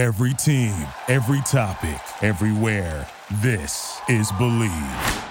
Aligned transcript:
Every 0.00 0.32
team, 0.32 0.74
every 1.08 1.42
topic, 1.42 2.00
everywhere. 2.22 3.06
This 3.42 4.00
is 4.08 4.32
Believe. 4.38 5.24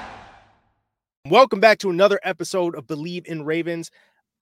Welcome 1.26 1.60
back 1.60 1.80
to 1.80 1.90
another 1.90 2.20
episode 2.22 2.76
of 2.76 2.86
Believe 2.86 3.26
in 3.26 3.44
Ravens. 3.44 3.90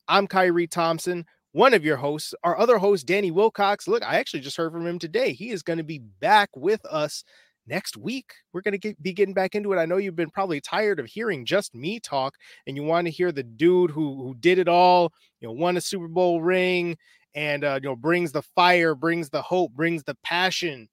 I'm 0.09 0.27
Kyrie 0.27 0.67
Thompson, 0.67 1.25
one 1.53 1.73
of 1.73 1.85
your 1.85 1.95
hosts. 1.95 2.33
Our 2.43 2.59
other 2.59 2.77
host, 2.77 3.05
Danny 3.05 3.31
Wilcox. 3.31 3.87
Look, 3.87 4.03
I 4.03 4.17
actually 4.17 4.41
just 4.41 4.57
heard 4.57 4.73
from 4.73 4.85
him 4.85 4.99
today. 4.99 5.31
He 5.31 5.51
is 5.51 5.63
going 5.63 5.77
to 5.77 5.83
be 5.85 5.99
back 5.99 6.49
with 6.57 6.83
us 6.87 7.23
next 7.65 7.95
week. 7.95 8.33
We're 8.51 8.59
going 8.59 8.73
to 8.73 8.79
get, 8.79 9.01
be 9.01 9.13
getting 9.13 9.33
back 9.33 9.55
into 9.55 9.71
it. 9.71 9.77
I 9.77 9.85
know 9.85 9.95
you've 9.95 10.17
been 10.17 10.29
probably 10.29 10.59
tired 10.59 10.99
of 10.99 11.05
hearing 11.05 11.45
just 11.45 11.73
me 11.73 12.01
talk, 12.01 12.35
and 12.67 12.75
you 12.75 12.83
want 12.83 13.07
to 13.07 13.11
hear 13.11 13.31
the 13.31 13.43
dude 13.43 13.91
who 13.91 14.21
who 14.21 14.35
did 14.35 14.59
it 14.59 14.67
all. 14.67 15.13
You 15.39 15.47
know, 15.47 15.53
won 15.53 15.77
a 15.77 15.81
Super 15.81 16.09
Bowl 16.09 16.41
ring, 16.41 16.97
and 17.37 17.63
uh, 17.63 17.79
you 17.81 17.87
know 17.87 17.95
brings 17.95 18.31
the 18.31 18.41
fire, 18.41 18.95
brings 18.95 19.29
the 19.29 19.41
hope, 19.41 19.71
brings 19.73 20.03
the 20.03 20.17
passion 20.23 20.89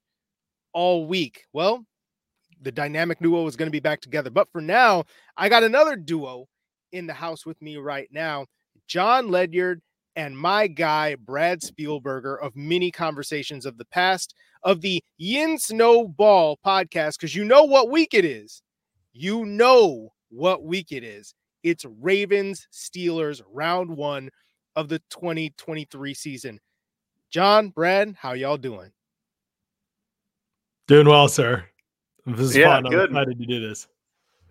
all 0.73 1.07
week. 1.07 1.43
Well, 1.51 1.83
the 2.61 2.71
dynamic 2.71 3.19
duo 3.19 3.47
is 3.47 3.55
going 3.55 3.67
to 3.67 3.71
be 3.71 3.79
back 3.79 3.99
together. 3.99 4.29
But 4.29 4.47
for 4.51 4.61
now, 4.61 5.03
I 5.35 5.49
got 5.49 5.63
another 5.63 5.95
duo 5.95 6.45
in 6.91 7.07
the 7.07 7.13
house 7.13 7.45
with 7.45 7.59
me 7.61 7.77
right 7.77 8.07
now, 8.11 8.45
Jon 8.87 9.29
Ledyard 9.29 9.81
and 10.15 10.37
my 10.37 10.67
guy 10.67 11.15
Brad 11.15 11.61
Spielberger 11.61 12.39
of 12.39 12.55
mini 12.55 12.91
conversations 12.91 13.65
of 13.65 13.77
the 13.77 13.85
past 13.85 14.35
of 14.63 14.81
the 14.81 15.03
Yin 15.17 15.57
Snowball 15.57 16.59
podcast 16.63 17.17
because 17.17 17.35
you 17.35 17.43
know 17.43 17.63
what 17.63 17.89
week 17.89 18.13
it 18.13 18.23
is. 18.23 18.61
You 19.13 19.45
know 19.45 20.13
what 20.29 20.63
week 20.63 20.91
it 20.91 21.03
is. 21.03 21.33
It's 21.63 21.85
Ravens 21.99 22.67
Steelers 22.71 23.41
round 23.51 23.89
one 23.89 24.29
of 24.75 24.89
the 24.89 24.99
2023 25.09 26.13
season. 26.13 26.59
John, 27.31 27.69
Brad, 27.69 28.15
how 28.19 28.33
y'all 28.33 28.57
doing? 28.57 28.91
Doing 30.87 31.07
well, 31.07 31.27
sir. 31.27 31.65
This 32.25 32.39
is 32.51 32.55
Yeah, 32.55 32.67
fun. 32.75 32.85
I'm 32.85 32.91
good. 32.91 33.09
excited 33.09 33.39
to 33.39 33.45
do 33.45 33.67
this. 33.67 33.87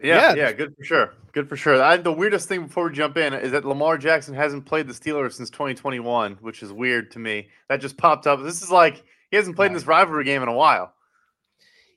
Yeah, 0.02 0.34
Yeah. 0.34 0.34
yeah, 0.34 0.52
good 0.52 0.74
for 0.76 0.84
sure. 0.84 1.14
Good 1.32 1.48
for 1.48 1.56
sure. 1.56 1.82
I, 1.82 1.96
the 1.96 2.12
weirdest 2.12 2.48
thing 2.48 2.64
before 2.66 2.88
we 2.88 2.92
jump 2.92 3.16
in 3.16 3.32
is 3.32 3.52
that 3.52 3.64
Lamar 3.64 3.96
Jackson 3.98 4.34
hasn't 4.34 4.66
played 4.66 4.86
the 4.88 4.92
Steelers 4.92 5.34
since 5.34 5.50
2021, 5.50 6.34
which 6.40 6.62
is 6.62 6.72
weird 6.72 7.10
to 7.12 7.18
me. 7.18 7.48
That 7.68 7.80
just 7.80 7.96
popped 7.96 8.26
up. 8.26 8.42
This 8.42 8.62
is 8.62 8.70
like 8.70 9.04
he 9.30 9.36
hasn't 9.36 9.56
played 9.56 9.68
in 9.68 9.72
this 9.72 9.86
rivalry 9.86 10.24
game 10.24 10.42
in 10.42 10.48
a 10.48 10.52
while. 10.52 10.93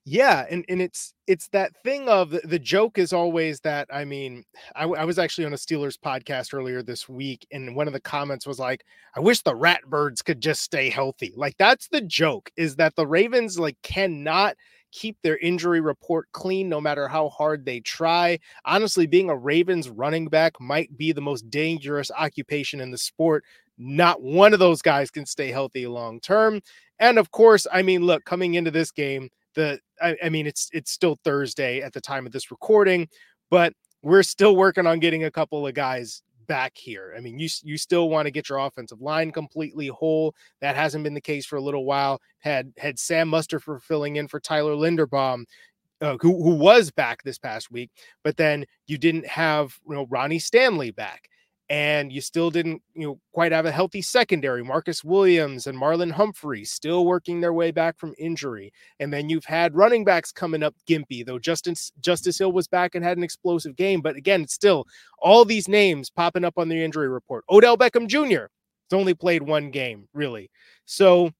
Yeah, 0.09 0.45
and 0.49 0.63
and 0.69 0.81
it's 0.81 1.13
it's 1.27 1.49
that 1.49 1.73
thing 1.83 2.07
of 2.07 2.29
the, 2.45 2.57
joke 2.59 2.97
is 2.97 3.11
always 3.11 3.59
that 3.61 3.89
I 3.91 4.05
mean, 4.05 4.45
I, 4.73 4.81
w- 4.83 4.97
I 4.99 5.03
was 5.03 5.19
actually 5.19 5.43
on 5.45 5.51
a 5.53 5.57
Steelers 5.57 5.97
podcast 5.99 6.53
earlier 6.53 6.81
this 6.81 7.09
week, 7.09 7.45
and 7.51 7.75
one 7.75 7.87
of 7.87 7.93
the 7.93 7.99
comments 7.99 8.47
was 8.47 8.57
like, 8.57 8.85
"I 9.17 9.19
wish 9.19 9.41
the 9.41 9.53
Ratbirds 9.53 10.23
could 10.23 10.39
just 10.39 10.61
stay 10.61 10.89
healthy." 10.89 11.33
Like 11.35 11.57
that's 11.57 11.89
the 11.89 11.99
joke 11.99 12.49
is 12.55 12.77
that 12.77 12.95
the 12.95 13.05
Ravens 13.05 13.59
like 13.59 13.75
cannot 13.83 14.55
keep 14.93 15.17
their 15.23 15.37
injury 15.39 15.81
report 15.81 16.27
clean 16.31 16.69
no 16.69 16.79
matter 16.79 17.09
how 17.09 17.27
hard 17.27 17.65
they 17.65 17.81
try. 17.81 18.39
Honestly, 18.63 19.07
being 19.07 19.29
a 19.29 19.35
Ravens 19.35 19.89
running 19.89 20.27
back 20.29 20.53
might 20.61 20.95
be 20.97 21.11
the 21.11 21.19
most 21.21 21.49
dangerous 21.49 22.11
occupation 22.17 22.79
in 22.79 22.91
the 22.91 22.97
sport. 22.97 23.43
Not 23.77 24.21
one 24.21 24.53
of 24.53 24.59
those 24.59 24.81
guys 24.81 25.11
can 25.11 25.25
stay 25.25 25.51
healthy 25.51 25.85
long 25.85 26.21
term. 26.21 26.61
And 26.99 27.19
of 27.19 27.31
course, 27.31 27.67
I 27.71 27.81
mean, 27.81 28.03
look, 28.05 28.23
coming 28.25 28.55
into 28.55 28.71
this 28.71 28.91
game, 28.91 29.29
the 29.57 29.79
I, 30.01 30.15
I 30.23 30.29
mean 30.29 30.47
it's 30.47 30.69
it's 30.71 30.91
still 30.91 31.17
Thursday 31.25 31.81
at 31.81 31.91
the 31.91 31.99
time 31.99 32.25
of 32.25 32.31
this 32.31 32.51
recording, 32.51 33.09
but 33.49 33.73
we're 34.01 34.23
still 34.23 34.55
working 34.55 34.87
on 34.87 34.99
getting 34.99 35.25
a 35.25 35.31
couple 35.31 35.67
of 35.67 35.73
guys 35.73 36.21
back 36.47 36.77
here. 36.77 37.13
I 37.17 37.19
mean, 37.19 37.39
you 37.39 37.49
you 37.63 37.77
still 37.77 38.09
want 38.09 38.27
to 38.27 38.31
get 38.31 38.47
your 38.47 38.59
offensive 38.59 39.01
line 39.01 39.31
completely 39.31 39.87
whole. 39.87 40.33
That 40.61 40.77
hasn't 40.77 41.03
been 41.03 41.15
the 41.15 41.19
case 41.19 41.45
for 41.45 41.57
a 41.57 41.61
little 41.61 41.83
while. 41.83 42.21
Had 42.39 42.71
had 42.77 42.97
Sam 42.97 43.29
Mustipher 43.29 43.81
filling 43.81 44.15
in 44.15 44.29
for 44.29 44.39
Tyler 44.39 44.73
Linderbaum. 44.73 45.43
Uh, 45.99 46.15
who, 46.21 46.43
who 46.43 46.53
was 46.53 46.91
back 46.91 47.23
this 47.23 47.39
past 47.39 47.71
week, 47.71 47.89
but 48.23 48.37
then 48.37 48.63
you 48.85 48.99
didn't 48.99 49.25
have 49.25 49.75
you 49.89 49.95
know 49.95 50.05
Ronnie 50.11 50.37
Stanley 50.37 50.91
back, 50.91 51.27
and 51.69 52.13
you 52.13 52.21
still 52.21 52.49
didn't 52.49 52.81
you 52.93 53.07
know 53.07 53.19
quite 53.33 53.51
have 53.51 53.65
a 53.65 53.71
healthy 53.71 54.01
secondary. 54.01 54.63
Marcus 54.63 55.03
Williams 55.03 55.67
and 55.67 55.77
Marlon 55.77 56.11
Humphrey 56.11 56.63
still 56.63 57.05
working 57.05 57.41
their 57.41 57.53
way 57.53 57.71
back 57.71 57.97
from 57.97 58.13
injury. 58.17 58.71
And 58.99 59.11
then 59.11 59.29
you've 59.29 59.45
had 59.45 59.75
running 59.75 60.05
backs 60.05 60.31
coming 60.31 60.63
up 60.63 60.75
gimpy, 60.87 61.25
though 61.25 61.39
Justin 61.39 61.75
Justice 61.99 62.37
Hill 62.37 62.51
was 62.51 62.67
back 62.67 62.95
and 62.95 63.03
had 63.03 63.17
an 63.17 63.23
explosive 63.23 63.75
game. 63.75 64.01
But 64.01 64.15
again, 64.15 64.47
still 64.47 64.85
all 65.19 65.43
these 65.43 65.67
names 65.67 66.09
popping 66.09 66.45
up 66.45 66.57
on 66.57 66.69
the 66.69 66.81
injury 66.81 67.09
report. 67.09 67.43
Odell 67.49 67.77
Beckham 67.77 68.07
Jr. 68.07 68.47
has 68.89 68.93
only 68.93 69.13
played 69.13 69.43
one 69.43 69.69
game, 69.69 70.07
really. 70.13 70.49
So 70.85 71.31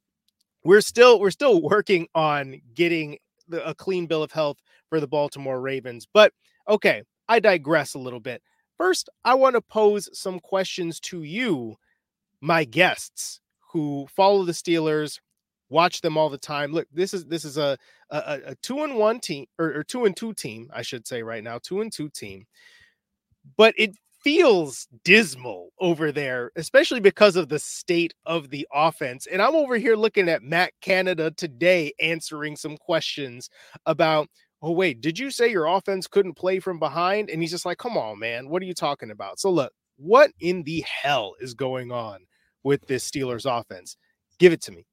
we're 0.63 0.81
still 0.81 1.19
we're 1.19 1.31
still 1.31 1.61
working 1.61 2.07
on 2.13 2.61
getting 2.73 3.17
the, 3.47 3.65
a 3.67 3.73
clean 3.73 4.07
bill 4.07 4.23
of 4.23 4.31
health 4.33 4.57
for 4.89 4.99
the 4.99 5.07
Baltimore 5.07 5.61
Ravens. 5.61 6.05
But 6.13 6.33
okay, 6.67 7.03
I 7.29 7.39
digress 7.39 7.94
a 7.94 7.99
little 7.99 8.19
bit. 8.19 8.41
First, 8.77 9.09
I 9.25 9.33
want 9.33 9.55
to 9.55 9.61
pose 9.61 10.09
some 10.17 10.39
questions 10.39 10.99
to 11.01 11.23
you, 11.23 11.75
my 12.41 12.63
guests 12.63 13.41
who 13.71 14.07
follow 14.15 14.43
the 14.43 14.51
Steelers, 14.51 15.19
watch 15.69 16.01
them 16.01 16.15
all 16.17 16.29
the 16.29 16.38
time. 16.38 16.71
Look, 16.71 16.88
this 16.93 17.13
is 17.13 17.25
this 17.25 17.43
is 17.43 17.57
a 17.57 17.77
a, 18.11 18.39
a- 18.47 18.55
two 18.55 18.83
and 18.83 18.95
one 18.95 19.19
team 19.19 19.45
or, 19.59 19.73
or 19.79 19.83
two 19.83 20.05
and 20.05 20.15
two 20.15 20.33
team, 20.33 20.69
I 20.73 20.81
should 20.81 21.07
say 21.07 21.23
right 21.23 21.43
now, 21.43 21.59
two 21.61 21.81
and 21.81 21.91
two 21.91 22.09
team. 22.09 22.45
But 23.57 23.73
it 23.77 23.95
feels 24.23 24.88
dismal 25.03 25.69
over 25.79 26.11
there, 26.11 26.51
especially 26.55 26.99
because 26.99 27.35
of 27.35 27.49
the 27.49 27.59
state 27.59 28.13
of 28.25 28.49
the 28.49 28.67
offense. 28.73 29.27
And 29.27 29.41
I'm 29.41 29.55
over 29.55 29.77
here 29.77 29.95
looking 29.95 30.27
at 30.27 30.44
Matt 30.44 30.73
Canada 30.81 31.31
today 31.31 31.94
answering 32.01 32.55
some 32.55 32.77
questions 32.77 33.49
about, 33.85 34.27
oh, 34.62 34.72
wait, 34.72 35.01
did 35.01 35.19
you 35.19 35.31
say 35.31 35.50
your 35.50 35.66
offense 35.66 36.07
couldn't 36.07 36.34
play 36.34 36.59
from 36.59 36.79
behind? 36.79 37.29
And 37.29 37.41
he's 37.41 37.51
just 37.51 37.66
like, 37.66 37.78
come 37.78 37.97
on, 37.97 38.19
man, 38.19 38.50
what 38.50 38.62
are 38.62 38.66
you 38.66 38.73
talking 38.73 39.12
about? 39.12 39.40
So, 39.40 39.50
look, 39.50 39.72
what 39.97 40.31
in 40.40 40.63
the 40.63 40.81
hell 40.81 41.35
is 41.40 41.53
going 41.53 41.91
on 41.91 42.19
with 42.63 42.85
this 42.88 43.09
Steelers 43.09 43.45
offense? 43.45 43.97
Give 44.40 44.53
it 44.53 44.62
to 44.63 44.72
me. 44.72 44.85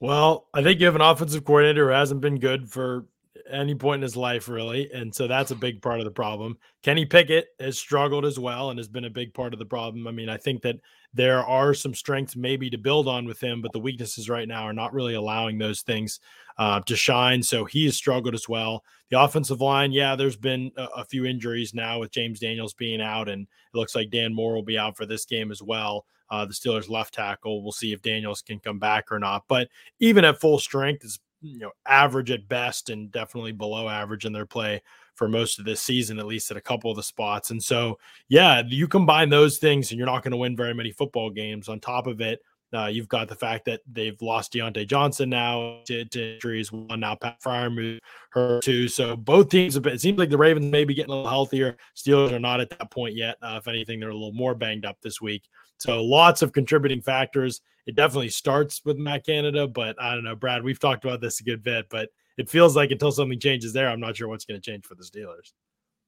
Well, 0.00 0.48
I 0.52 0.62
think 0.62 0.80
you 0.80 0.86
have 0.86 0.96
an 0.96 1.00
offensive 1.00 1.44
coordinator 1.44 1.86
who 1.86 1.94
hasn't 1.94 2.20
been 2.20 2.38
good 2.38 2.68
for 2.70 3.06
any 3.50 3.74
point 3.74 4.00
in 4.00 4.02
his 4.02 4.16
life, 4.16 4.48
really. 4.48 4.90
And 4.92 5.14
so 5.14 5.26
that's 5.26 5.50
a 5.50 5.56
big 5.56 5.80
part 5.82 5.98
of 5.98 6.04
the 6.04 6.10
problem. 6.10 6.58
Kenny 6.82 7.04
Pickett 7.04 7.48
has 7.60 7.78
struggled 7.78 8.24
as 8.24 8.38
well 8.38 8.70
and 8.70 8.78
has 8.78 8.88
been 8.88 9.04
a 9.04 9.10
big 9.10 9.34
part 9.34 9.52
of 9.52 9.58
the 9.58 9.66
problem. 9.66 10.06
I 10.06 10.10
mean, 10.10 10.28
I 10.28 10.36
think 10.36 10.62
that 10.62 10.76
there 11.14 11.44
are 11.44 11.74
some 11.74 11.94
strengths 11.94 12.36
maybe 12.36 12.70
to 12.70 12.78
build 12.78 13.06
on 13.06 13.26
with 13.26 13.40
him, 13.40 13.60
but 13.62 13.72
the 13.72 13.80
weaknesses 13.80 14.28
right 14.28 14.48
now 14.48 14.62
are 14.64 14.72
not 14.72 14.94
really 14.94 15.14
allowing 15.14 15.58
those 15.58 15.82
things 15.82 16.20
uh, 16.58 16.80
to 16.80 16.96
shine. 16.96 17.42
So 17.42 17.64
he 17.64 17.84
has 17.84 17.96
struggled 17.96 18.34
as 18.34 18.48
well. 18.48 18.82
The 19.10 19.20
offensive 19.20 19.60
line, 19.60 19.92
yeah, 19.92 20.16
there's 20.16 20.36
been 20.36 20.72
a, 20.76 20.84
a 20.96 21.04
few 21.04 21.26
injuries 21.26 21.74
now 21.74 21.98
with 22.00 22.12
James 22.12 22.40
Daniels 22.40 22.74
being 22.74 23.00
out, 23.00 23.28
and 23.28 23.42
it 23.42 23.76
looks 23.76 23.94
like 23.94 24.10
Dan 24.10 24.34
Moore 24.34 24.54
will 24.54 24.62
be 24.62 24.78
out 24.78 24.96
for 24.96 25.06
this 25.06 25.24
game 25.24 25.50
as 25.50 25.62
well. 25.62 26.06
Uh, 26.30 26.46
the 26.46 26.54
Steelers 26.54 26.88
left 26.88 27.12
tackle. 27.12 27.62
We'll 27.62 27.72
see 27.72 27.92
if 27.92 28.00
Daniels 28.00 28.40
can 28.40 28.58
come 28.58 28.78
back 28.78 29.12
or 29.12 29.18
not. 29.18 29.44
But 29.48 29.68
even 30.00 30.24
at 30.24 30.40
full 30.40 30.58
strength, 30.58 31.04
is 31.04 31.20
you 31.42 31.58
know 31.58 31.72
average 31.86 32.30
at 32.30 32.48
best 32.48 32.90
and 32.90 33.10
definitely 33.12 33.52
below 33.52 33.88
average 33.88 34.24
in 34.24 34.32
their 34.32 34.46
play 34.46 34.80
for 35.14 35.28
most 35.28 35.58
of 35.58 35.64
this 35.64 35.82
season, 35.82 36.18
at 36.18 36.26
least 36.26 36.50
at 36.50 36.56
a 36.56 36.60
couple 36.60 36.90
of 36.90 36.96
the 36.96 37.02
spots. 37.02 37.50
And 37.50 37.62
so, 37.62 37.98
yeah, 38.28 38.62
you 38.66 38.88
combine 38.88 39.28
those 39.28 39.58
things, 39.58 39.90
and 39.90 39.98
you're 39.98 40.06
not 40.06 40.22
going 40.22 40.32
to 40.32 40.38
win 40.38 40.56
very 40.56 40.74
many 40.74 40.90
football 40.90 41.30
games. 41.30 41.68
On 41.68 41.78
top 41.78 42.06
of 42.06 42.20
it, 42.20 42.40
uh, 42.74 42.86
you've 42.86 43.08
got 43.08 43.28
the 43.28 43.34
fact 43.34 43.66
that 43.66 43.80
they've 43.90 44.20
lost 44.22 44.52
Diontae 44.52 44.88
Johnson 44.88 45.28
now 45.28 45.80
to, 45.86 46.06
to 46.06 46.34
injuries. 46.34 46.72
One 46.72 47.00
now, 47.00 47.14
Pat 47.14 47.38
Freiermuth 47.44 47.98
hurt 48.30 48.62
too. 48.62 48.88
So 48.88 49.14
both 49.14 49.50
teams 49.50 49.74
have 49.74 49.82
been. 49.82 49.92
It 49.92 50.00
seems 50.00 50.18
like 50.18 50.30
the 50.30 50.38
Ravens 50.38 50.72
may 50.72 50.84
be 50.84 50.94
getting 50.94 51.12
a 51.12 51.14
little 51.14 51.28
healthier. 51.28 51.76
Steelers 51.94 52.32
are 52.32 52.40
not 52.40 52.60
at 52.60 52.70
that 52.70 52.90
point 52.90 53.14
yet. 53.14 53.36
Uh, 53.42 53.56
if 53.58 53.68
anything, 53.68 54.00
they're 54.00 54.08
a 54.08 54.14
little 54.14 54.32
more 54.32 54.54
banged 54.54 54.86
up 54.86 54.96
this 55.02 55.20
week. 55.20 55.42
So 55.82 56.02
lots 56.02 56.42
of 56.42 56.52
contributing 56.52 57.02
factors. 57.02 57.60
It 57.86 57.96
definitely 57.96 58.28
starts 58.28 58.82
with 58.84 58.96
Matt 58.98 59.26
Canada, 59.26 59.66
but 59.66 60.00
I 60.00 60.14
don't 60.14 60.22
know, 60.22 60.36
Brad. 60.36 60.62
We've 60.62 60.78
talked 60.78 61.04
about 61.04 61.20
this 61.20 61.40
a 61.40 61.42
good 61.42 61.62
bit, 61.64 61.86
but 61.90 62.10
it 62.38 62.48
feels 62.48 62.76
like 62.76 62.92
until 62.92 63.10
something 63.10 63.40
changes 63.40 63.72
there, 63.72 63.88
I'm 63.88 63.98
not 63.98 64.16
sure 64.16 64.28
what's 64.28 64.44
going 64.44 64.60
to 64.60 64.70
change 64.70 64.86
for 64.86 64.94
the 64.94 65.02
Steelers. 65.02 65.52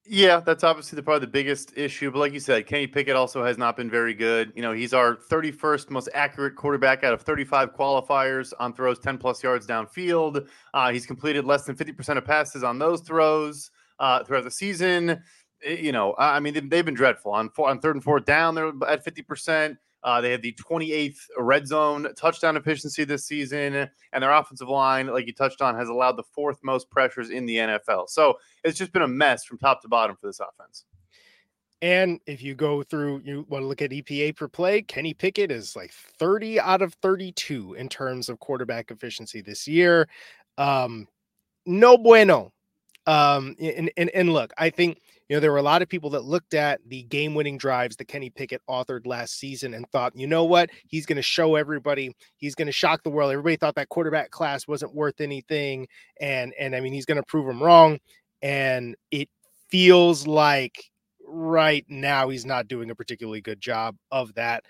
Yeah, 0.07 0.41
that's 0.41 0.63
obviously 0.63 0.97
the 0.97 1.03
probably 1.03 1.27
the 1.27 1.33
biggest 1.33 1.77
issue. 1.77 2.11
But 2.13 2.19
like 2.21 2.33
you 2.33 2.39
said, 2.39 2.67
Kenny 2.67 2.87
Pickett 2.87 3.17
also 3.17 3.43
has 3.43 3.59
not 3.59 3.77
been 3.77 3.91
very 3.91 4.15
good. 4.15 4.53
You 4.55 4.63
know, 4.63 4.73
he's 4.73 4.93
our 4.93 5.17
31st 5.17 5.91
most 5.91 6.09
accurate 6.15 6.55
quarterback 6.55 7.03
out 7.03 7.15
of 7.15 7.23
35 7.23 7.75
qualifiers 7.75 8.53
on 8.61 8.75
throws 8.75 9.01
10 9.01 9.19
plus 9.19 9.43
yards 9.43 9.67
downfield. 9.67 10.47
Uh, 10.73 10.93
he's 10.93 11.07
completed 11.07 11.47
less 11.47 11.65
than 11.65 11.75
50% 11.75 12.19
of 12.19 12.25
passes 12.25 12.63
on 12.63 12.79
those 12.79 13.01
throws 13.01 13.71
uh, 13.99 14.23
throughout 14.23 14.45
the 14.45 14.51
season. 14.51 15.23
Eh, 15.63 15.75
You 15.75 15.93
know, 15.93 16.15
I 16.19 16.41
mean, 16.41 16.55
they've, 16.55 16.85
been 16.85 16.95
dreadful 16.95 17.33
on 17.33 17.51
four, 17.51 17.69
on 17.69 17.81
third 17.81 17.97
and 17.97 18.05
fourth 18.05 18.25
down. 18.25 18.55
They're 18.55 18.73
at 18.89 19.05
50%. 19.05 19.77
Uh, 20.03 20.21
they 20.21 20.31
had 20.31 20.43
the 20.43 20.53
28th 20.53 21.17
red 21.39 21.67
zone 21.67 22.07
touchdown 22.15 22.59
efficiency 22.59 23.05
this 23.05 23.25
season, 23.25 23.89
and 24.13 24.23
their 24.23 24.33
offensive 24.33 24.69
line, 24.69 25.07
like 25.07 25.27
you 25.27 25.33
touched 25.33 25.63
on, 25.63 25.75
has 25.75 25.89
allowed 25.89 26.19
the 26.19 26.23
fourth 26.23 26.59
most 26.63 26.91
pressures 26.91 27.31
in 27.31 27.47
the 27.47 27.57
NFL. 27.57 28.11
So 28.11 28.39
it's 28.65 28.79
just 28.79 28.93
been 28.93 29.03
a 29.03 29.09
mess 29.09 29.45
from 29.45 29.57
top 29.57 29.81
to 29.81 29.89
bottom 29.89 30.15
for 30.21 30.27
this 30.27 30.41
offense. 30.41 30.85
And 31.81 32.21
if 32.27 32.43
you 32.43 32.55
go 32.55 32.83
through, 32.83 33.23
you 33.25 33.47
want 33.49 33.63
to 33.63 33.67
look 33.67 33.83
at 33.83 33.91
EPA 33.91 34.37
per 34.37 34.49
play, 34.49 34.83
Kenny 34.83 35.15
Pickett 35.15 35.51
is 35.51 35.75
like 35.75 35.93
30 35.93 36.61
out 36.61 36.83
of 36.83 36.95
32 36.95 37.75
in 37.75 37.89
terms 37.89 38.29
of 38.29 38.39
quarterback 38.39 38.91
efficiency 38.91 39.41
this 39.41 39.67
year. 39.67 40.09
Um, 40.59 41.09
no 41.67 41.99
bueno. 41.99 42.53
Um, 43.07 43.55
and, 43.61 43.91
and, 43.97 44.11
and 44.11 44.33
look, 44.33 44.53
I 44.57 44.71
think 44.71 45.01
you 45.29 45.37
know, 45.37 45.41
there 45.41 45.53
were 45.53 45.59
a 45.59 45.63
lot 45.63 45.83
of 45.83 45.89
people 45.89 46.11
that 46.11 46.25
looked 46.25 46.55
at 46.55 46.81
the 46.87 47.03
game 47.05 47.35
winning 47.35 47.57
drives 47.57 47.97
that 47.97 48.09
Kenny 48.09 48.31
Pickett 48.31 48.63
authored 48.69 49.07
last 49.07 49.39
season 49.39 49.75
and 49.75 49.89
thought, 49.91 50.15
you 50.15 50.27
know 50.27 50.45
what? 50.45 50.71
He's 50.87 51.07
going 51.07 51.17
to 51.17 51.23
show 51.23 51.55
everybody, 51.55 52.15
he's 52.37 52.55
going 52.55 52.67
to 52.67 52.73
shock 52.73 53.03
the 53.03 53.11
world. 53.11 53.33
Everybody 53.33 53.57
thought 53.57 53.75
that 53.77 53.89
quarterback 53.89 54.31
class 54.31 54.69
wasn't 54.69 54.95
worth 54.95 55.21
anything. 55.21 55.89
And, 56.21 56.53
and 56.59 56.77
I 56.77 56.81
mean, 56.81 56.93
he's 56.93 57.07
going 57.07 57.17
to 57.17 57.27
prove 57.27 57.47
them 57.47 57.63
wrong. 57.63 57.99
And 58.43 58.97
it 59.11 59.29
feels 59.71 60.27
like 60.27 60.91
right 61.27 61.87
now 61.89 62.29
he's 62.29 62.45
not 62.45 62.69
doing 62.69 62.91
a 62.91 62.95
particularly 62.95 63.41
good 63.41 63.61
job 63.61 63.97
of 64.11 64.35
that. 64.35 64.65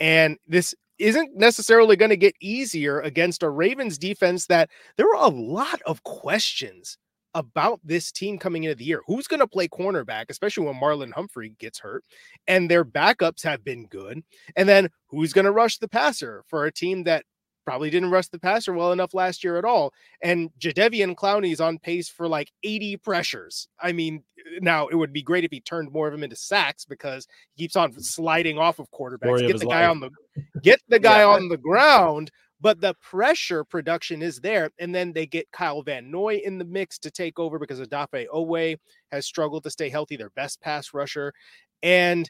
And 0.00 0.38
this 0.46 0.74
isn't 0.98 1.36
necessarily 1.36 1.96
going 1.96 2.10
to 2.10 2.16
get 2.16 2.34
easier 2.40 3.00
against 3.00 3.42
a 3.42 3.50
Ravens 3.50 3.98
defense 3.98 4.46
that 4.46 4.70
there 4.96 5.06
were 5.06 5.14
a 5.14 5.28
lot 5.28 5.80
of 5.82 6.02
questions 6.02 6.96
about 7.34 7.80
this 7.84 8.10
team 8.10 8.38
coming 8.38 8.64
into 8.64 8.74
the 8.74 8.84
year. 8.84 9.02
Who's 9.06 9.26
going 9.26 9.40
to 9.40 9.46
play 9.46 9.68
cornerback, 9.68 10.26
especially 10.28 10.66
when 10.66 10.80
Marlon 10.80 11.12
Humphrey 11.12 11.54
gets 11.58 11.78
hurt? 11.78 12.04
And 12.46 12.70
their 12.70 12.84
backups 12.84 13.42
have 13.44 13.64
been 13.64 13.86
good. 13.86 14.22
And 14.56 14.68
then 14.68 14.88
who's 15.08 15.32
going 15.32 15.44
to 15.44 15.52
rush 15.52 15.78
the 15.78 15.88
passer 15.88 16.42
for 16.46 16.64
a 16.64 16.72
team 16.72 17.04
that 17.04 17.24
probably 17.64 17.90
didn't 17.90 18.10
rush 18.10 18.28
the 18.28 18.38
passer 18.38 18.72
well 18.72 18.92
enough 18.92 19.14
last 19.14 19.44
year 19.44 19.58
at 19.58 19.64
all? 19.64 19.92
And 20.22 20.50
Jadeveon 20.58 21.14
Clowney 21.14 21.52
is 21.52 21.60
on 21.60 21.78
pace 21.78 22.08
for 22.08 22.26
like 22.26 22.50
80 22.62 22.96
pressures. 22.98 23.68
I 23.80 23.92
mean, 23.92 24.24
eh, 24.38 24.58
now 24.62 24.88
it 24.88 24.96
would 24.96 25.12
be 25.12 25.22
great 25.22 25.44
if 25.44 25.50
he 25.50 25.60
turned 25.60 25.92
more 25.92 26.06
of 26.06 26.12
them 26.12 26.24
into 26.24 26.36
sacks 26.36 26.84
because 26.84 27.26
he 27.54 27.64
keeps 27.64 27.76
on 27.76 27.92
sliding 28.00 28.58
off 28.58 28.78
of 28.78 28.90
quarterbacks. 28.90 29.46
Get 29.46 29.58
the 29.58 29.66
guy 29.66 29.86
life. 29.86 29.90
on 29.90 30.00
the 30.00 30.10
get 30.62 30.80
the 30.88 30.98
guy 30.98 31.18
yeah. 31.18 31.26
on 31.26 31.48
the 31.48 31.58
ground 31.58 32.30
but 32.60 32.80
the 32.80 32.94
pressure 33.00 33.64
production 33.64 34.22
is 34.22 34.40
there. 34.40 34.70
And 34.78 34.94
then 34.94 35.12
they 35.12 35.26
get 35.26 35.50
Kyle 35.52 35.82
Van 35.82 36.10
Noy 36.10 36.40
in 36.44 36.58
the 36.58 36.64
mix 36.64 36.98
to 37.00 37.10
take 37.10 37.38
over 37.38 37.58
because 37.58 37.80
Odafe 37.80 38.26
Oweh 38.34 38.76
has 39.12 39.26
struggled 39.26 39.64
to 39.64 39.70
stay 39.70 39.88
healthy, 39.88 40.16
their 40.16 40.30
best 40.30 40.60
pass 40.60 40.92
rusher. 40.92 41.32
And 41.82 42.28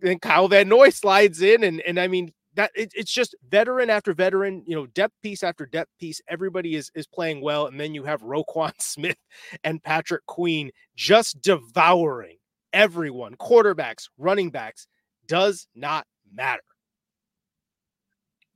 then 0.00 0.18
Kyle 0.18 0.48
Van 0.48 0.68
Noy 0.68 0.90
slides 0.90 1.40
in. 1.40 1.64
And, 1.64 1.80
and 1.80 1.98
I 1.98 2.08
mean, 2.08 2.32
that 2.54 2.70
it, 2.74 2.92
it's 2.94 3.12
just 3.12 3.34
veteran 3.48 3.90
after 3.90 4.14
veteran, 4.14 4.62
you 4.66 4.76
know, 4.76 4.86
depth 4.86 5.14
piece 5.22 5.42
after 5.42 5.66
depth 5.66 5.90
piece. 5.98 6.20
Everybody 6.28 6.76
is 6.76 6.90
is 6.94 7.06
playing 7.06 7.40
well, 7.40 7.66
and 7.66 7.80
then 7.80 7.94
you 7.94 8.04
have 8.04 8.22
Roquan 8.22 8.72
Smith 8.80 9.18
and 9.64 9.82
Patrick 9.82 10.24
Queen 10.26 10.70
just 10.96 11.40
devouring 11.40 12.36
everyone, 12.72 13.34
quarterbacks, 13.36 14.08
running 14.18 14.50
backs. 14.50 14.86
Does 15.26 15.66
not 15.74 16.06
matter. 16.32 16.62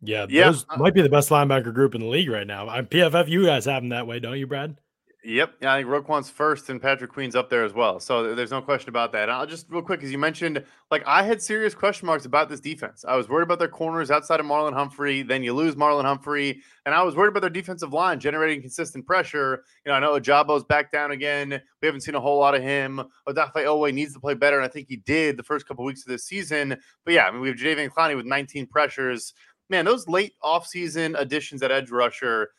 Yeah, 0.01 0.27
yeah. 0.29 0.47
those 0.47 0.65
uh 0.69 0.77
might 0.77 0.95
be 0.95 1.03
the 1.03 1.09
best 1.09 1.31
linebacker 1.31 1.75
group 1.75 1.95
in 1.95 2.01
the 2.01 2.07
league 2.07 2.29
right 2.29 2.47
now. 2.47 2.69
I'm 2.69 2.87
PFF. 2.87 3.29
You 3.29 3.45
guys 3.45 3.65
have 3.65 3.83
them 3.83 3.91
that 3.91 4.07
way, 4.07 4.21
don't 4.21 4.39
you, 4.39 4.47
Brad? 4.47 4.77
Yep. 5.25 5.55
Yeah, 5.61 5.75
I 5.75 5.79
think 5.79 5.89
Roquan's 5.89 6.31
first 6.31 6.71
and 6.71 6.81
Patrick 6.81 7.11
Queen's 7.11 7.35
up 7.35 7.51
there 7.51 7.65
as 7.65 7.75
well. 7.75 7.99
So 7.99 8.37
there's 8.37 8.53
no 8.53 8.63
question 8.63 8.89
about 8.89 9.11
that. 9.13 9.29
I'll 9.29 9.47
just 9.47 9.69
real 9.69 9.83
quick, 9.83 10.05
as 10.05 10.13
you 10.13 10.17
mentioned, 10.17 10.65
like 10.93 11.03
I 11.07 11.25
had 11.25 11.43
serious 11.43 11.75
question 11.75 12.07
marks 12.07 12.25
about 12.25 12.49
this 12.49 12.61
defense. 12.61 13.05
I 13.07 13.17
was 13.17 13.29
worried 13.29 13.43
about 13.43 13.59
their 13.59 13.69
corners 13.69 14.13
outside 14.13 14.39
of 14.39 14.47
Marlon 14.47 14.73
Humphrey. 14.73 15.23
Then 15.23 15.43
you 15.43 15.55
lose 15.55 15.75
Marlon 15.75 16.05
Humphrey. 16.05 16.63
And 16.87 16.95
I 16.95 17.03
was 17.03 17.17
worried 17.17 17.31
about 17.31 17.41
their 17.41 17.51
defensive 17.51 17.93
line 17.93 18.21
generating 18.21 18.61
consistent 18.61 19.05
pressure. 19.07 19.65
You 19.85 19.91
know, 19.91 19.97
I 19.97 20.01
know 20.01 20.19
Ojabo's 20.19 20.65
back 20.65 20.93
down 20.93 21.11
again. 21.11 21.61
We 21.83 21.87
haven't 21.87 22.03
seen 22.03 22.15
a 22.15 22.21
whole 22.21 22.39
lot 22.39 22.55
of 22.55 22.63
him. 22.63 23.03
Odafe 23.29 23.53
Oweh 23.55 23.93
needs 23.93 24.15
to 24.15 24.21
play 24.21 24.35
better. 24.35 24.57
And 24.57 24.65
I 24.65 24.69
think 24.69 24.87
he 24.89 24.97
did 24.97 25.37
the 25.37 25.43
first 25.43 25.67
couple 25.67 25.85
of 25.85 25.89
weeks 25.89 26.07
of 26.07 26.09
this 26.11 26.25
season. 26.25 26.77
But 27.05 27.15
yeah, 27.15 27.27
I 27.27 27.33
mean, 27.33 27.41
we 27.41 27.49
have 27.49 27.59
Jadeveon 27.59 27.91
Clowney 27.91 28.17
with 28.17 28.25
19 28.25 28.67
pressures 28.69 29.35
man, 29.69 29.85
those 29.85 30.09
late 30.09 30.35
offseason 30.43 31.19
additions 31.19 31.63
at 31.63 31.71
edge 31.71 31.91
rusher, 31.91 32.51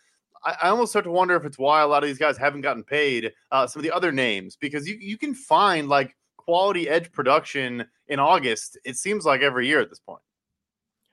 I, 0.44 0.56
I, 0.63 0.69
almost 0.69 0.91
start 0.91 1.06
to 1.06 1.11
wonder 1.11 1.35
if 1.35 1.45
it's 1.45 1.57
why 1.57 1.81
a 1.81 1.88
lot 1.88 2.03
of 2.03 2.09
these 2.09 2.17
guys 2.17 2.38
haven't 2.38 2.61
gotten 2.61 2.83
paid 2.83 3.33
uh, 3.51 3.67
some 3.67 3.79
of 3.79 3.83
the 3.83 3.91
other 3.91 4.11
names 4.11 4.56
because 4.56 4.88
you, 4.88 4.97
you 5.00 5.17
can 5.17 5.33
find 5.33 5.89
like 5.89 6.15
quality 6.38 6.89
edge 6.89 7.11
production 7.11 7.85
in 8.07 8.19
August, 8.19 8.77
it 8.83 8.97
seems 8.97 9.25
like 9.25 9.41
every 9.41 9.67
year 9.67 9.79
at 9.79 9.89
this 9.89 10.00
point. 10.00 10.21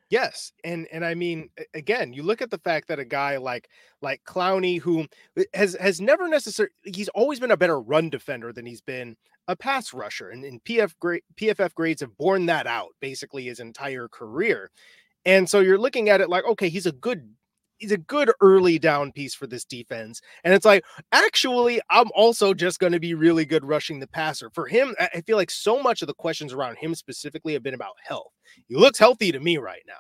Yes, 0.08 0.52
and 0.62 0.86
and 0.92 1.04
I 1.04 1.14
mean 1.14 1.50
again, 1.74 2.12
you 2.12 2.22
look 2.22 2.40
at 2.40 2.50
the 2.50 2.58
fact 2.58 2.86
that 2.88 3.00
a 3.00 3.04
guy 3.04 3.38
like 3.38 3.68
like 4.00 4.22
Clowney, 4.24 4.80
who 4.80 5.06
uh, 5.38 5.42
has 5.52 5.76
has 5.80 6.00
never 6.00 6.28
necessarily 6.28 6.72
he's 6.84 7.08
always 7.08 7.40
been 7.40 7.50
a 7.50 7.56
better 7.56 7.80
run 7.80 8.08
defender 8.08 8.52
than 8.52 8.66
he's 8.66 8.80
been 8.80 9.16
a 9.48 9.56
pass 9.56 9.92
rusher, 9.92 10.30
and, 10.30 10.44
and 10.44 10.62
PF 10.62 10.94
PFF 11.36 11.74
grades 11.74 12.00
have 12.02 12.16
borne 12.16 12.46
that 12.46 12.68
out 12.68 12.90
basically 13.00 13.44
his 13.44 13.58
entire 13.58 14.08
career. 14.08 14.70
And 15.26 15.50
so 15.50 15.60
you're 15.60 15.76
looking 15.76 16.08
at 16.08 16.22
it 16.22 16.30
like, 16.30 16.44
okay, 16.44 16.70
he's 16.70 16.86
a 16.86 16.92
good 16.92 17.28
he's 17.78 17.92
a 17.92 17.98
good 17.98 18.30
early 18.40 18.78
down 18.78 19.12
piece 19.12 19.34
for 19.34 19.46
this 19.46 19.64
defense. 19.64 20.22
And 20.44 20.54
it's 20.54 20.64
like, 20.64 20.82
actually, 21.12 21.80
I'm 21.90 22.08
also 22.14 22.54
just 22.54 22.78
going 22.78 22.92
to 22.92 23.00
be 23.00 23.12
really 23.12 23.44
good 23.44 23.64
rushing 23.64 24.00
the 24.00 24.06
passer. 24.06 24.48
For 24.54 24.66
him, 24.66 24.94
I 24.98 25.20
feel 25.20 25.36
like 25.36 25.50
so 25.50 25.82
much 25.82 26.00
of 26.00 26.08
the 26.08 26.14
questions 26.14 26.54
around 26.54 26.78
him 26.78 26.94
specifically 26.94 27.52
have 27.52 27.62
been 27.62 27.74
about 27.74 27.94
health. 28.02 28.32
He 28.66 28.76
looks 28.76 28.98
healthy 28.98 29.30
to 29.32 29.40
me 29.40 29.58
right 29.58 29.82
now. 29.86 29.94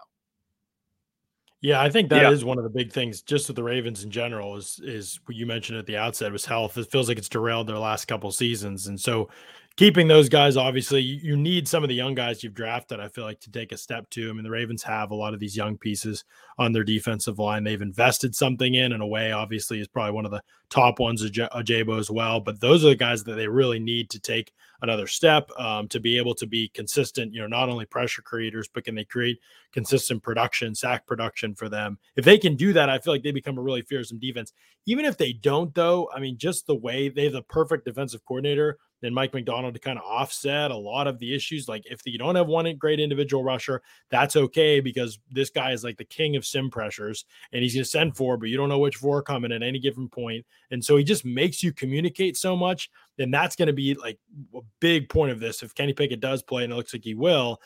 Yeah, 1.60 1.80
I 1.80 1.90
think 1.90 2.10
that 2.10 2.22
yeah. 2.22 2.30
is 2.30 2.44
one 2.44 2.58
of 2.58 2.64
the 2.64 2.70
big 2.70 2.92
things 2.92 3.22
just 3.22 3.48
with 3.48 3.56
the 3.56 3.62
Ravens 3.62 4.04
in 4.04 4.10
general 4.10 4.56
is 4.56 4.78
is 4.84 5.18
what 5.24 5.36
you 5.36 5.46
mentioned 5.46 5.78
at 5.78 5.86
the 5.86 5.96
outset 5.96 6.30
was 6.30 6.44
health. 6.44 6.76
It 6.78 6.90
feels 6.90 7.08
like 7.08 7.18
it's 7.18 7.28
derailed 7.28 7.66
their 7.66 7.78
last 7.78 8.04
couple 8.04 8.30
seasons. 8.30 8.86
And 8.86 9.00
so 9.00 9.28
keeping 9.76 10.08
those 10.08 10.28
guys, 10.28 10.56
obviously, 10.56 11.02
you 11.02 11.36
need 11.36 11.68
some 11.68 11.82
of 11.82 11.88
the 11.88 11.94
young 11.94 12.14
guys 12.14 12.42
you've 12.42 12.54
drafted, 12.54 12.98
I 12.98 13.08
feel 13.08 13.24
like, 13.24 13.40
to 13.40 13.50
take 13.50 13.72
a 13.72 13.76
step 13.76 14.08
to. 14.10 14.30
I 14.30 14.32
mean, 14.32 14.42
the 14.42 14.50
Ravens 14.50 14.82
have 14.82 15.10
a 15.10 15.14
lot 15.14 15.34
of 15.34 15.40
these 15.40 15.56
young 15.56 15.76
pieces 15.76 16.24
on 16.58 16.72
their 16.72 16.84
defensive 16.84 17.38
line. 17.38 17.64
They've 17.64 17.80
invested 17.80 18.34
something 18.34 18.74
in, 18.74 18.92
in 18.92 19.00
a 19.00 19.06
way, 19.06 19.32
obviously, 19.32 19.80
is 19.80 19.88
probably 19.88 20.12
one 20.12 20.24
of 20.24 20.30
the 20.30 20.42
top 20.70 20.98
ones, 20.98 21.22
Ojabo 21.22 21.98
as 21.98 22.10
well. 22.10 22.40
But 22.40 22.60
those 22.60 22.84
are 22.84 22.88
the 22.88 22.96
guys 22.96 23.24
that 23.24 23.34
they 23.34 23.48
really 23.48 23.78
need 23.78 24.08
to 24.10 24.18
take 24.18 24.52
another 24.82 25.06
step 25.06 25.50
um, 25.58 25.88
to 25.88 26.00
be 26.00 26.18
able 26.18 26.34
to 26.34 26.46
be 26.46 26.68
consistent, 26.68 27.32
you 27.32 27.40
know, 27.40 27.46
not 27.46 27.68
only 27.68 27.84
pressure 27.86 28.22
creators, 28.22 28.68
but 28.68 28.84
can 28.84 28.94
they 28.94 29.04
create 29.04 29.38
consistent 29.72 30.22
production, 30.22 30.74
sack 30.74 31.06
production 31.06 31.54
for 31.54 31.68
them? 31.68 31.98
If 32.16 32.24
they 32.24 32.38
can 32.38 32.56
do 32.56 32.72
that, 32.72 32.88
I 32.88 32.98
feel 32.98 33.12
like 33.12 33.22
they 33.22 33.32
become 33.32 33.58
a 33.58 33.62
really 33.62 33.82
fearsome 33.82 34.18
defense. 34.18 34.52
Even 34.86 35.04
if 35.04 35.16
they 35.16 35.32
don't, 35.32 35.74
though, 35.74 36.10
I 36.14 36.20
mean, 36.20 36.38
just 36.38 36.66
the 36.66 36.74
way 36.74 37.08
they 37.08 37.24
have 37.24 37.32
the 37.32 37.42
perfect 37.42 37.84
defensive 37.84 38.24
coordinator 38.24 38.78
then 39.02 39.12
Mike 39.12 39.34
Macdonald 39.34 39.74
to 39.74 39.80
kind 39.80 39.98
of 39.98 40.04
offset 40.04 40.70
a 40.70 40.76
lot 40.76 41.06
of 41.06 41.18
the 41.18 41.34
issues. 41.34 41.68
Like 41.68 41.84
if 41.86 42.00
you 42.04 42.18
don't 42.18 42.34
have 42.34 42.46
one 42.46 42.74
great 42.76 43.00
individual 43.00 43.44
rusher, 43.44 43.82
that's 44.10 44.36
okay 44.36 44.80
because 44.80 45.18
this 45.30 45.50
guy 45.50 45.72
is 45.72 45.84
like 45.84 45.98
the 45.98 46.04
king 46.04 46.36
of 46.36 46.46
sim 46.46 46.70
pressures 46.70 47.24
and 47.52 47.62
he's 47.62 47.74
going 47.74 47.84
to 47.84 47.90
send 47.90 48.16
four, 48.16 48.36
but 48.36 48.48
you 48.48 48.56
don't 48.56 48.68
know 48.68 48.78
which 48.78 48.96
four 48.96 49.22
coming 49.22 49.52
at 49.52 49.62
any 49.62 49.78
given 49.78 50.08
point. 50.08 50.44
And 50.70 50.84
so 50.84 50.96
he 50.96 51.04
just 51.04 51.24
makes 51.24 51.62
you 51.62 51.72
communicate 51.72 52.36
so 52.36 52.56
much. 52.56 52.90
Then 53.18 53.30
that's 53.30 53.56
going 53.56 53.68
to 53.68 53.72
be 53.72 53.94
like 53.94 54.18
a 54.54 54.60
big 54.80 55.08
point 55.08 55.32
of 55.32 55.40
this. 55.40 55.62
If 55.62 55.74
Kenny 55.74 55.92
Pickett 55.92 56.20
does 56.20 56.42
play, 56.42 56.64
and 56.64 56.72
it 56.72 56.76
looks 56.76 56.92
like 56.92 57.04
he 57.04 57.14
will, 57.14 57.60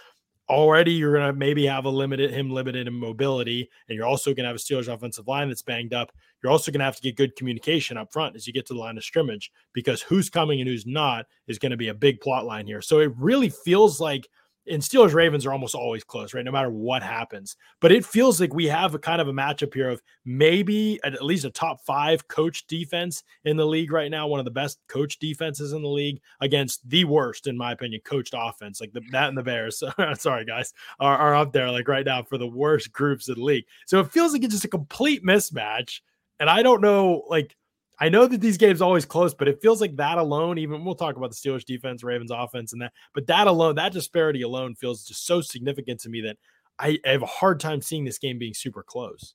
already 0.50 0.92
you're 0.92 1.14
going 1.14 1.26
to 1.26 1.32
maybe 1.32 1.64
have 1.64 1.84
a 1.84 1.88
limited 1.88 2.32
him 2.32 2.50
limited 2.50 2.88
in 2.88 2.92
mobility 2.92 3.70
and 3.88 3.96
you're 3.96 4.06
also 4.06 4.30
going 4.30 4.42
to 4.42 4.48
have 4.48 4.56
a 4.56 4.58
Steelers 4.58 4.92
offensive 4.92 5.28
line 5.28 5.48
that's 5.48 5.62
banged 5.62 5.94
up. 5.94 6.10
You're 6.42 6.50
also 6.50 6.72
going 6.72 6.80
to 6.80 6.84
have 6.84 6.96
to 6.96 7.02
get 7.02 7.16
good 7.16 7.36
communication 7.36 7.96
up 7.96 8.12
front 8.12 8.34
as 8.34 8.46
you 8.46 8.52
get 8.52 8.66
to 8.66 8.74
the 8.74 8.80
line 8.80 8.98
of 8.98 9.04
scrimmage 9.04 9.52
because 9.72 10.02
who's 10.02 10.28
coming 10.28 10.60
and 10.60 10.68
who's 10.68 10.86
not 10.86 11.26
is 11.46 11.58
going 11.58 11.70
to 11.70 11.76
be 11.76 11.88
a 11.88 11.94
big 11.94 12.20
plot 12.20 12.46
line 12.46 12.66
here. 12.66 12.82
So 12.82 12.98
it 12.98 13.12
really 13.16 13.48
feels 13.48 14.00
like 14.00 14.28
and 14.68 14.82
Steelers 14.82 15.14
Ravens 15.14 15.46
are 15.46 15.52
almost 15.52 15.74
always 15.74 16.04
close, 16.04 16.34
right? 16.34 16.44
No 16.44 16.52
matter 16.52 16.70
what 16.70 17.02
happens. 17.02 17.56
But 17.80 17.92
it 17.92 18.04
feels 18.04 18.40
like 18.40 18.52
we 18.52 18.66
have 18.66 18.94
a 18.94 18.98
kind 18.98 19.20
of 19.20 19.28
a 19.28 19.32
matchup 19.32 19.74
here 19.74 19.88
of 19.88 20.02
maybe 20.24 21.00
at 21.02 21.24
least 21.24 21.44
a 21.44 21.50
top 21.50 21.80
five 21.84 22.28
coach 22.28 22.66
defense 22.66 23.22
in 23.44 23.56
the 23.56 23.66
league 23.66 23.92
right 23.92 24.10
now, 24.10 24.26
one 24.26 24.38
of 24.38 24.44
the 24.44 24.50
best 24.50 24.78
coach 24.88 25.18
defenses 25.18 25.72
in 25.72 25.82
the 25.82 25.88
league 25.88 26.20
against 26.40 26.88
the 26.88 27.04
worst, 27.04 27.46
in 27.46 27.56
my 27.56 27.72
opinion, 27.72 28.00
coached 28.04 28.34
offense. 28.36 28.80
Like 28.80 28.92
the, 28.92 29.00
that 29.12 29.28
and 29.28 29.38
the 29.38 29.42
Bears, 29.42 29.82
sorry 30.18 30.44
guys, 30.44 30.72
are, 30.98 31.16
are 31.16 31.34
up 31.34 31.52
there 31.52 31.70
like 31.70 31.88
right 31.88 32.06
now 32.06 32.22
for 32.22 32.38
the 32.38 32.46
worst 32.46 32.92
groups 32.92 33.28
in 33.28 33.34
the 33.34 33.44
league. 33.44 33.64
So 33.86 34.00
it 34.00 34.12
feels 34.12 34.32
like 34.32 34.44
it's 34.44 34.54
just 34.54 34.64
a 34.64 34.68
complete 34.68 35.24
mismatch. 35.24 36.00
And 36.38 36.48
I 36.48 36.62
don't 36.62 36.80
know, 36.80 37.24
like 37.28 37.56
I 38.00 38.08
know 38.08 38.26
that 38.26 38.40
these 38.40 38.56
games 38.56 38.80
always 38.80 39.04
close, 39.04 39.34
but 39.34 39.46
it 39.46 39.60
feels 39.60 39.80
like 39.80 39.96
that 39.96 40.16
alone, 40.16 40.56
even 40.56 40.84
we'll 40.84 40.94
talk 40.94 41.16
about 41.16 41.30
the 41.30 41.36
Steelers 41.36 41.64
defense, 41.64 42.02
Ravens 42.02 42.30
offense, 42.30 42.72
and 42.72 42.80
that, 42.80 42.92
but 43.14 43.26
that 43.26 43.46
alone, 43.46 43.74
that 43.74 43.92
disparity 43.92 44.40
alone 44.40 44.74
feels 44.74 45.04
just 45.04 45.26
so 45.26 45.42
significant 45.42 46.00
to 46.00 46.08
me 46.08 46.22
that 46.22 46.38
I, 46.78 46.98
have 47.04 47.22
a 47.22 47.26
hard 47.26 47.60
time 47.60 47.82
seeing 47.82 48.06
this 48.06 48.18
game 48.18 48.38
being 48.38 48.54
super 48.54 48.82
close. 48.82 49.34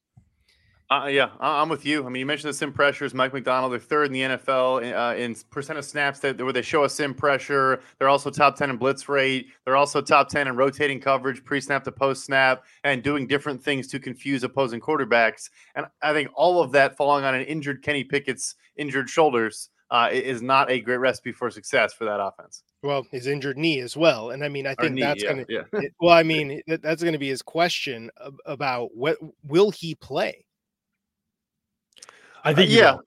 Uh, 0.92 1.08
yeah, 1.08 1.30
I'm 1.40 1.70
with 1.70 1.84
you. 1.84 2.06
I 2.06 2.10
mean, 2.10 2.20
you 2.20 2.26
mentioned 2.28 2.50
the 2.50 2.54
sim 2.54 2.72
pressures. 2.72 3.14
Mike 3.14 3.34
Macdonald, 3.34 3.72
they're 3.72 3.80
third 3.80 4.08
in 4.08 4.14
the 4.14 4.22
NFL 4.22 4.94
uh, 4.94 5.16
in 5.16 5.36
percent 5.50 5.80
of 5.80 5.86
snaps 5.86 6.20
that 6.20 6.40
where 6.40 6.54
they 6.54 6.62
show 6.62 6.84
a 6.84 6.90
sim 6.90 7.16
pressure. 7.16 7.82
They're 7.98 8.08
also 8.08 8.30
top 8.30 8.56
ten 8.56 8.70
in 8.70 8.78
blitz 8.78 9.10
rate. 9.10 9.48
They're 9.66 9.78
also 9.78 10.00
top 10.00 10.30
ten 10.30 10.48
in 10.48 10.56
rotating 10.56 11.00
coverage, 11.00 11.44
pre-snap 11.44 11.84
to 11.86 11.92
post-snap, 11.92 12.66
and 12.84 13.02
doing 13.02 13.26
different 13.26 13.64
things 13.64 13.88
to 13.88 14.00
confuse 14.00 14.44
opposing 14.44 14.80
quarterbacks. 14.80 15.50
And 15.74 15.88
I 16.04 16.14
think 16.14 16.30
all 16.36 16.62
of 16.62 16.72
that 16.74 16.96
falling 16.96 17.26
on 17.26 17.34
an 17.34 17.46
injured 17.46 17.82
Kenny 17.82 18.04
Pickett's 18.04 18.54
injured 18.76 19.10
shoulders 19.10 19.72
uh, 19.90 20.10
is 20.12 20.44
not 20.44 20.70
a 20.70 20.80
great 20.80 20.98
recipe 20.98 21.32
for 21.32 21.50
success 21.50 21.94
for 21.94 22.06
that 22.06 22.20
offense. 22.20 22.62
Well, 22.84 23.08
his 23.12 23.26
injured 23.26 23.58
knee 23.58 23.80
as 23.80 23.98
well, 23.98 24.30
and 24.30 24.44
I 24.44 24.50
mean, 24.50 24.68
I 24.68 24.76
think 24.76 24.94
knee, 24.94 25.02
that's 25.02 25.24
yeah, 25.24 25.30
gonna. 25.30 25.46
yeah. 25.50 25.62
it- 25.74 25.94
well, 26.00 26.14
I 26.14 26.22
mean, 26.32 26.62
that, 26.68 26.84
that's 26.84 27.02
going 27.02 27.14
to 27.14 27.20
be 27.20 27.30
his 27.30 27.42
question 27.42 28.12
about 28.46 28.96
what 28.96 29.18
will 29.44 29.72
he 29.72 29.96
play? 29.96 30.46
I 32.46 32.54
think 32.54 32.70
he 32.70 32.78
yeah. 32.78 32.98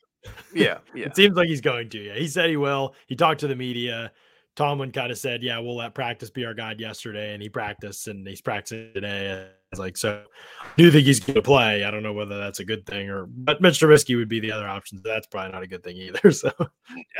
Yeah, 0.52 0.78
yeah. 0.94 1.06
It 1.06 1.16
seems 1.16 1.36
like 1.36 1.48
he's 1.48 1.60
going 1.60 1.88
to. 1.90 1.98
Yeah, 1.98 2.14
he 2.14 2.28
said 2.28 2.50
he 2.50 2.56
will. 2.56 2.94
He 3.06 3.16
talked 3.16 3.40
to 3.40 3.46
the 3.46 3.56
media. 3.56 4.12
Tomlin 4.56 4.90
kind 4.90 5.12
of 5.12 5.18
said, 5.18 5.42
"Yeah, 5.42 5.58
we'll 5.60 5.76
let 5.76 5.94
practice 5.94 6.30
be 6.30 6.44
our 6.44 6.54
guide." 6.54 6.80
Yesterday, 6.80 7.32
and 7.32 7.42
he 7.42 7.48
practiced, 7.48 8.08
and 8.08 8.26
he's 8.26 8.40
practicing 8.40 8.92
today. 8.92 9.48
It's 9.70 9.78
like, 9.78 9.98
so 9.98 10.24
I 10.62 10.66
do 10.78 10.90
think 10.90 11.04
he's 11.04 11.20
going 11.20 11.34
to 11.34 11.42
play. 11.42 11.84
I 11.84 11.90
don't 11.90 12.02
know 12.02 12.14
whether 12.14 12.38
that's 12.38 12.58
a 12.58 12.64
good 12.64 12.86
thing 12.86 13.10
or, 13.10 13.26
but 13.26 13.60
Mitch 13.60 13.78
Trubisky 13.78 14.16
would 14.16 14.28
be 14.28 14.40
the 14.40 14.50
other 14.50 14.66
option. 14.66 14.98
That's 15.04 15.26
probably 15.26 15.52
not 15.52 15.62
a 15.62 15.66
good 15.66 15.84
thing 15.84 15.96
either. 15.96 16.32
So 16.32 16.50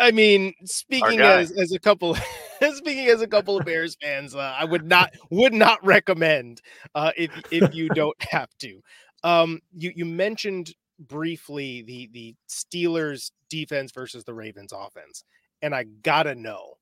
I 0.00 0.12
mean, 0.12 0.54
speaking 0.64 1.20
as 1.20 1.50
as 1.52 1.72
a 1.72 1.78
couple, 1.78 2.16
speaking 2.74 3.08
as 3.08 3.20
a 3.20 3.26
couple 3.26 3.58
of 3.58 3.66
Bears 3.66 3.96
fans, 4.00 4.34
uh, 4.34 4.54
I 4.58 4.64
would 4.64 4.86
not 4.86 5.14
would 5.30 5.52
not 5.52 5.84
recommend 5.84 6.62
uh, 6.94 7.12
if 7.16 7.30
if 7.50 7.74
you 7.74 7.88
don't 7.90 8.16
have 8.22 8.48
to. 8.60 8.80
Um, 9.24 9.60
you 9.76 9.92
you 9.94 10.06
mentioned 10.06 10.72
briefly 10.98 11.82
the 11.82 12.08
the 12.12 12.34
Steelers 12.48 13.30
defense 13.48 13.92
versus 13.92 14.24
the 14.24 14.34
Ravens 14.34 14.72
offense, 14.72 15.24
and 15.62 15.74
I 15.74 15.84
gotta 16.02 16.34
know. 16.34 16.74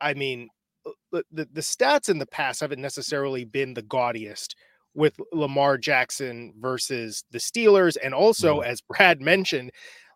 I 0.00 0.14
mean, 0.14 0.48
uh, 0.86 0.90
the 1.12 1.24
the, 1.32 1.48
the 1.52 1.60
stats 1.60 2.08
in 2.08 2.18
the 2.18 2.26
past 2.26 2.60
haven't 2.60 2.82
necessarily 2.82 3.44
been 3.44 3.74
the 3.74 3.82
gaudiest 3.82 4.56
with 4.94 5.18
Lamar 5.32 5.76
Jackson 5.78 6.54
versus 6.58 7.24
the 7.30 7.38
Steelers, 7.38 7.96
and 8.02 8.14
also 8.14 8.60
as 8.60 8.80
Brad 8.80 9.20
mentioned, 9.22 9.70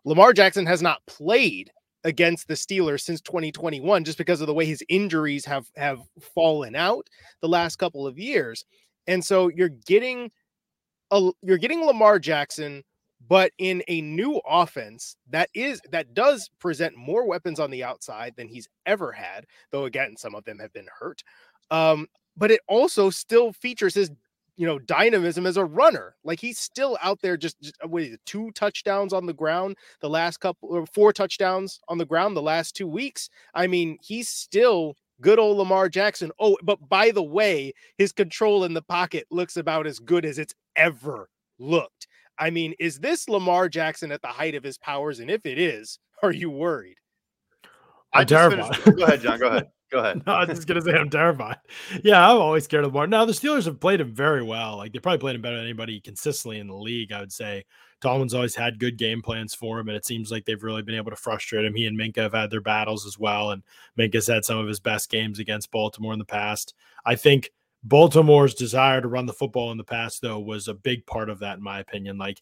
Lamar 0.05 0.33
Jackson 0.33 0.65
has 0.65 0.81
not 0.81 1.05
played 1.05 1.71
against 2.03 2.47
the 2.47 2.55
Steelers 2.55 3.01
since 3.01 3.21
2021 3.21 4.03
just 4.03 4.17
because 4.17 4.41
of 4.41 4.47
the 4.47 4.53
way 4.53 4.65
his 4.65 4.83
injuries 4.89 5.45
have 5.45 5.67
have 5.75 5.99
fallen 6.33 6.75
out 6.75 7.07
the 7.41 7.47
last 7.47 7.77
couple 7.77 8.07
of 8.07 8.17
years. 8.17 8.65
And 9.07 9.23
so 9.23 9.49
you're 9.49 9.69
getting 9.69 10.31
a 11.11 11.31
you're 11.41 11.57
getting 11.57 11.85
Lamar 11.85 12.19
Jackson 12.19 12.83
but 13.27 13.51
in 13.57 13.83
a 13.87 14.01
new 14.01 14.41
offense 14.47 15.15
that 15.29 15.49
is 15.53 15.81
that 15.91 16.13
does 16.13 16.49
present 16.59 16.95
more 16.97 17.25
weapons 17.25 17.59
on 17.59 17.71
the 17.71 17.83
outside 17.83 18.33
than 18.37 18.47
he's 18.47 18.67
ever 18.85 19.11
had, 19.11 19.45
though 19.71 19.85
again 19.85 20.15
some 20.17 20.35
of 20.35 20.43
them 20.45 20.59
have 20.59 20.73
been 20.73 20.87
hurt. 20.99 21.23
Um 21.69 22.07
but 22.37 22.51
it 22.51 22.61
also 22.67 23.09
still 23.09 23.51
features 23.53 23.93
his 23.93 24.11
you 24.57 24.67
know 24.67 24.79
dynamism 24.79 25.45
as 25.45 25.57
a 25.57 25.65
runner. 25.65 26.15
Like 26.23 26.39
he's 26.39 26.59
still 26.59 26.97
out 27.01 27.21
there 27.21 27.37
just, 27.37 27.59
just 27.61 27.75
uh, 27.83 27.87
two 28.25 28.51
touchdowns 28.51 29.13
on 29.13 29.25
the 29.25 29.33
ground 29.33 29.75
the 30.01 30.09
last 30.09 30.37
couple 30.37 30.69
or 30.69 30.85
four 30.85 31.13
touchdowns 31.13 31.79
on 31.87 31.97
the 31.97 32.05
ground 32.05 32.35
the 32.35 32.41
last 32.41 32.75
two 32.75 32.87
weeks. 32.87 33.29
I 33.53 33.67
mean, 33.67 33.97
he's 34.01 34.29
still 34.29 34.95
good 35.21 35.39
old 35.39 35.57
Lamar 35.57 35.89
Jackson. 35.89 36.31
Oh, 36.39 36.57
but 36.63 36.77
by 36.89 37.11
the 37.11 37.23
way, 37.23 37.73
his 37.97 38.11
control 38.11 38.63
in 38.63 38.73
the 38.73 38.81
pocket 38.81 39.25
looks 39.31 39.57
about 39.57 39.87
as 39.87 39.99
good 39.99 40.25
as 40.25 40.37
it's 40.39 40.55
ever 40.75 41.29
looked. 41.59 42.07
I 42.41 42.49
mean, 42.49 42.73
is 42.79 42.99
this 42.99 43.29
Lamar 43.29 43.69
Jackson 43.69 44.11
at 44.11 44.21
the 44.21 44.27
height 44.27 44.55
of 44.55 44.63
his 44.63 44.77
powers? 44.77 45.19
And 45.19 45.29
if 45.31 45.45
it 45.45 45.57
is, 45.59 45.99
are 46.23 46.31
you 46.31 46.49
worried? 46.49 46.97
I 48.13 48.21
I'm 48.21 48.25
just 48.27 48.51
terrified. 48.51 48.75
finished- 48.75 48.97
Go 48.97 49.03
ahead, 49.05 49.21
John. 49.21 49.39
Go 49.39 49.47
ahead. 49.47 49.67
Go 49.91 49.99
ahead. 50.03 50.23
no, 50.25 50.33
I 50.33 50.45
was 50.45 50.49
just 50.57 50.67
gonna 50.67 50.81
say 50.81 50.93
I'm 50.93 51.09
terrified. 51.09 51.57
Yeah, 52.03 52.25
I'm 52.29 52.37
always 52.37 52.63
scared 52.63 52.85
of 52.85 52.93
Lamar. 52.93 53.07
Now 53.07 53.25
the 53.25 53.33
Steelers 53.33 53.65
have 53.65 53.79
played 53.79 53.99
him 54.01 54.13
very 54.13 54.41
well. 54.43 54.77
Like 54.77 54.93
they 54.93 54.99
probably 54.99 55.19
played 55.19 55.35
him 55.35 55.41
better 55.41 55.57
than 55.57 55.65
anybody 55.65 55.99
consistently 55.99 56.59
in 56.59 56.67
the 56.67 56.75
league. 56.75 57.11
I 57.11 57.19
would 57.19 57.31
say 57.33 57.65
Tomlin's 58.01 58.33
always 58.33 58.55
had 58.55 58.79
good 58.79 58.97
game 58.97 59.21
plans 59.21 59.53
for 59.53 59.79
him, 59.79 59.87
and 59.89 59.97
it 59.97 60.05
seems 60.05 60.31
like 60.31 60.45
they've 60.45 60.63
really 60.63 60.81
been 60.81 60.95
able 60.95 61.11
to 61.11 61.17
frustrate 61.17 61.65
him. 61.65 61.75
He 61.75 61.85
and 61.85 61.99
Minkah 61.99 62.21
have 62.23 62.33
had 62.33 62.49
their 62.51 62.61
battles 62.61 63.05
as 63.05 63.19
well, 63.19 63.51
and 63.51 63.63
Minkah's 63.99 64.27
had 64.27 64.45
some 64.45 64.57
of 64.57 64.67
his 64.67 64.79
best 64.79 65.09
games 65.09 65.39
against 65.39 65.71
Baltimore 65.71 66.13
in 66.13 66.19
the 66.19 66.25
past. 66.25 66.73
I 67.05 67.15
think 67.15 67.51
Baltimore's 67.83 68.53
desire 68.53 69.01
to 69.01 69.07
run 69.07 69.25
the 69.25 69.33
football 69.33 69.71
in 69.71 69.77
the 69.77 69.83
past, 69.83 70.21
though, 70.21 70.39
was 70.39 70.67
a 70.67 70.73
big 70.73 71.05
part 71.05 71.29
of 71.29 71.39
that, 71.39 71.57
in 71.57 71.63
my 71.63 71.79
opinion. 71.79 72.17
Like, 72.17 72.41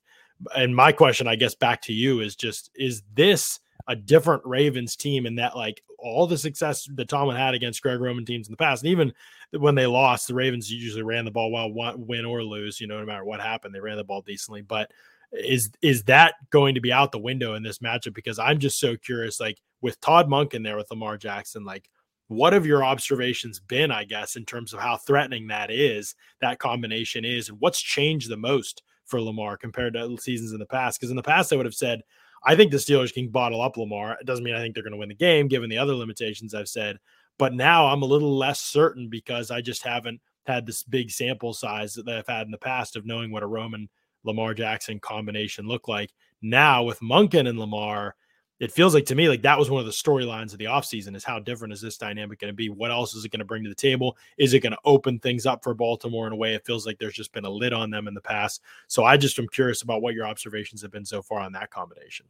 and 0.56 0.76
my 0.76 0.92
question, 0.92 1.28
I 1.28 1.36
guess, 1.36 1.56
back 1.56 1.82
to 1.84 1.94
you 1.94 2.20
is 2.20 2.36
just: 2.36 2.72
Is 2.76 3.04
this 3.14 3.60
a 3.88 3.96
different 3.96 4.44
Ravens 4.46 4.96
team 4.96 5.26
in 5.26 5.36
that 5.36 5.56
like 5.56 5.82
all 5.98 6.28
the 6.28 6.38
success 6.38 6.88
that 6.96 7.10
Tomlin 7.10 7.38
had 7.38 7.54
against 7.54 7.82
Greg 7.82 8.00
Roman 8.00 8.26
teams 8.26 8.48
in 8.48 8.52
the 8.54 8.58
past, 8.58 8.84
and 8.84 8.92
even 8.92 9.14
when 9.58 9.76
they 9.76 9.88
lost, 9.88 10.28
the 10.28 10.34
Ravens 10.34 10.72
usually 10.72 11.04
ran 11.04 11.26
the 11.26 11.32
ball 11.32 11.52
well, 11.52 11.72
win 11.98 12.26
or 12.26 12.44
lose, 12.44 12.80
you 12.80 12.88
know, 12.88 13.00
no 13.00 13.06
matter 13.06 13.26
what 13.26 13.42
happened, 13.42 13.74
they 13.74 13.80
ran 13.80 13.98
the 13.98 14.04
ball 14.04 14.22
decently. 14.22 14.62
But 14.62 14.92
is 15.32 15.72
is 15.82 16.04
that 16.04 16.36
going 16.50 16.76
to 16.76 16.82
be 16.82 16.92
out 16.92 17.12
the 17.12 17.20
window 17.20 17.56
in 17.56 17.64
this 17.64 17.80
matchup? 17.80 18.14
Because 18.14 18.40
I'm 18.40 18.60
just 18.60 18.80
so 18.80 18.96
curious, 18.96 19.40
like 19.40 19.60
with 19.82 20.00
Todd 20.02 20.28
Monken 20.28 20.56
in 20.56 20.64
there 20.64 20.78
with 20.78 20.92
Lamar 20.92 21.18
Jackson, 21.18 21.64
like 21.64 21.90
what 22.30 22.54
have 22.54 22.66
your 22.66 22.84
observations 22.84 23.60
been, 23.60 23.92
I 23.92 24.06
guess, 24.06 24.36
in 24.36 24.46
terms 24.46 24.72
of 24.72 24.80
how 24.80 24.98
threatening 24.98 25.48
that 25.48 25.72
is, 25.72 26.16
that 26.42 26.60
combination 26.60 27.26
is, 27.26 27.50
and 27.50 27.60
what's 27.60 27.82
changed 27.82 28.30
the 28.30 28.38
most 28.38 28.84
for 29.06 29.20
Lamar 29.20 29.58
compared 29.58 29.96
to 29.96 30.18
seasons 30.18 30.54
in 30.54 30.60
the 30.60 30.66
past? 30.68 31.00
Because 31.00 31.10
in 31.10 31.16
the 31.16 31.24
past, 31.24 31.52
I 31.52 31.56
would 31.56 31.66
have 31.66 31.74
said, 31.74 32.02
I 32.46 32.56
think 32.56 32.72
the 32.72 32.78
Steelers 32.78 33.12
can 33.12 33.30
bottle 33.30 33.62
up 33.62 33.78
Lamar. 33.78 34.16
It 34.22 34.28
doesn't 34.28 34.44
mean 34.44 34.54
I 34.54 34.60
think 34.60 34.76
they're 34.76 34.84
going 34.84 34.94
to 34.94 35.00
win 35.00 35.10
the 35.10 35.16
game, 35.16 35.48
given 35.48 35.72
the 35.72 35.80
other 35.80 35.96
limitations 35.96 36.54
I've 36.54 36.70
said. 36.70 37.00
But 37.40 37.56
now 37.56 37.88
I'm 37.88 38.04
a 38.04 38.06
little 38.06 38.38
less 38.38 38.62
certain 38.62 39.10
because 39.10 39.50
I 39.50 39.62
just 39.62 39.84
haven't 39.84 40.22
had 40.46 40.68
this 40.68 40.84
big 40.84 41.10
sample 41.10 41.54
size 41.54 41.96
that 41.96 42.08
I've 42.08 42.28
had 42.28 42.46
in 42.46 42.52
the 42.52 42.58
past 42.60 42.96
of 42.96 43.08
knowing 43.08 43.32
what 43.32 43.44
a 43.44 43.48
Roman 43.48 43.90
Lamar 44.24 44.54
Jackson 44.54 45.00
combination 45.00 45.68
looked 45.68 45.90
like. 45.90 46.12
Now 46.44 46.84
with 46.84 47.00
Monken 47.00 47.50
and 47.50 47.58
Lamar, 47.58 48.16
it 48.60 48.72
feels 48.72 48.94
like 48.94 49.06
to 49.06 49.16
me 49.16 49.30
like 49.30 49.42
that 49.44 49.58
was 49.58 49.70
one 49.70 49.80
of 49.80 49.86
the 49.86 49.92
storylines 49.92 50.52
of 50.52 50.60
the 50.60 50.66
offseason 50.66 51.16
is 51.16 51.24
how 51.24 51.40
different 51.40 51.74
is 51.74 51.82
this 51.82 51.98
dynamic 51.98 52.40
going 52.40 52.52
to 52.52 52.56
be? 52.56 52.70
What 52.70 52.92
else 52.92 53.16
is 53.16 53.24
it 53.24 53.32
going 53.32 53.40
to 53.40 53.46
bring 53.46 53.64
to 53.64 53.70
the 53.70 53.76
table? 53.76 54.18
Is 54.38 54.54
it 54.54 54.60
going 54.60 54.74
to 54.74 54.80
open 54.84 55.20
things 55.20 55.46
up 55.46 55.64
for 55.64 55.74
Baltimore 55.74 56.28
in 56.28 56.34
a 56.34 56.36
way 56.36 56.54
it 56.54 56.66
feels 56.66 56.86
like 56.86 57.00
there's 57.00 57.14
just 57.14 57.32
been 57.32 57.46
a 57.46 57.50
lid 57.50 57.74
on 57.74 57.90
them 57.90 58.08
in 58.08 58.14
the 58.14 58.22
past? 58.22 58.62
So 58.88 59.06
I 59.06 59.16
just 59.16 59.40
am 59.40 59.48
curious 59.48 59.82
about 59.82 60.02
what 60.02 60.14
your 60.14 60.28
observations 60.28 60.82
have 60.82 60.92
been 60.92 61.06
so 61.06 61.22
far 61.22 61.40
on 61.40 61.54
that 61.54 61.72
combination. 61.72 62.26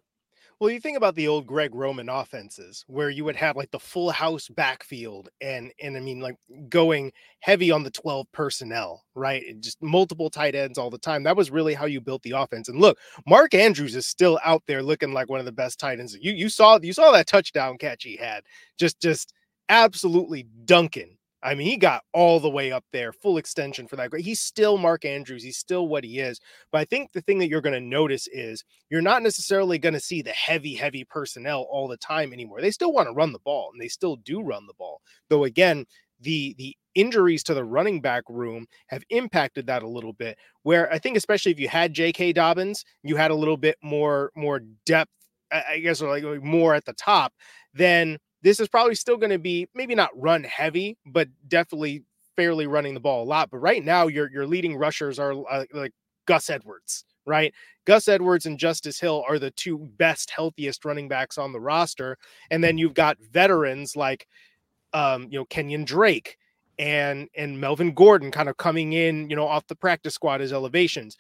Well, 0.59 0.69
you 0.69 0.81
think 0.81 0.97
about 0.97 1.15
the 1.15 1.29
old 1.29 1.47
Greg 1.47 1.73
Roman 1.73 2.09
offenses 2.09 2.83
where 2.87 3.09
you 3.09 3.23
would 3.23 3.37
have 3.37 3.55
like 3.55 3.71
the 3.71 3.79
full 3.79 4.09
house 4.11 4.49
backfield 4.49 5.29
and 5.39 5.71
and 5.81 5.95
I 5.95 6.01
mean 6.01 6.19
like 6.19 6.35
going 6.67 7.13
heavy 7.39 7.71
on 7.71 7.83
the 7.83 7.91
12 7.91 8.27
personnel, 8.33 9.05
right? 9.15 9.41
Just 9.61 9.81
multiple 9.81 10.29
tight 10.29 10.55
ends 10.55 10.77
all 10.77 10.89
the 10.89 10.97
time. 10.97 11.23
That 11.23 11.37
was 11.37 11.49
really 11.49 11.73
how 11.73 11.85
you 11.85 12.01
built 12.01 12.23
the 12.23 12.31
offense. 12.31 12.67
And 12.67 12.79
look, 12.81 12.97
Mark 13.25 13.53
Andrews 13.53 13.95
is 13.95 14.05
still 14.05 14.37
out 14.43 14.63
there 14.67 14.83
looking 14.83 15.13
like 15.13 15.29
one 15.29 15.39
of 15.39 15.45
the 15.45 15.51
best 15.53 15.79
tight 15.79 15.99
ends. 15.99 16.17
You 16.19 16.33
you 16.33 16.49
saw 16.49 16.77
you 16.81 16.91
saw 16.93 17.11
that 17.13 17.27
touchdown 17.27 17.77
catch 17.77 18.03
he 18.03 18.17
had. 18.17 18.43
Just 18.77 18.99
just 19.01 19.33
absolutely 19.69 20.45
dunking. 20.65 21.18
I 21.41 21.55
mean, 21.55 21.67
he 21.67 21.77
got 21.77 22.03
all 22.13 22.39
the 22.39 22.50
way 22.50 22.72
up 22.72 22.84
there, 22.91 23.13
full 23.13 23.38
extension 23.38 23.88
for 23.88 23.96
that. 23.96 24.13
He's 24.17 24.41
still 24.41 24.77
Mark 24.77 25.05
Andrews. 25.05 25.43
He's 25.43 25.58
still 25.58 25.88
what 25.88 26.03
he 26.03 26.19
is. 26.19 26.39
But 26.72 26.81
I 26.81 26.86
think 26.86 27.13
the 27.13 27.22
thing 27.22 27.39
that 27.39 27.48
you're 27.48 27.62
going 27.62 27.79
to 27.79 27.79
notice 27.79 28.27
is 28.27 28.63
you're 28.89 29.01
not 29.01 29.24
necessarily 29.24 29.77
going 29.77 29.93
to 29.93 30.00
see 30.01 30.22
the 30.22 30.31
heavy, 30.31 30.75
heavy 30.75 31.05
personnel 31.05 31.65
all 31.72 31.88
the 31.88 31.98
time 31.98 32.34
anymore. 32.34 32.62
They 32.62 32.72
still 32.72 32.91
want 32.91 33.08
to 33.08 33.13
run 33.13 33.31
the 33.31 33.39
ball, 33.39 33.69
and 33.72 33.81
they 33.81 33.88
still 33.88 34.17
do 34.17 34.41
run 34.41 34.67
the 34.67 34.74
ball. 34.77 35.01
Though 35.29 35.46
again, 35.46 35.86
the 36.19 36.55
the 36.58 36.75
injuries 36.96 37.43
to 37.43 37.53
the 37.53 37.63
running 37.63 38.01
back 38.01 38.24
room 38.27 38.65
have 38.88 39.03
impacted 39.10 39.67
that 39.67 39.84
a 39.84 39.89
little 39.89 40.13
bit. 40.13 40.38
Where 40.63 40.91
I 40.91 41.00
think, 41.00 41.15
especially 41.15 41.51
if 41.53 41.60
you 41.60 41.69
had 41.69 41.93
J.K. 41.93 42.34
Dobbins, 42.34 42.84
you 43.03 43.15
had 43.15 43.31
a 43.31 43.36
little 43.36 43.58
bit 43.58 43.77
more 43.81 44.31
more 44.36 44.62
depth, 44.86 45.12
I 45.51 45.79
guess, 45.79 46.01
or 46.01 46.10
like 46.10 46.43
more 46.43 46.75
at 46.75 46.86
the 46.86 46.93
top. 46.93 47.34
Then 47.74 48.17
this 48.41 48.60
is 48.60 48.67
probably 48.67 48.96
still 48.96 49.17
going 49.17 49.31
to 49.31 49.39
be 49.39 49.67
maybe 49.74 49.96
not 49.96 50.10
run 50.15 50.43
heavy, 50.43 50.98
but 51.05 51.27
definitely 51.48 52.03
fairly 52.36 52.67
running 52.67 52.93
the 52.93 53.00
ball 53.00 53.24
a 53.24 53.25
lot. 53.25 53.50
But 53.50 53.58
right 53.58 53.84
now, 53.84 54.08
your 54.08 54.31
your 54.31 54.48
leading 54.48 54.75
rushers 54.75 55.19
are 55.19 55.34
uh, 55.50 55.65
like 55.74 55.93
Gus 56.25 56.50
Edwards, 56.50 57.05
right? 57.25 57.53
Gus 57.86 58.08
Edwards 58.08 58.46
and 58.46 58.58
Justice 58.58 59.00
Hill 59.00 59.24
are 59.27 59.39
the 59.39 59.51
two 59.51 59.77
best, 59.98 60.29
healthiest 60.29 60.86
running 60.86 61.10
backs 61.10 61.38
on 61.38 61.51
the 61.51 61.60
roster, 61.60 62.17
and 62.51 62.63
then 62.63 62.77
you've 62.77 62.93
got 62.93 63.17
veterans 63.31 63.96
like, 63.96 64.27
um, 64.93 65.27
you 65.29 65.39
know, 65.39 65.46
Kenyan 65.46 65.86
Drake 65.86 66.38
and 66.77 67.27
and 67.36 67.60
Melvin 67.60 67.93
Gordon 67.93 68.31
kind 68.31 68.48
of 68.48 68.58
coming 68.58 68.93
in, 68.93 69.29
you 69.29 69.36
know, 69.36 69.48
off 69.48 69.67
the 69.67 69.75
practice 69.75 70.13
squad 70.13 70.39
as 70.39 70.53
elevations. 70.53 71.17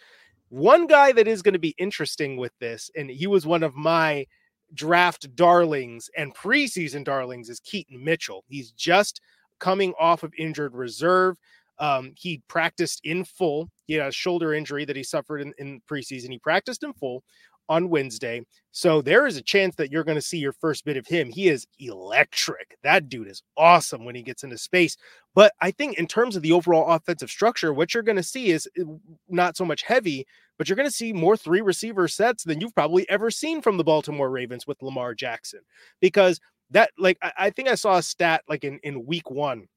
One 0.47 0.87
guy 0.87 1.11
that 1.11 1.27
is 1.27 1.41
going 1.41 1.53
to 1.53 1.59
be 1.59 1.75
interesting 1.77 2.37
with 2.37 2.53
this, 2.59 2.89
and 2.95 3.09
he 3.09 3.27
was 3.27 3.45
one 3.45 3.61
of 3.61 3.75
my 3.75 4.25
draft 4.73 5.35
darlings 5.35 6.09
and 6.17 6.35
preseason 6.35 7.03
darlings 7.03 7.49
is 7.49 7.59
Keaton 7.59 8.03
Mitchell. 8.03 8.43
He's 8.47 8.71
just 8.71 9.21
coming 9.59 9.93
off 9.99 10.23
of 10.23 10.33
injured 10.37 10.75
reserve. 10.75 11.37
Um, 11.79 12.13
he 12.17 12.41
practiced 12.47 13.01
in 13.03 13.23
full. 13.23 13.69
He 13.87 13.93
had 13.93 14.07
a 14.07 14.11
shoulder 14.11 14.53
injury 14.53 14.85
that 14.85 14.95
he 14.95 15.03
suffered 15.03 15.41
in, 15.41 15.53
in 15.57 15.81
preseason. 15.89 16.29
He 16.29 16.39
practiced 16.39 16.83
in 16.83 16.93
full 16.93 17.23
on 17.69 17.89
Wednesday. 17.89 18.43
So 18.71 19.01
there 19.01 19.27
is 19.27 19.37
a 19.37 19.41
chance 19.41 19.75
that 19.75 19.91
you're 19.91 20.03
going 20.03 20.17
to 20.17 20.21
see 20.21 20.39
your 20.39 20.53
first 20.53 20.83
bit 20.83 20.97
of 20.97 21.07
him. 21.07 21.29
He 21.29 21.47
is 21.47 21.67
electric. 21.77 22.75
That 22.83 23.07
dude 23.07 23.27
is 23.27 23.43
awesome 23.55 24.03
when 24.03 24.15
he 24.15 24.23
gets 24.23 24.43
into 24.43 24.57
space. 24.57 24.97
But 25.35 25.53
I 25.61 25.71
think 25.71 25.97
in 25.97 26.07
terms 26.07 26.35
of 26.35 26.41
the 26.41 26.51
overall 26.51 26.91
offensive 26.91 27.29
structure, 27.29 27.73
what 27.73 27.93
you're 27.93 28.03
going 28.03 28.15
to 28.15 28.23
see 28.23 28.49
is 28.49 28.67
uh, 28.79 28.83
not 29.29 29.55
so 29.55 29.63
much 29.63 29.83
heavy, 29.83 30.25
but 30.57 30.67
you're 30.67 30.75
going 30.75 30.89
to 30.89 30.93
see 30.93 31.13
more 31.13 31.37
three 31.37 31.61
receiver 31.61 32.07
sets 32.07 32.43
than 32.43 32.59
you've 32.59 32.75
probably 32.75 33.07
ever 33.09 33.31
seen 33.31 33.61
from 33.61 33.77
the 33.77 33.83
Baltimore 33.83 34.29
Ravens 34.29 34.67
with 34.67 34.81
Lamar 34.81 35.13
Jackson. 35.13 35.61
Because 36.01 36.41
that, 36.71 36.91
like, 36.97 37.17
I, 37.21 37.31
I 37.37 37.49
think 37.51 37.69
I 37.69 37.75
saw 37.75 37.97
a 37.97 38.03
stat 38.03 38.43
like 38.49 38.63
in, 38.63 38.79
in 38.83 39.05
week 39.05 39.29
one 39.29 39.67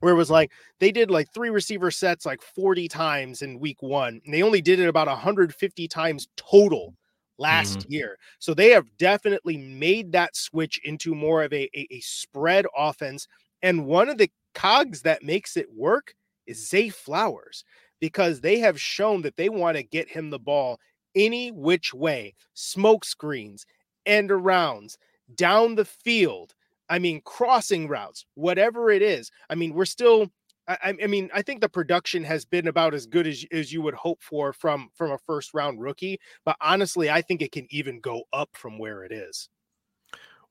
where 0.00 0.12
it 0.12 0.16
was 0.16 0.30
like 0.30 0.50
they 0.80 0.90
did 0.90 1.10
like 1.10 1.32
three 1.32 1.50
receiver 1.50 1.90
sets 1.90 2.26
like 2.26 2.42
40 2.42 2.88
times 2.88 3.42
in 3.42 3.60
week 3.60 3.82
one, 3.82 4.20
and 4.24 4.34
they 4.34 4.42
only 4.42 4.60
did 4.60 4.80
it 4.80 4.88
about 4.88 5.06
150 5.06 5.88
times 5.88 6.28
total 6.36 6.94
last 7.40 7.80
mm-hmm. 7.80 7.92
year. 7.92 8.18
So 8.38 8.54
they 8.54 8.70
have 8.70 8.86
definitely 8.98 9.56
made 9.56 10.12
that 10.12 10.36
switch 10.36 10.80
into 10.84 11.14
more 11.14 11.42
of 11.42 11.52
a, 11.52 11.68
a, 11.76 11.86
a, 11.90 12.00
spread 12.00 12.66
offense. 12.76 13.26
And 13.62 13.86
one 13.86 14.08
of 14.08 14.18
the 14.18 14.30
cogs 14.54 15.02
that 15.02 15.24
makes 15.24 15.56
it 15.56 15.72
work 15.74 16.14
is 16.46 16.68
Zay 16.68 16.90
Flowers 16.90 17.64
because 18.00 18.40
they 18.40 18.58
have 18.58 18.80
shown 18.80 19.22
that 19.22 19.36
they 19.36 19.48
want 19.48 19.76
to 19.76 19.82
get 19.82 20.08
him 20.08 20.30
the 20.30 20.38
ball 20.38 20.78
any 21.14 21.50
which 21.50 21.92
way, 21.92 22.34
smoke 22.54 23.04
screens, 23.04 23.66
end 24.06 24.30
arounds, 24.30 24.96
down 25.34 25.74
the 25.74 25.84
field. 25.84 26.54
I 26.88 26.98
mean, 26.98 27.20
crossing 27.24 27.88
routes, 27.88 28.26
whatever 28.34 28.90
it 28.90 29.02
is. 29.02 29.30
I 29.48 29.54
mean, 29.54 29.74
we're 29.74 29.84
still. 29.84 30.30
I, 30.70 30.94
I, 31.02 31.06
mean, 31.06 31.30
I 31.34 31.42
think 31.42 31.60
the 31.60 31.68
production 31.68 32.22
has 32.24 32.44
been 32.44 32.68
about 32.68 32.94
as 32.94 33.06
good 33.06 33.26
as, 33.26 33.44
as 33.50 33.72
you 33.72 33.82
would 33.82 33.94
hope 33.94 34.22
for 34.22 34.52
from 34.52 34.88
from 34.94 35.10
a 35.10 35.18
first 35.18 35.52
round 35.52 35.80
rookie. 35.80 36.20
But 36.44 36.56
honestly, 36.60 37.10
I 37.10 37.22
think 37.22 37.42
it 37.42 37.52
can 37.52 37.66
even 37.70 38.00
go 38.00 38.22
up 38.32 38.50
from 38.52 38.78
where 38.78 39.02
it 39.04 39.12
is. 39.12 39.48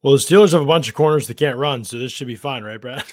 Well, 0.02 0.14
the 0.14 0.20
Steelers 0.20 0.54
have 0.54 0.62
a 0.62 0.66
bunch 0.66 0.88
of 0.88 0.96
corners 0.96 1.28
that 1.28 1.38
can't 1.38 1.58
run, 1.58 1.84
so 1.84 1.98
this 1.98 2.12
should 2.12 2.28
be 2.28 2.36
fine, 2.36 2.64
right, 2.64 2.80
Brad? 2.80 3.04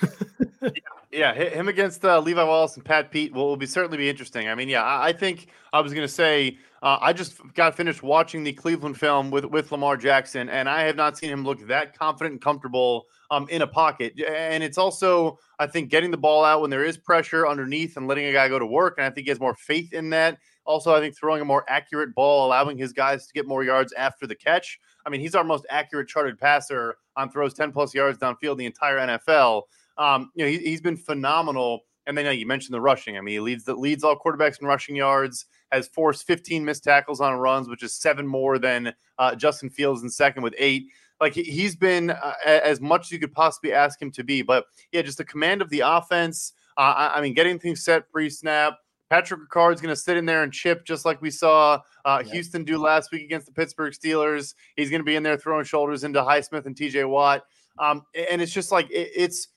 yeah, 1.12 1.34
him 1.34 1.68
against 1.68 2.04
uh, 2.04 2.20
Levi 2.20 2.42
Wallace 2.42 2.76
and 2.76 2.84
Pat 2.84 3.10
Pete 3.10 3.32
will, 3.32 3.48
will 3.48 3.56
be 3.56 3.66
certainly 3.66 3.98
be 3.98 4.08
interesting. 4.08 4.48
I 4.48 4.54
mean, 4.54 4.68
yeah, 4.68 4.84
I, 4.84 5.08
I 5.08 5.12
think 5.12 5.48
I 5.72 5.80
was 5.80 5.92
going 5.92 6.06
to 6.06 6.12
say 6.12 6.58
uh, 6.86 7.00
I 7.00 7.12
just 7.12 7.40
got 7.54 7.76
finished 7.76 8.04
watching 8.04 8.44
the 8.44 8.52
Cleveland 8.52 8.96
film 8.96 9.32
with 9.32 9.44
with 9.44 9.72
Lamar 9.72 9.96
Jackson, 9.96 10.48
and 10.48 10.68
I 10.68 10.82
have 10.82 10.94
not 10.94 11.18
seen 11.18 11.30
him 11.30 11.42
look 11.42 11.66
that 11.66 11.98
confident 11.98 12.34
and 12.34 12.40
comfortable 12.40 13.06
um, 13.32 13.48
in 13.48 13.62
a 13.62 13.66
pocket. 13.66 14.12
And 14.24 14.62
it's 14.62 14.78
also, 14.78 15.36
I 15.58 15.66
think, 15.66 15.90
getting 15.90 16.12
the 16.12 16.16
ball 16.16 16.44
out 16.44 16.60
when 16.60 16.70
there 16.70 16.84
is 16.84 16.96
pressure 16.96 17.44
underneath 17.44 17.96
and 17.96 18.06
letting 18.06 18.26
a 18.26 18.32
guy 18.32 18.48
go 18.48 18.60
to 18.60 18.66
work. 18.66 18.98
And 18.98 19.04
I 19.04 19.10
think 19.10 19.24
he 19.24 19.30
has 19.30 19.40
more 19.40 19.56
faith 19.56 19.92
in 19.92 20.10
that. 20.10 20.38
Also, 20.64 20.94
I 20.94 21.00
think 21.00 21.18
throwing 21.18 21.42
a 21.42 21.44
more 21.44 21.64
accurate 21.68 22.14
ball, 22.14 22.46
allowing 22.46 22.78
his 22.78 22.92
guys 22.92 23.26
to 23.26 23.32
get 23.32 23.48
more 23.48 23.64
yards 23.64 23.92
after 23.94 24.28
the 24.28 24.36
catch. 24.36 24.78
I 25.04 25.10
mean, 25.10 25.20
he's 25.20 25.34
our 25.34 25.42
most 25.42 25.66
accurate 25.68 26.06
charted 26.06 26.38
passer 26.38 26.98
on 27.16 27.32
throws 27.32 27.54
10 27.54 27.72
plus 27.72 27.94
yards 27.94 28.20
downfield 28.20 28.58
the 28.58 28.66
entire 28.66 28.98
NFL. 28.98 29.62
Um, 29.98 30.30
you 30.36 30.44
know, 30.44 30.50
he, 30.52 30.70
has 30.70 30.80
been 30.80 30.96
phenomenal. 30.96 31.80
And 32.06 32.16
then 32.16 32.38
you 32.38 32.46
mentioned 32.46 32.74
the 32.74 32.80
rushing. 32.80 33.18
I 33.18 33.22
mean, 33.22 33.32
he 33.32 33.40
leads 33.40 33.64
the 33.64 33.74
leads 33.74 34.04
all 34.04 34.16
quarterbacks 34.16 34.60
in 34.60 34.68
rushing 34.68 34.94
yards. 34.94 35.46
Has 35.72 35.88
forced 35.88 36.26
15 36.26 36.64
missed 36.64 36.84
tackles 36.84 37.20
on 37.20 37.34
runs, 37.34 37.68
which 37.68 37.82
is 37.82 37.94
seven 37.94 38.26
more 38.26 38.58
than 38.58 38.94
uh, 39.18 39.34
Justin 39.34 39.70
Fields 39.70 40.02
in 40.02 40.10
second 40.10 40.42
with 40.42 40.54
eight. 40.58 40.86
Like 41.20 41.34
he's 41.34 41.74
been 41.74 42.10
uh, 42.10 42.34
as 42.44 42.80
much 42.80 43.06
as 43.06 43.10
you 43.10 43.18
could 43.18 43.32
possibly 43.32 43.72
ask 43.72 44.00
him 44.00 44.10
to 44.12 44.24
be. 44.24 44.42
But 44.42 44.66
yeah, 44.92 45.02
just 45.02 45.18
the 45.18 45.24
command 45.24 45.62
of 45.62 45.70
the 45.70 45.80
offense. 45.80 46.52
Uh, 46.76 46.94
I, 46.96 47.18
I 47.18 47.20
mean, 47.20 47.34
getting 47.34 47.58
things 47.58 47.82
set 47.82 48.10
pre-snap 48.10 48.74
Patrick 49.08 49.40
Ricard's 49.40 49.80
going 49.80 49.94
to 49.94 50.00
sit 50.00 50.16
in 50.16 50.26
there 50.26 50.42
and 50.42 50.52
chip 50.52 50.84
just 50.84 51.04
like 51.04 51.22
we 51.22 51.30
saw 51.30 51.80
uh, 52.04 52.22
Houston 52.24 52.64
do 52.64 52.78
last 52.78 53.12
week 53.12 53.22
against 53.22 53.46
the 53.46 53.52
Pittsburgh 53.52 53.92
Steelers. 53.92 54.54
He's 54.76 54.90
going 54.90 55.00
to 55.00 55.04
be 55.04 55.16
in 55.16 55.22
there 55.22 55.36
throwing 55.36 55.64
shoulders 55.64 56.04
into 56.04 56.20
Highsmith 56.20 56.66
and 56.66 56.74
TJ 56.74 57.08
Watt. 57.08 57.44
Um, 57.78 58.02
and 58.30 58.42
it's 58.42 58.52
just 58.52 58.72
like 58.72 58.90
it, 58.90 59.10
it's 59.14 59.48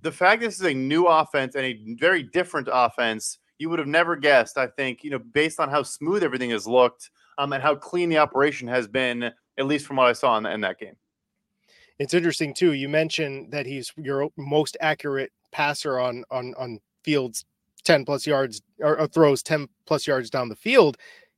the 0.00 0.12
fact 0.12 0.40
this 0.40 0.58
is 0.58 0.66
a 0.66 0.74
new 0.74 1.06
offense 1.06 1.54
and 1.54 1.64
a 1.64 1.94
very 1.98 2.22
different 2.22 2.68
offense. 2.72 3.38
You 3.58 3.70
would 3.70 3.78
have 3.78 3.88
never 3.88 4.16
guessed, 4.16 4.58
I 4.58 4.66
think, 4.66 5.04
you 5.04 5.10
know, 5.10 5.18
based 5.18 5.60
on 5.60 5.68
how 5.68 5.82
smooth 5.82 6.22
everything 6.22 6.50
has 6.50 6.66
looked 6.66 7.10
um, 7.38 7.52
and 7.52 7.62
how 7.62 7.74
clean 7.74 8.08
the 8.08 8.18
operation 8.18 8.66
has 8.68 8.88
been, 8.88 9.22
at 9.22 9.66
least 9.66 9.86
from 9.86 9.96
what 9.96 10.08
I 10.08 10.12
saw 10.12 10.36
in, 10.38 10.46
in 10.46 10.60
that 10.62 10.78
game. 10.78 10.96
It's 11.98 12.14
interesting 12.14 12.54
too. 12.54 12.72
You 12.72 12.88
mentioned 12.88 13.52
that 13.52 13.66
he's 13.66 13.92
your 13.96 14.28
most 14.36 14.76
accurate 14.80 15.30
passer 15.52 16.00
on 16.00 16.24
on 16.30 16.52
on 16.58 16.80
fields 17.04 17.44
10 17.84 18.04
plus 18.04 18.26
yards 18.26 18.62
or, 18.80 18.98
or 18.98 19.06
throws 19.06 19.42
10 19.42 19.68
plus 19.86 20.06
yards 20.06 20.30
down 20.30 20.48
the 20.48 20.56
field. 20.56 20.96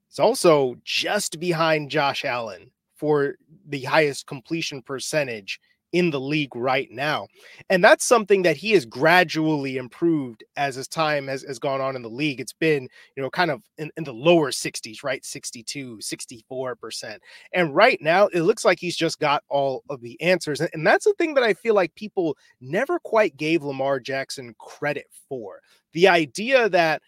He's 0.08 0.18
also 0.18 0.76
just 0.85 1.38
behind 1.38 1.90
Josh 1.90 2.25
Allen 2.25 2.70
for 2.94 3.35
the 3.68 3.82
highest 3.82 4.26
completion 4.26 4.80
percentage 4.80 5.61
in 5.96 6.10
the 6.10 6.20
league 6.20 6.54
right 6.54 6.90
now. 6.90 7.26
And 7.71 7.82
that's 7.82 8.04
something 8.04 8.42
that 8.42 8.54
he 8.54 8.73
has 8.73 8.84
gradually 8.84 9.78
improved 9.78 10.44
as 10.58 10.75
his 10.75 10.86
time 10.86 11.26
has, 11.26 11.42
has 11.44 11.58
gone 11.58 11.80
on 11.80 11.97
in 11.97 12.02
the 12.02 12.10
league. 12.10 12.38
It's 12.38 12.52
been, 12.52 12.86
you 13.16 13.23
know, 13.23 13.30
kind 13.30 13.50
of 13.50 13.62
in, 13.78 13.90
in 13.97 14.04
the 14.04 14.12
lower 14.12 14.50
60s, 14.50 15.02
right? 15.02 15.25
62, 15.25 15.97
64%. 15.97 17.18
And 17.54 17.75
right 17.75 17.99
now, 18.02 18.26
it 18.26 18.42
looks 18.42 18.62
like 18.62 18.78
he's 18.78 18.97
just 18.97 19.18
got 19.18 19.42
all 19.49 19.84
of 19.88 20.02
the 20.02 20.21
answers. 20.21 20.60
And, 20.60 20.68
and 20.75 20.86
that's 20.86 21.06
the 21.06 21.14
thing 21.14 21.32
that 21.32 21.44
I 21.44 21.54
feel 21.54 21.75
like 21.75 21.94
people 21.94 22.36
never 22.60 22.99
quite 22.99 23.38
gave 23.38 23.64
Lamar 23.64 23.99
Jackson 23.99 24.54
credit 24.58 25.06
for. 25.30 25.60
The 25.94 26.08
idea 26.08 26.68
that 26.68 27.00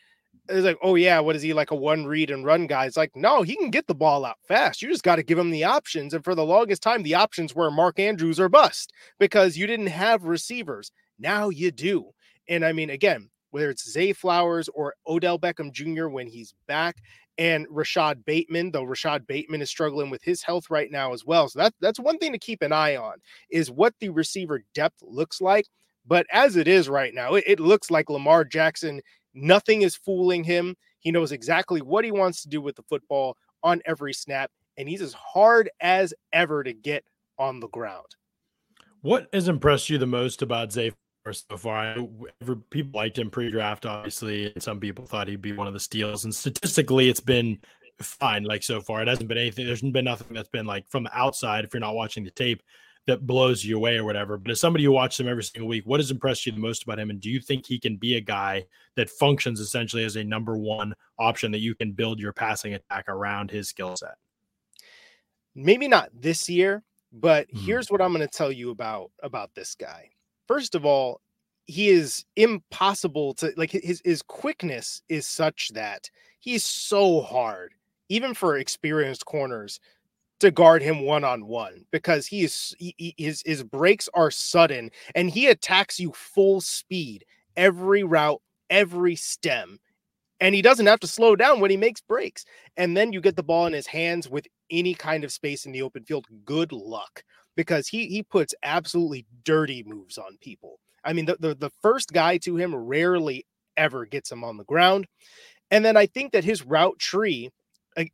it's 0.48 0.64
like, 0.64 0.78
oh 0.82 0.94
yeah, 0.94 1.20
what 1.20 1.36
is 1.36 1.42
he 1.42 1.52
like 1.52 1.70
a 1.70 1.76
one 1.76 2.06
read 2.06 2.30
and 2.30 2.44
run 2.44 2.66
guy? 2.66 2.86
It's 2.86 2.96
like, 2.96 3.14
no, 3.14 3.42
he 3.42 3.56
can 3.56 3.70
get 3.70 3.86
the 3.86 3.94
ball 3.94 4.24
out 4.24 4.38
fast. 4.46 4.82
You 4.82 4.88
just 4.88 5.02
got 5.02 5.16
to 5.16 5.22
give 5.22 5.38
him 5.38 5.50
the 5.50 5.64
options. 5.64 6.14
And 6.14 6.24
for 6.24 6.34
the 6.34 6.44
longest 6.44 6.82
time, 6.82 7.02
the 7.02 7.14
options 7.14 7.54
were 7.54 7.70
Mark 7.70 7.98
Andrews 7.98 8.40
or 8.40 8.48
bust 8.48 8.92
because 9.18 9.56
you 9.56 9.66
didn't 9.66 9.88
have 9.88 10.24
receivers. 10.24 10.90
Now 11.18 11.48
you 11.48 11.70
do. 11.70 12.10
And 12.48 12.64
I 12.64 12.72
mean, 12.72 12.90
again, 12.90 13.30
whether 13.50 13.70
it's 13.70 13.90
Zay 13.90 14.12
Flowers 14.12 14.68
or 14.68 14.94
Odell 15.06 15.38
Beckham 15.38 15.72
Jr. 15.72 16.08
when 16.08 16.26
he's 16.26 16.54
back, 16.66 16.96
and 17.38 17.66
Rashod 17.70 18.24
Bateman, 18.24 18.72
though 18.72 18.82
Rashod 18.82 19.26
Bateman 19.26 19.62
is 19.62 19.70
struggling 19.70 20.10
with 20.10 20.22
his 20.22 20.42
health 20.42 20.70
right 20.70 20.90
now 20.90 21.12
as 21.12 21.24
well. 21.24 21.48
So 21.48 21.60
that, 21.60 21.74
that's 21.80 22.00
one 22.00 22.18
thing 22.18 22.32
to 22.32 22.38
keep 22.38 22.62
an 22.62 22.72
eye 22.72 22.96
on 22.96 23.14
is 23.50 23.70
what 23.70 23.94
the 24.00 24.08
receiver 24.08 24.64
depth 24.74 24.96
looks 25.02 25.40
like. 25.40 25.66
But 26.04 26.26
as 26.32 26.56
it 26.56 26.66
is 26.66 26.88
right 26.88 27.14
now, 27.14 27.34
it, 27.34 27.44
it 27.46 27.60
looks 27.60 27.90
like 27.90 28.10
Lamar 28.10 28.44
Jackson 28.44 29.00
Nothing 29.40 29.82
is 29.82 29.96
fooling 29.96 30.44
him. 30.44 30.76
He 31.00 31.10
knows 31.10 31.32
exactly 31.32 31.80
what 31.80 32.04
he 32.04 32.10
wants 32.10 32.42
to 32.42 32.48
do 32.48 32.60
with 32.60 32.76
the 32.76 32.82
football 32.82 33.36
on 33.62 33.80
every 33.86 34.12
snap, 34.12 34.50
and 34.76 34.88
he's 34.88 35.02
as 35.02 35.12
hard 35.12 35.70
as 35.80 36.14
ever 36.32 36.64
to 36.64 36.72
get 36.72 37.04
on 37.38 37.60
the 37.60 37.68
ground. 37.68 38.06
What 39.02 39.28
has 39.32 39.48
impressed 39.48 39.90
you 39.90 39.98
the 39.98 40.06
most 40.06 40.42
about 40.42 40.72
Zay 40.72 40.92
so 41.32 41.56
far? 41.56 41.96
people 42.70 42.98
liked 42.98 43.18
him 43.18 43.30
pre-draft, 43.30 43.86
obviously, 43.86 44.52
and 44.52 44.62
some 44.62 44.80
people 44.80 45.06
thought 45.06 45.28
he'd 45.28 45.42
be 45.42 45.52
one 45.52 45.66
of 45.66 45.72
the 45.72 45.80
steals. 45.80 46.24
And 46.24 46.34
statistically, 46.34 47.08
it's 47.08 47.20
been 47.20 47.58
fine. 48.00 48.44
Like 48.44 48.62
so 48.62 48.80
far, 48.80 49.02
it 49.02 49.08
hasn't 49.08 49.28
been 49.28 49.38
anything. 49.38 49.66
There's 49.66 49.82
been 49.82 50.04
nothing 50.04 50.34
that's 50.34 50.48
been 50.48 50.66
like 50.66 50.88
from 50.88 51.04
the 51.04 51.16
outside. 51.16 51.64
If 51.64 51.74
you're 51.74 51.80
not 51.80 51.94
watching 51.94 52.24
the 52.24 52.30
tape, 52.30 52.62
that 53.08 53.26
blows 53.26 53.64
you 53.64 53.74
away 53.74 53.96
or 53.96 54.04
whatever. 54.04 54.36
But 54.36 54.50
as 54.50 54.60
somebody 54.60 54.84
who 54.84 54.92
watches 54.92 55.18
him 55.18 55.28
every 55.28 55.42
single 55.42 55.66
week, 55.66 55.86
what 55.86 55.98
has 55.98 56.10
impressed 56.10 56.44
you 56.44 56.52
the 56.52 56.58
most 56.58 56.82
about 56.82 56.98
him? 56.98 57.08
And 57.08 57.18
do 57.18 57.30
you 57.30 57.40
think 57.40 57.64
he 57.64 57.78
can 57.78 57.96
be 57.96 58.16
a 58.16 58.20
guy 58.20 58.66
that 58.96 59.08
functions 59.08 59.60
essentially 59.60 60.04
as 60.04 60.16
a 60.16 60.22
number 60.22 60.58
one 60.58 60.94
option 61.18 61.50
that 61.52 61.60
you 61.60 61.74
can 61.74 61.92
build 61.92 62.20
your 62.20 62.34
passing 62.34 62.74
attack 62.74 63.06
around 63.08 63.50
his 63.50 63.66
skill 63.66 63.96
set? 63.96 64.16
Maybe 65.54 65.88
not 65.88 66.10
this 66.14 66.50
year, 66.50 66.82
but 67.10 67.48
mm-hmm. 67.48 67.64
here's 67.64 67.90
what 67.90 68.02
I'm 68.02 68.12
going 68.12 68.28
to 68.28 68.28
tell 68.28 68.52
you 68.52 68.70
about 68.70 69.10
about 69.22 69.54
this 69.54 69.74
guy. 69.74 70.10
First 70.46 70.74
of 70.74 70.84
all, 70.84 71.22
he 71.64 71.88
is 71.88 72.26
impossible 72.36 73.32
to 73.34 73.54
like 73.56 73.70
his 73.70 74.02
his 74.04 74.20
quickness 74.20 75.00
is 75.08 75.26
such 75.26 75.70
that 75.70 76.10
he's 76.40 76.62
so 76.62 77.22
hard 77.22 77.72
even 78.10 78.34
for 78.34 78.56
experienced 78.56 79.24
corners 79.24 79.80
to 80.40 80.50
guard 80.50 80.82
him 80.82 81.02
one 81.02 81.24
on 81.24 81.46
one 81.46 81.84
because 81.90 82.26
he 82.26 82.44
is 82.44 82.74
he, 82.78 83.14
his 83.18 83.42
his 83.44 83.62
breaks 83.62 84.08
are 84.14 84.30
sudden 84.30 84.90
and 85.14 85.30
he 85.30 85.48
attacks 85.48 85.98
you 85.98 86.12
full 86.12 86.60
speed 86.60 87.24
every 87.56 88.04
route, 88.04 88.40
every 88.70 89.16
stem. 89.16 89.78
And 90.40 90.54
he 90.54 90.62
doesn't 90.62 90.86
have 90.86 91.00
to 91.00 91.08
slow 91.08 91.34
down 91.34 91.58
when 91.58 91.70
he 91.70 91.76
makes 91.76 92.00
breaks. 92.00 92.44
And 92.76 92.96
then 92.96 93.12
you 93.12 93.20
get 93.20 93.34
the 93.34 93.42
ball 93.42 93.66
in 93.66 93.72
his 93.72 93.88
hands 93.88 94.28
with 94.28 94.46
any 94.70 94.94
kind 94.94 95.24
of 95.24 95.32
space 95.32 95.66
in 95.66 95.72
the 95.72 95.82
open 95.82 96.04
field. 96.04 96.26
Good 96.44 96.70
luck 96.70 97.24
because 97.56 97.88
he 97.88 98.06
he 98.06 98.22
puts 98.22 98.54
absolutely 98.62 99.26
dirty 99.44 99.82
moves 99.84 100.16
on 100.16 100.38
people. 100.40 100.78
I 101.04 101.12
mean, 101.12 101.26
the, 101.26 101.36
the, 101.40 101.54
the 101.54 101.70
first 101.82 102.12
guy 102.12 102.38
to 102.38 102.56
him 102.56 102.74
rarely 102.74 103.46
ever 103.76 104.04
gets 104.04 104.30
him 104.30 104.44
on 104.44 104.56
the 104.56 104.64
ground. 104.64 105.06
And 105.70 105.84
then 105.84 105.96
I 105.96 106.06
think 106.06 106.32
that 106.32 106.44
his 106.44 106.64
route 106.64 106.98
tree 106.98 107.50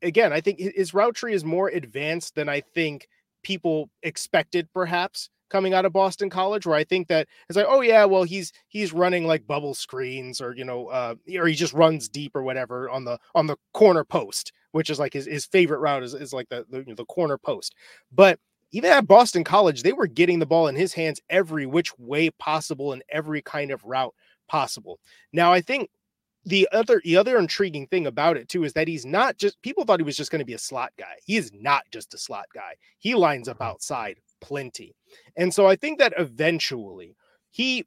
again, 0.03 0.33
I 0.33 0.41
think 0.41 0.59
his 0.61 0.95
route 0.95 1.15
tree 1.15 1.35
is 1.35 1.45
more 1.45 1.69
advanced 1.69 2.35
than 2.35 2.49
I 2.49 2.61
think 2.61 3.09
people 3.43 3.91
expected, 4.03 4.69
perhaps. 4.73 5.29
coming 5.51 5.75
out 5.75 5.85
of 5.85 5.93
Boston 5.93 6.31
College, 6.31 6.67
where 6.67 6.75
I 6.77 6.85
think 6.85 7.07
that 7.09 7.29
it's 7.49 7.57
like, 7.57 7.67
oh 7.69 7.81
yeah, 7.81 8.05
well 8.07 8.25
he's 8.25 8.53
he's 8.69 8.93
running 8.93 9.27
like 9.27 9.47
bubble 9.47 9.75
screens 9.75 10.41
or 10.41 10.55
you 10.57 10.65
know, 10.65 10.87
uh, 10.89 11.15
or 11.37 11.47
he 11.47 11.55
just 11.55 11.73
runs 11.75 12.09
deep 12.09 12.35
or 12.35 12.43
whatever 12.43 12.91
on 12.91 13.05
the 13.05 13.19
on 13.35 13.47
the 13.47 13.57
corner 13.73 14.05
post, 14.05 14.53
which 14.73 14.91
is 14.91 14.99
like 14.99 15.13
his, 15.13 15.27
his 15.27 15.47
favorite 15.47 15.79
route 15.81 16.03
is, 16.03 16.15
is 16.15 16.33
like 16.33 16.49
the 16.49 16.65
the, 16.71 16.79
you 16.79 16.87
know, 16.87 16.95
the 16.95 17.05
corner 17.05 17.39
post. 17.39 17.75
But 18.13 18.39
even 18.73 18.91
at 18.91 19.07
Boston 19.07 19.45
College, 19.45 19.83
they 19.83 19.93
were 19.93 20.07
getting 20.09 20.39
the 20.41 20.47
ball 20.47 20.67
in 20.67 20.75
his 20.77 20.93
hands 20.95 21.21
every 21.31 21.67
which 21.67 21.97
way 21.99 22.31
possible 22.31 22.93
in 22.93 23.03
every 23.09 23.43
kind 23.43 23.71
of 23.71 23.85
route 23.85 24.15
possible. 24.49 24.99
Now 25.33 25.53
I 25.53 25.61
think 25.61 25.91
the 26.45 26.69
other 26.73 27.01
the 27.05 27.17
other 27.17 27.39
intriguing 27.39 27.87
thing 27.87 28.07
about 28.07 28.37
it 28.37 28.49
too 28.49 28.65
is 28.65 28.73
that 28.75 28.89
he's 28.89 29.07
not 29.07 29.37
just 29.39 29.61
people 29.63 29.85
thought 29.85 30.01
he 30.01 30.05
was 30.05 30.17
just 30.17 30.31
going 30.31 30.41
to 30.41 30.45
be 30.45 30.55
a 30.55 30.59
slot 30.59 30.93
guy. 30.99 31.17
He 31.25 31.37
is 31.37 31.51
not 31.55 31.85
just 31.91 32.15
a 32.15 32.19
slot 32.19 32.47
guy. 32.55 32.75
He 32.99 33.15
lines 33.15 33.49
up 33.49 33.61
uh-huh. 33.61 33.71
outside 33.71 34.19
plenty. 34.41 34.95
And 35.37 35.53
so 35.53 35.67
I 35.67 35.77
think 35.77 35.99
that 35.99 36.15
eventually 36.19 37.17
he 37.51 37.87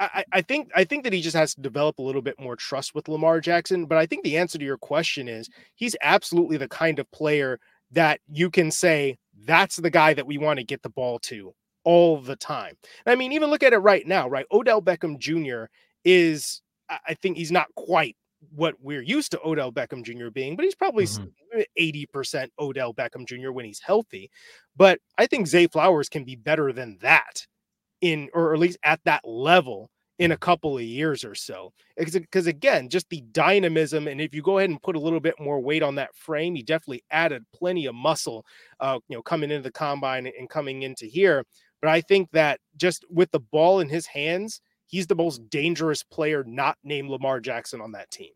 I, 0.00 0.24
I 0.32 0.42
think 0.42 0.70
I 0.76 0.84
think 0.84 1.04
that 1.04 1.12
he 1.12 1.20
just 1.20 1.36
has 1.36 1.54
to 1.54 1.60
develop 1.60 1.98
a 1.98 2.02
little 2.02 2.22
bit 2.22 2.38
more 2.38 2.54
trust 2.54 2.94
with 2.94 3.08
Lamar 3.08 3.40
Jackson. 3.40 3.86
But 3.86 3.98
I 3.98 4.06
think 4.06 4.22
the 4.22 4.38
answer 4.38 4.58
to 4.58 4.64
your 4.64 4.78
question 4.78 5.28
is 5.28 5.48
he's 5.74 5.96
absolutely 6.00 6.56
the 6.56 6.68
kind 6.68 6.98
of 6.98 7.10
player 7.10 7.58
that 7.90 8.20
you 8.28 8.50
can 8.50 8.70
say 8.70 9.18
that's 9.44 9.76
the 9.76 9.90
guy 9.90 10.14
that 10.14 10.26
we 10.26 10.38
want 10.38 10.58
to 10.58 10.64
get 10.64 10.82
the 10.82 10.88
ball 10.90 11.18
to 11.20 11.54
all 11.84 12.20
the 12.20 12.36
time. 12.36 12.76
I 13.06 13.14
mean, 13.14 13.32
even 13.32 13.50
look 13.50 13.62
at 13.62 13.72
it 13.72 13.78
right 13.78 14.06
now, 14.06 14.28
right? 14.28 14.46
Odell 14.52 14.82
Beckham 14.82 15.18
Jr. 15.18 15.70
is 16.04 16.60
I 16.90 17.14
think 17.14 17.36
he's 17.36 17.52
not 17.52 17.68
quite 17.74 18.16
what 18.54 18.74
we're 18.80 19.02
used 19.02 19.32
to 19.32 19.40
Odell 19.44 19.72
Beckham 19.72 20.04
Jr. 20.04 20.30
being, 20.30 20.56
but 20.56 20.64
he's 20.64 20.74
probably 20.74 21.04
mm-hmm. 21.04 21.60
80% 21.78 22.48
Odell 22.58 22.94
Beckham 22.94 23.26
Jr. 23.26 23.50
when 23.50 23.64
he's 23.64 23.80
healthy. 23.80 24.30
But 24.76 25.00
I 25.16 25.26
think 25.26 25.46
Zay 25.46 25.66
Flowers 25.66 26.08
can 26.08 26.24
be 26.24 26.36
better 26.36 26.72
than 26.72 26.98
that 27.00 27.46
in, 28.00 28.28
or 28.32 28.54
at 28.54 28.60
least 28.60 28.78
at 28.84 29.00
that 29.04 29.22
level 29.26 29.90
in 30.18 30.32
a 30.32 30.36
couple 30.36 30.76
of 30.76 30.82
years 30.82 31.24
or 31.24 31.34
so. 31.34 31.72
Because 31.96 32.46
again, 32.46 32.88
just 32.88 33.08
the 33.08 33.22
dynamism, 33.32 34.08
and 34.08 34.20
if 34.20 34.34
you 34.34 34.42
go 34.42 34.58
ahead 34.58 34.70
and 34.70 34.82
put 34.82 34.96
a 34.96 35.00
little 35.00 35.20
bit 35.20 35.34
more 35.38 35.60
weight 35.60 35.82
on 35.82 35.94
that 35.96 36.14
frame, 36.14 36.54
he 36.54 36.62
definitely 36.62 37.04
added 37.10 37.44
plenty 37.54 37.86
of 37.86 37.94
muscle, 37.94 38.44
uh, 38.80 38.98
you 39.08 39.16
know, 39.16 39.22
coming 39.22 39.50
into 39.50 39.62
the 39.62 39.72
combine 39.72 40.26
and 40.26 40.50
coming 40.50 40.82
into 40.82 41.06
here. 41.06 41.44
But 41.80 41.90
I 41.90 42.00
think 42.00 42.30
that 42.32 42.60
just 42.76 43.04
with 43.08 43.30
the 43.30 43.40
ball 43.40 43.80
in 43.80 43.88
his 43.88 44.06
hands, 44.06 44.60
he's 44.88 45.06
the 45.06 45.14
most 45.14 45.48
dangerous 45.48 46.02
player 46.02 46.42
not 46.44 46.76
named 46.82 47.08
Lamar 47.08 47.38
Jackson 47.38 47.80
on 47.80 47.92
that 47.92 48.10
team. 48.10 48.30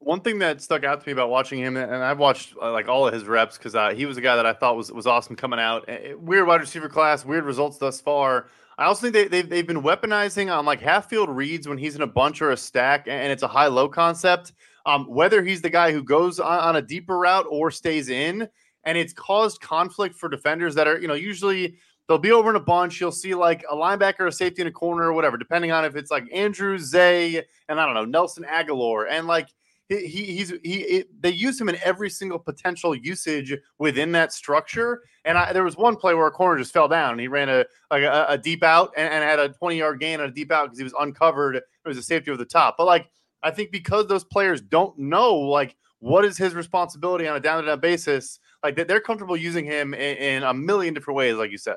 One 0.00 0.20
thing 0.20 0.38
that 0.38 0.62
stuck 0.62 0.82
out 0.84 1.00
to 1.00 1.06
me 1.06 1.12
about 1.12 1.28
watching 1.28 1.58
him, 1.58 1.76
and 1.76 1.92
I've 1.92 2.18
watched 2.18 2.54
uh, 2.60 2.72
like 2.72 2.88
all 2.88 3.06
of 3.06 3.12
his 3.12 3.24
reps 3.24 3.58
because 3.58 3.74
uh, 3.74 3.90
he 3.90 4.06
was 4.06 4.16
a 4.16 4.22
guy 4.22 4.36
that 4.36 4.46
I 4.46 4.54
thought 4.54 4.76
was 4.76 4.90
was 4.90 5.06
awesome 5.06 5.36
coming 5.36 5.60
out. 5.60 5.88
Weird 6.18 6.46
wide 6.46 6.60
receiver 6.60 6.88
class, 6.88 7.24
weird 7.24 7.44
results 7.44 7.76
thus 7.78 8.00
far. 8.00 8.48
I 8.78 8.84
also 8.84 9.02
think 9.02 9.12
they, 9.12 9.28
they've, 9.28 9.48
they've 9.48 9.66
been 9.66 9.82
weaponizing 9.82 10.50
on 10.50 10.64
like 10.64 10.80
half 10.80 11.10
field 11.10 11.28
reads 11.28 11.68
when 11.68 11.76
he's 11.76 11.96
in 11.96 12.02
a 12.02 12.06
bunch 12.06 12.40
or 12.40 12.50
a 12.50 12.56
stack, 12.56 13.06
and 13.08 13.30
it's 13.30 13.42
a 13.42 13.48
high 13.48 13.66
low 13.66 13.90
concept. 13.90 14.54
Um, 14.86 15.04
whether 15.04 15.44
he's 15.44 15.60
the 15.60 15.68
guy 15.68 15.92
who 15.92 16.02
goes 16.02 16.40
on, 16.40 16.58
on 16.60 16.76
a 16.76 16.82
deeper 16.82 17.18
route 17.18 17.44
or 17.50 17.70
stays 17.70 18.08
in, 18.08 18.48
and 18.84 18.96
it's 18.96 19.12
caused 19.12 19.60
conflict 19.60 20.14
for 20.14 20.30
defenders 20.30 20.74
that 20.76 20.88
are, 20.88 20.98
you 20.98 21.08
know, 21.08 21.14
usually 21.14 21.76
they'll 22.10 22.18
be 22.18 22.32
over 22.32 22.50
in 22.50 22.56
a 22.56 22.60
bunch. 22.60 23.00
You'll 23.00 23.12
see 23.12 23.36
like 23.36 23.64
a 23.70 23.74
linebacker, 23.76 24.26
a 24.26 24.32
safety 24.32 24.62
in 24.62 24.66
a 24.66 24.72
corner, 24.72 25.04
or 25.04 25.12
whatever, 25.12 25.36
depending 25.36 25.70
on 25.70 25.84
if 25.84 25.94
it's 25.94 26.10
like 26.10 26.24
Andrew 26.34 26.76
Zay 26.76 27.44
and 27.68 27.80
I 27.80 27.86
don't 27.86 27.94
know 27.94 28.04
Nelson 28.04 28.44
Agholor, 28.44 29.06
and 29.08 29.28
like 29.28 29.46
he, 29.88 30.06
he's 30.06 30.52
he 30.64 30.80
it, 30.80 31.22
they 31.22 31.30
use 31.30 31.60
him 31.60 31.68
in 31.68 31.78
every 31.84 32.10
single 32.10 32.40
potential 32.40 32.96
usage 32.96 33.56
within 33.78 34.10
that 34.12 34.32
structure. 34.32 35.04
And 35.24 35.38
I, 35.38 35.52
there 35.52 35.62
was 35.62 35.76
one 35.76 35.94
play 35.94 36.14
where 36.14 36.26
a 36.26 36.32
corner 36.32 36.58
just 36.58 36.72
fell 36.72 36.88
down 36.88 37.12
and 37.12 37.20
he 37.20 37.28
ran 37.28 37.48
a 37.48 37.64
like 37.92 38.02
a, 38.02 38.26
a 38.28 38.36
deep 38.36 38.64
out 38.64 38.92
and, 38.96 39.12
and, 39.12 39.22
had 39.22 39.38
a 39.38 39.50
20 39.50 39.78
yard 39.78 40.00
gain 40.00 40.20
on 40.20 40.28
a 40.28 40.32
deep 40.32 40.50
out 40.50 40.64
because 40.64 40.78
he 40.78 40.84
was 40.84 40.94
uncovered. 40.98 41.56
It 41.56 41.64
was 41.84 41.96
a 41.96 42.02
safety 42.02 42.32
over 42.32 42.38
the 42.38 42.44
top. 42.44 42.74
But 42.76 42.86
like 42.86 43.08
I 43.44 43.52
think 43.52 43.70
because 43.70 44.08
those 44.08 44.24
players 44.24 44.60
don't 44.60 44.98
know 44.98 45.36
like 45.36 45.76
what 46.00 46.24
is 46.24 46.36
his 46.36 46.54
responsibility 46.54 47.28
on 47.28 47.36
a 47.36 47.40
down 47.40 47.62
to 47.62 47.68
down 47.68 47.78
basis, 47.78 48.40
like 48.64 48.74
they're 48.74 49.00
comfortable 49.00 49.36
using 49.36 49.64
him 49.64 49.94
in 49.94 50.42
a 50.42 50.52
million 50.52 50.92
different 50.92 51.16
ways, 51.16 51.36
like 51.36 51.52
you 51.52 51.58
said. 51.58 51.76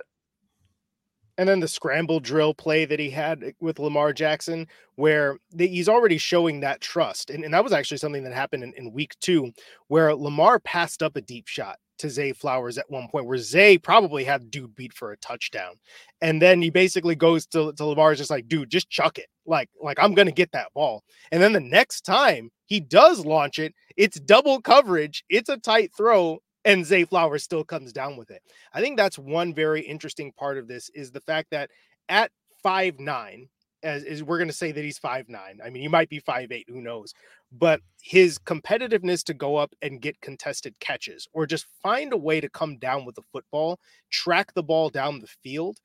And 1.38 1.50
then 1.50 1.60
the 1.60 1.67
scramble 1.67 2.19
drill 2.19 2.54
play 2.54 2.86
that 2.86 3.00
he 3.00 3.10
had 3.10 3.43
eh, 3.43 3.52
with 3.60 3.80
Lamar 3.80 4.13
Jackson, 4.13 4.67
where 4.96 5.38
the, 5.52 5.67
he's 5.67 5.89
already 5.89 6.17
showing 6.17 6.60
that 6.60 6.82
trust. 6.82 7.30
And, 7.30 7.43
and 7.43 7.54
that 7.54 7.63
was 7.63 7.74
actually 7.74 7.98
something 7.98 8.24
that 8.24 8.34
happened 8.34 8.63
in, 8.63 8.74
in 8.74 8.93
week 8.93 9.15
two, 9.19 9.52
where 9.88 10.15
Lamar 10.15 10.60
passed 10.60 11.02
up 11.02 11.15
a 11.15 11.22
deep 11.22 11.48
shot 11.48 11.78
to 12.00 12.10
Zay 12.10 12.34
Flowers 12.34 12.78
at 12.78 12.89
one 12.89 13.08
point, 13.08 13.26
where 13.26 13.38
Zay 13.38 13.78
probably 13.78 14.24
had 14.24 14.52
dude 14.52 14.76
beat 14.76 14.93
for 14.93 15.12
a 15.12 15.17
touchdown. 15.17 15.76
And 16.22 16.41
then 16.41 16.62
he 16.62 16.69
basically 16.69 17.15
goes 17.15 17.46
to, 17.48 17.74
to 17.74 17.86
Lamar's 17.86 18.17
just 18.17 18.30
like, 18.30 18.48
dude, 18.48 18.69
just 18.69 18.89
chuck 18.89 19.17
it. 19.17 19.28
Like, 19.46 19.69
like 19.82 19.98
I'm 20.00 20.13
gonna 20.13 20.32
get 20.32 20.52
that 20.52 20.74
ball. 20.74 21.04
And 21.32 21.41
then 21.41 21.54
the 21.54 21.60
next 21.60 22.02
time 22.02 22.50
he 22.65 22.80
does 22.80 23.26
launch 23.26 23.60
it, 23.60 23.74
it's 23.98 24.19
double 24.19 24.62
coverage, 24.62 25.24
it's 25.30 25.50
a 25.50 25.58
tight 25.58 25.91
throw, 25.96 26.39
and 26.65 26.86
Zay 26.86 27.06
Flowers 27.06 27.43
still 27.43 27.63
comes 27.63 27.91
down 27.91 28.17
with 28.17 28.32
it. 28.32 28.41
I 28.73 28.82
think 28.82 28.97
that's 28.97 29.19
one 29.19 29.54
very 29.54 29.82
interesting 29.82 30.32
part 30.32 30.58
of 30.58 30.67
this 30.67 30.89
is 30.93 31.12
the 31.12 31.21
fact 31.21 31.49
that 31.52 31.69
at 32.10 32.32
five 32.62 32.99
nine, 32.99 33.49
as 33.84 34.04
is 34.04 34.23
we're 34.23 34.38
going 34.38 34.47
to 34.47 34.54
say 34.54 34.71
that 34.71 34.84
he's 34.84 34.97
five 34.97 35.28
nine. 35.30 35.60
I 35.63 35.69
mean, 35.69 35.82
he 35.82 35.89
might 35.89 36.10
be 36.10 36.19
five 36.19 36.52
eight, 36.52 36.69
who 36.69 36.82
knows? 36.82 37.13
But 37.52 37.82
his 38.02 38.39
competitiveness 38.39 39.23
to 39.26 39.34
go 39.34 39.58
up 39.58 39.73
and 39.82 40.02
get 40.02 40.21
contested 40.21 40.80
catches, 40.80 41.28
or 41.34 41.45
just 41.45 41.67
find 41.82 42.13
a 42.13 42.17
way 42.17 42.39
to 42.41 42.49
come 42.49 42.78
down 42.78 43.06
with 43.06 43.15
the 43.15 43.21
football, 43.32 43.80
track 44.10 44.54
the 44.54 44.63
ball 44.63 44.89
down 44.89 45.19
the 45.19 45.28
field, 45.28 45.80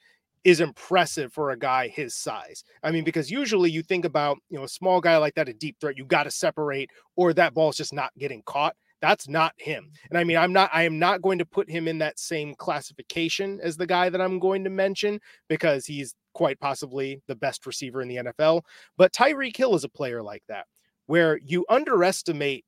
is 0.44 0.60
impressive 0.60 1.32
for 1.32 1.50
a 1.50 1.58
guy 1.58 1.88
his 1.88 2.14
size. 2.14 2.64
I 2.82 2.90
mean, 2.90 3.04
because 3.04 3.30
usually 3.30 3.70
you 3.70 3.82
think 3.82 4.04
about 4.04 4.38
you 4.48 4.58
know 4.58 4.64
a 4.64 4.68
small 4.68 5.00
guy 5.00 5.16
like 5.18 5.34
that, 5.34 5.48
a 5.48 5.52
deep 5.52 5.76
threat, 5.80 5.98
you 5.98 6.04
got 6.04 6.24
to 6.24 6.30
separate, 6.30 6.90
or 7.16 7.32
that 7.34 7.54
ball's 7.54 7.76
just 7.76 7.92
not 7.92 8.12
getting 8.16 8.42
caught. 8.46 8.76
That's 9.00 9.28
not 9.28 9.52
him. 9.56 9.90
And 10.10 10.18
I 10.18 10.24
mean, 10.24 10.36
I'm 10.36 10.52
not, 10.52 10.70
I 10.72 10.82
am 10.82 10.98
not 10.98 11.22
going 11.22 11.38
to 11.38 11.44
put 11.44 11.70
him 11.70 11.86
in 11.86 11.98
that 11.98 12.18
same 12.18 12.54
classification 12.54 13.60
as 13.62 13.76
the 13.76 13.86
guy 13.86 14.10
that 14.10 14.20
I'm 14.20 14.38
going 14.38 14.64
to 14.64 14.70
mention 14.70 15.20
because 15.48 15.86
he's 15.86 16.14
quite 16.34 16.58
possibly 16.58 17.20
the 17.28 17.36
best 17.36 17.66
receiver 17.66 18.00
in 18.02 18.08
the 18.08 18.16
NFL. 18.16 18.62
But 18.96 19.12
Tyreek 19.12 19.56
Hill 19.56 19.74
is 19.74 19.84
a 19.84 19.88
player 19.88 20.22
like 20.22 20.42
that, 20.48 20.66
where 21.06 21.38
you 21.44 21.64
underestimate 21.68 22.64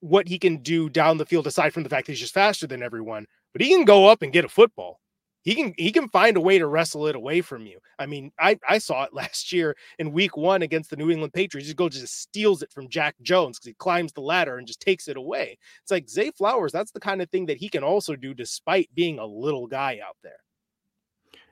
what 0.00 0.28
he 0.28 0.38
can 0.38 0.58
do 0.58 0.88
down 0.88 1.18
the 1.18 1.26
field, 1.26 1.46
aside 1.46 1.72
from 1.72 1.82
the 1.82 1.88
fact 1.88 2.06
that 2.06 2.12
he's 2.12 2.20
just 2.20 2.34
faster 2.34 2.66
than 2.66 2.82
everyone, 2.82 3.26
but 3.52 3.62
he 3.62 3.68
can 3.68 3.84
go 3.84 4.06
up 4.06 4.22
and 4.22 4.32
get 4.32 4.44
a 4.44 4.48
football 4.48 5.00
he 5.44 5.54
can 5.54 5.74
he 5.76 5.92
can 5.92 6.08
find 6.08 6.36
a 6.36 6.40
way 6.40 6.58
to 6.58 6.66
wrestle 6.66 7.06
it 7.06 7.14
away 7.14 7.42
from 7.42 7.66
you. 7.66 7.78
I 7.98 8.06
mean, 8.06 8.32
I 8.40 8.58
I 8.66 8.78
saw 8.78 9.04
it 9.04 9.12
last 9.14 9.52
year 9.52 9.76
in 9.98 10.12
week 10.12 10.36
one 10.36 10.62
against 10.62 10.90
the 10.90 10.96
New 10.96 11.10
England 11.10 11.34
Patriots. 11.34 11.68
He 11.68 11.74
goes 11.74 11.92
just 11.92 12.20
steals 12.20 12.62
it 12.62 12.72
from 12.72 12.88
Jack 12.88 13.14
Jones 13.22 13.58
because 13.58 13.68
he 13.68 13.74
climbs 13.74 14.12
the 14.12 14.22
ladder 14.22 14.56
and 14.56 14.66
just 14.66 14.80
takes 14.80 15.06
it 15.06 15.16
away. 15.16 15.58
It's 15.82 15.90
like 15.90 16.08
Zay 16.08 16.30
Flowers, 16.30 16.72
that's 16.72 16.92
the 16.92 17.00
kind 17.00 17.22
of 17.22 17.30
thing 17.30 17.46
that 17.46 17.58
he 17.58 17.68
can 17.68 17.84
also 17.84 18.16
do 18.16 18.34
despite 18.34 18.92
being 18.94 19.18
a 19.18 19.26
little 19.26 19.66
guy 19.66 20.00
out 20.04 20.16
there. 20.22 20.32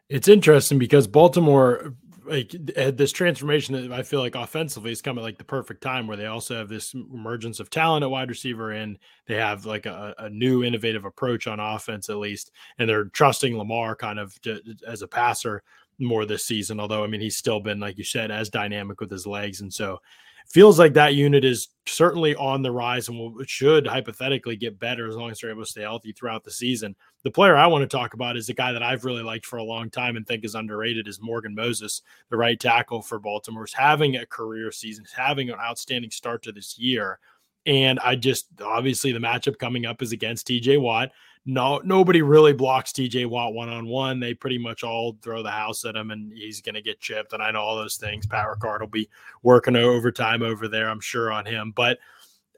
It's 0.09 0.29
interesting 0.29 0.79
because 0.79 1.07
Baltimore 1.07 1.95
like 2.27 2.55
eh, 2.77 2.91
this 2.91 3.13
transformation 3.13 3.75
that 3.75 3.99
I 3.99 4.03
feel 4.03 4.21
like 4.21 4.35
offensively 4.35 4.93
is 4.93 5.03
coming 5.03 5.23
like 5.23 5.39
the 5.39 5.45
perfect 5.45 5.83
time 5.83 6.07
where 6.07 6.17
they 6.17 6.27
also 6.27 6.57
have 6.57 6.69
this 6.69 6.95
emergence 6.95 7.61
of 7.61 7.71
talent 7.71 8.03
at 8.03 8.11
wide 8.11 8.29
receiver 8.29 8.73
and 8.73 8.99
they 9.27 9.35
have 9.35 9.67
like 9.67 9.87
a, 9.87 10.15
a 10.19 10.31
new 10.31 10.65
innovative 10.65 11.05
approach 11.05 11.47
on 11.47 11.61
offense 11.61 12.09
at 12.09 12.19
least, 12.19 12.53
and 12.79 12.89
they're 12.89 13.07
trusting 13.07 13.57
Lamar 13.57 13.97
kind 13.97 14.19
of 14.19 14.41
to, 14.43 14.61
as 14.87 15.03
a 15.03 15.09
passer 15.09 15.63
more 15.99 16.25
this 16.25 16.45
season. 16.45 16.81
Although 16.81 17.05
I 17.05 17.07
mean 17.07 17.21
he's 17.21 17.37
still 17.37 17.61
been 17.61 17.81
like 17.81 17.99
you 17.99 18.05
said 18.05 18.31
as 18.31 18.49
dynamic 18.51 19.01
with 19.01 19.11
his 19.11 19.27
legs, 19.27 19.61
and 19.61 19.73
so 19.73 19.99
feels 20.49 20.79
like 20.79 20.95
that 20.95 21.15
unit 21.15 21.45
is 21.45 21.69
certainly 21.87 22.35
on 22.37 22.63
the 22.63 22.71
rise 22.71 23.09
and 23.09 23.19
will, 23.19 23.35
should 23.47 23.87
hypothetically 23.87 24.57
get 24.57 24.79
better 24.79 25.09
as 25.09 25.17
long 25.17 25.31
as 25.31 25.41
they're 25.41 25.51
able 25.51 25.63
to 25.63 25.71
stay 25.71 25.83
healthy 25.83 26.13
throughout 26.13 26.45
the 26.45 26.51
season. 26.51 26.95
The 27.25 27.31
player 27.31 27.57
I 27.57 27.67
want 27.67 27.83
to 27.83 27.97
talk 27.97 28.15
about 28.15 28.37
is 28.37 28.49
a 28.49 28.55
guy 28.55 28.73
that 28.73 28.83
I've 28.83 29.05
really 29.05 29.23
liked 29.23 29.47
for 29.47 29.59
a 29.59 29.65
long 29.65 29.91
time 29.91 30.17
and 30.17 30.27
think 30.27 30.45
is 30.45 30.55
underrated 30.55 31.09
is 31.09 31.21
Morgan 31.21 31.55
Moses, 31.55 32.03
the 32.31 32.37
right 32.37 32.59
tackle 32.59 33.03
for 33.03 33.19
Baltimore, 33.19 33.65
is 33.65 33.73
having 33.73 34.17
a 34.17 34.27
career 34.27 34.71
season, 34.73 35.05
having 35.15 35.51
an 35.51 35.59
outstanding 35.59 36.11
start 36.11 36.43
to 36.45 36.53
this 36.53 36.79
year. 36.79 37.19
And 37.65 38.01
I 38.01 38.17
just 38.17 38.49
obviously 38.61 39.13
the 39.13 39.21
matchup 39.21 39.59
coming 39.59 39.87
up 39.87 40.03
is 40.03 40.13
against 40.13 40.49
TJ 40.49 40.81
Watt 40.81 41.13
no 41.45 41.81
nobody 41.85 42.23
really 42.23 42.53
blocks 42.53 42.93
TJ 42.93 43.27
Watt 43.27 43.55
one 43.55 43.69
on 43.69 43.87
one. 43.87 44.21
They 44.21 44.35
pretty 44.35 44.59
much 44.59 44.85
all 44.85 45.17
throw 45.23 45.43
the 45.43 45.51
house 45.51 45.85
at 45.85 45.97
him, 45.97 46.11
and 46.11 46.33
he's 46.33 46.61
going 46.61 46.75
to 46.75 46.83
get 46.83 47.01
chipped. 47.01 47.33
And 47.33 47.43
I 47.43 47.51
know 47.51 47.61
all 47.61 47.77
those 47.77 47.97
things. 47.97 48.27
Pat 48.27 48.47
Ricard 48.47 48.81
will 48.81 48.87
be 48.87 49.09
working 49.43 49.77
overtime 49.77 50.43
over 50.43 50.69
there, 50.69 50.89
I'm 50.89 51.01
sure, 51.01 51.33
on 51.33 51.45
him. 51.45 51.73
But 51.75 51.99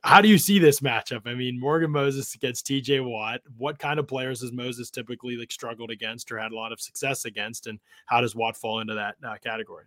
how 0.02 0.20
do 0.20 0.28
you 0.28 0.36
see 0.36 0.58
this 0.58 0.80
matchup? 0.80 1.22
I 1.26 1.34
mean, 1.34 1.58
Morgan 1.58 1.90
Moses 1.90 2.34
against 2.34 2.66
TJ 2.66 3.02
Watt. 3.02 3.40
What 3.56 3.78
kind 3.78 3.98
of 3.98 4.06
players 4.06 4.42
has 4.42 4.52
Moses 4.52 4.90
typically 4.90 5.36
like 5.36 5.50
struggled 5.50 5.90
against 5.90 6.30
or 6.30 6.38
had 6.38 6.52
a 6.52 6.56
lot 6.56 6.72
of 6.72 6.80
success 6.80 7.24
against, 7.24 7.66
and 7.66 7.78
how 8.04 8.20
does 8.20 8.36
Watt 8.36 8.56
fall 8.56 8.80
into 8.80 8.94
that 8.94 9.16
uh, 9.26 9.36
category? 9.42 9.86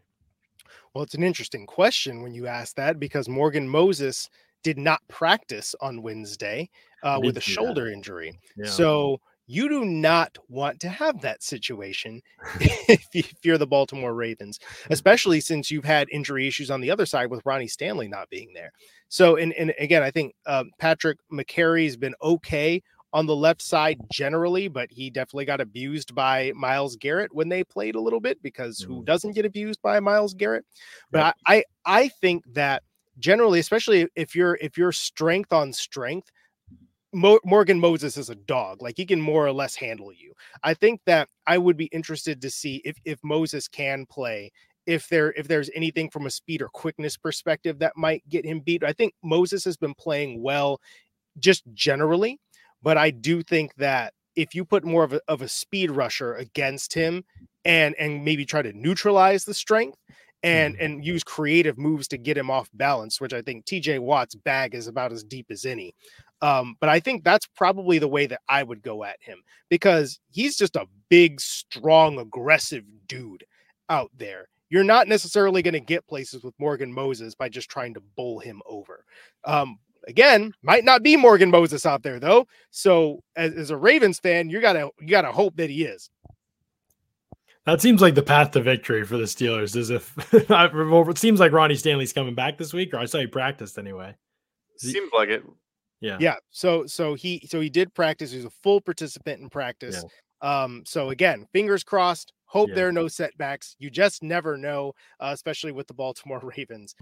Well, 0.94 1.04
it's 1.04 1.14
an 1.14 1.24
interesting 1.24 1.68
question 1.68 2.24
when 2.24 2.34
you 2.34 2.48
ask 2.48 2.76
that 2.78 3.00
because 3.00 3.30
Morgan 3.30 3.70
Moses 3.70 4.28
did 4.64 4.80
not 4.80 5.08
practice 5.08 5.76
on 5.82 6.02
Wednesday 6.02 6.70
uh, 7.04 7.20
with 7.22 7.38
a 7.38 7.42
shoulder 7.42 7.86
that. 7.86 7.94
injury. 7.94 8.40
Yeah. 8.56 8.66
So 8.66 9.20
You 9.50 9.70
do 9.70 9.86
not 9.86 10.38
want 10.50 10.80
to 10.82 10.90
have 10.90 11.22
that 11.22 11.42
situation 11.42 12.22
if 12.60 13.34
you're 13.44 13.58
the 13.58 13.68
Baltimore 13.68 14.14
Ravens, 14.14 14.60
especially 14.90 15.40
since 15.40 15.72
you've 15.72 15.86
had 15.86 16.10
injury 16.12 16.48
issues 16.48 16.70
on 16.70 16.82
the 16.82 16.92
other 16.92 17.06
side 17.06 17.30
with 17.30 17.46
Ronnie 17.46 17.68
Stanley 17.68 18.08
not 18.08 18.30
being 18.30 18.52
there. 18.54 18.72
So, 19.10 19.38
and, 19.38 19.54
and 19.54 19.74
again, 19.80 20.04
I 20.04 20.12
think 20.12 20.36
um, 20.46 20.72
Patrick 20.80 21.18
Mekari's 21.32 21.96
been 21.96 22.16
okay 22.22 22.82
on 23.14 23.26
the 23.26 23.36
left 23.36 23.62
side 23.62 23.98
generally, 24.12 24.68
but 24.68 24.92
he 24.92 25.10
definitely 25.10 25.46
got 25.46 25.62
abused 25.62 26.14
by 26.14 26.52
Myles 26.54 26.98
Garrett 26.98 27.34
when 27.34 27.48
they 27.48 27.64
played 27.64 27.96
a 27.96 28.02
little 28.02 28.20
bit 28.20 28.42
because 28.44 28.82
who 28.82 29.02
doesn't 29.06 29.34
get 29.34 29.46
abused 29.46 29.82
by 29.82 30.00
Myles 30.02 30.34
Garrett? 30.34 30.66
But. 31.10 31.36
I, 31.48 31.56
I 31.56 31.64
I 31.86 32.08
think 32.10 32.44
that 32.54 32.84
generally, 33.18 33.60
especially 33.60 34.08
if 34.16 34.36
you're 34.36 34.58
if 34.62 34.78
you're 34.78 34.92
strength 34.92 35.54
on 35.54 35.72
strength, 35.72 36.30
Mo- 37.18 37.40
Morgan 37.44 37.80
Moses 37.80 38.16
is 38.16 38.30
a 38.30 38.36
dog. 38.36 38.82
Like 38.82 38.96
he 38.96 39.06
can 39.06 39.20
more 39.20 39.46
or 39.46 39.52
less 39.52 39.76
handle 39.76 40.14
you. 40.14 40.34
I 40.64 40.76
think 40.76 41.02
that 41.08 41.28
I 41.48 41.58
would 41.58 41.76
be 41.76 41.86
interested 41.86 42.40
to 42.42 42.50
see 42.52 42.82
if 42.86 42.96
if 43.06 43.20
Moses 43.24 43.68
can 43.68 44.06
play. 44.06 44.52
If 44.86 45.10
there 45.10 45.34
if 45.34 45.48
there's 45.48 45.72
anything 45.74 46.12
from 46.12 46.28
a 46.28 46.30
speed 46.30 46.62
or 46.62 46.70
quickness 46.70 47.18
perspective 47.18 47.80
that 47.80 47.98
might 47.98 48.22
get 48.30 48.46
him 48.46 48.60
beat. 48.60 48.84
I 48.84 48.94
think 48.94 49.14
Moses 49.24 49.66
has 49.66 49.78
been 49.78 49.96
playing 49.96 50.44
well 50.44 50.80
just 51.40 51.64
generally, 51.74 52.40
but 52.84 52.98
I 52.98 53.10
do 53.10 53.42
think 53.42 53.74
that 53.76 54.14
if 54.36 54.54
you 54.54 54.64
put 54.64 54.86
more 54.86 55.04
of 55.04 55.14
a, 55.14 55.22
of 55.28 55.42
a 55.42 55.48
speed 55.48 55.90
rusher 55.90 56.36
against 56.36 56.94
him 56.94 57.26
and 57.66 57.96
and 57.96 58.24
maybe 58.24 58.46
try 58.46 58.62
to 58.62 58.74
neutralize 58.74 59.44
the 59.44 59.56
strength, 59.56 59.98
and 60.44 60.76
mm-hmm. 60.76 60.86
and 60.86 61.06
use 61.06 61.24
creative 61.24 61.78
moves 61.78 62.08
to 62.10 62.18
get 62.18 62.38
him 62.38 62.50
off 62.50 62.70
balance, 62.74 63.20
which 63.20 63.34
I 63.34 63.42
think 63.42 63.66
TJ 63.66 64.00
Watt's 64.00 64.36
bag 64.36 64.76
is 64.76 64.88
about 64.88 65.12
as 65.12 65.24
deep 65.24 65.48
as 65.50 65.66
any. 65.66 65.94
Um, 66.42 66.76
but 66.80 66.90
I 66.90 67.00
think 67.00 67.24
that's 67.24 67.48
probably 67.56 68.00
the 68.00 68.08
way 68.08 68.28
that 68.28 68.42
I 68.48 68.64
would 68.64 68.82
go 68.82 69.04
at 69.04 69.18
him 69.20 69.42
because 69.70 70.20
he's 70.30 70.56
just 70.56 70.76
a 70.76 70.86
big, 71.10 71.42
strong, 71.42 72.20
aggressive 72.20 72.84
dude 73.08 73.44
out 73.90 74.12
there. 74.16 74.48
You're 74.70 74.84
not 74.84 75.08
necessarily 75.08 75.62
going 75.62 75.74
to 75.74 75.80
get 75.80 76.08
places 76.08 76.44
with 76.44 76.54
Morgan 76.60 76.94
Moses 76.94 77.36
by 77.36 77.50
just 77.50 77.70
trying 77.70 77.94
to 77.94 78.02
bowl 78.16 78.40
him 78.40 78.62
over. 78.68 79.06
Um, 79.46 79.80
again, 80.08 80.54
might 80.62 80.84
not 80.84 81.04
be 81.04 81.16
Morgan 81.16 81.50
Moses 81.50 81.86
out 81.86 82.04
there 82.04 82.20
though. 82.20 82.48
So 82.72 83.24
as, 83.36 83.54
as 83.54 83.70
a 83.70 83.78
Ravens 83.78 84.20
fan, 84.20 84.50
you 84.50 84.60
gotta 84.62 84.90
you 85.00 85.08
gotta 85.08 85.32
hope 85.32 85.56
that 85.58 85.70
he 85.70 85.86
is. 85.86 86.10
That 87.66 87.82
seems 87.82 88.02
like 88.02 88.16
the 88.16 88.24
path 88.24 88.52
to 88.52 88.62
victory 88.62 89.04
for 89.04 89.18
the 89.18 89.24
Steelers. 89.26 89.76
Is 89.76 89.90
if 89.90 90.14
it 90.34 91.18
seems 91.18 91.40
like 91.40 91.52
Ronnie 91.52 91.76
Stanley's 91.76 92.14
coming 92.14 92.36
back 92.36 92.58
this 92.58 92.74
week, 92.74 92.94
or 92.94 92.98
I 92.98 93.06
saw 93.06 93.20
he 93.20 93.28
practiced 93.28 93.78
anyway. 93.78 94.16
Seems 94.78 95.12
like 95.14 95.30
it. 95.30 95.44
Yeah. 96.02 96.18
Yeah. 96.20 96.36
So 96.52 96.86
so 96.86 97.16
he 97.16 97.48
so 97.48 97.60
he 97.60 97.70
did 97.70 97.94
practice. 97.94 98.32
He 98.32 98.38
was 98.38 98.46
a 98.46 98.52
full 98.64 98.82
participant 98.82 99.42
in 99.42 99.50
practice. 99.50 100.04
Yeah. 100.42 100.64
Um, 100.64 100.84
so 100.86 101.10
again, 101.10 101.46
fingers 101.52 101.84
crossed. 101.84 102.34
Hope 102.46 102.70
yeah. 102.70 102.76
there 102.76 102.88
are 102.88 102.94
no 102.94 103.08
setbacks. 103.08 103.76
You 103.80 103.90
just 103.90 104.24
never 104.24 104.58
know, 104.58 104.94
uh, 105.20 105.32
especially 105.34 105.72
with 105.72 105.88
the 105.88 105.94
Baltimore 105.94 106.42
Ravens. 106.58 106.96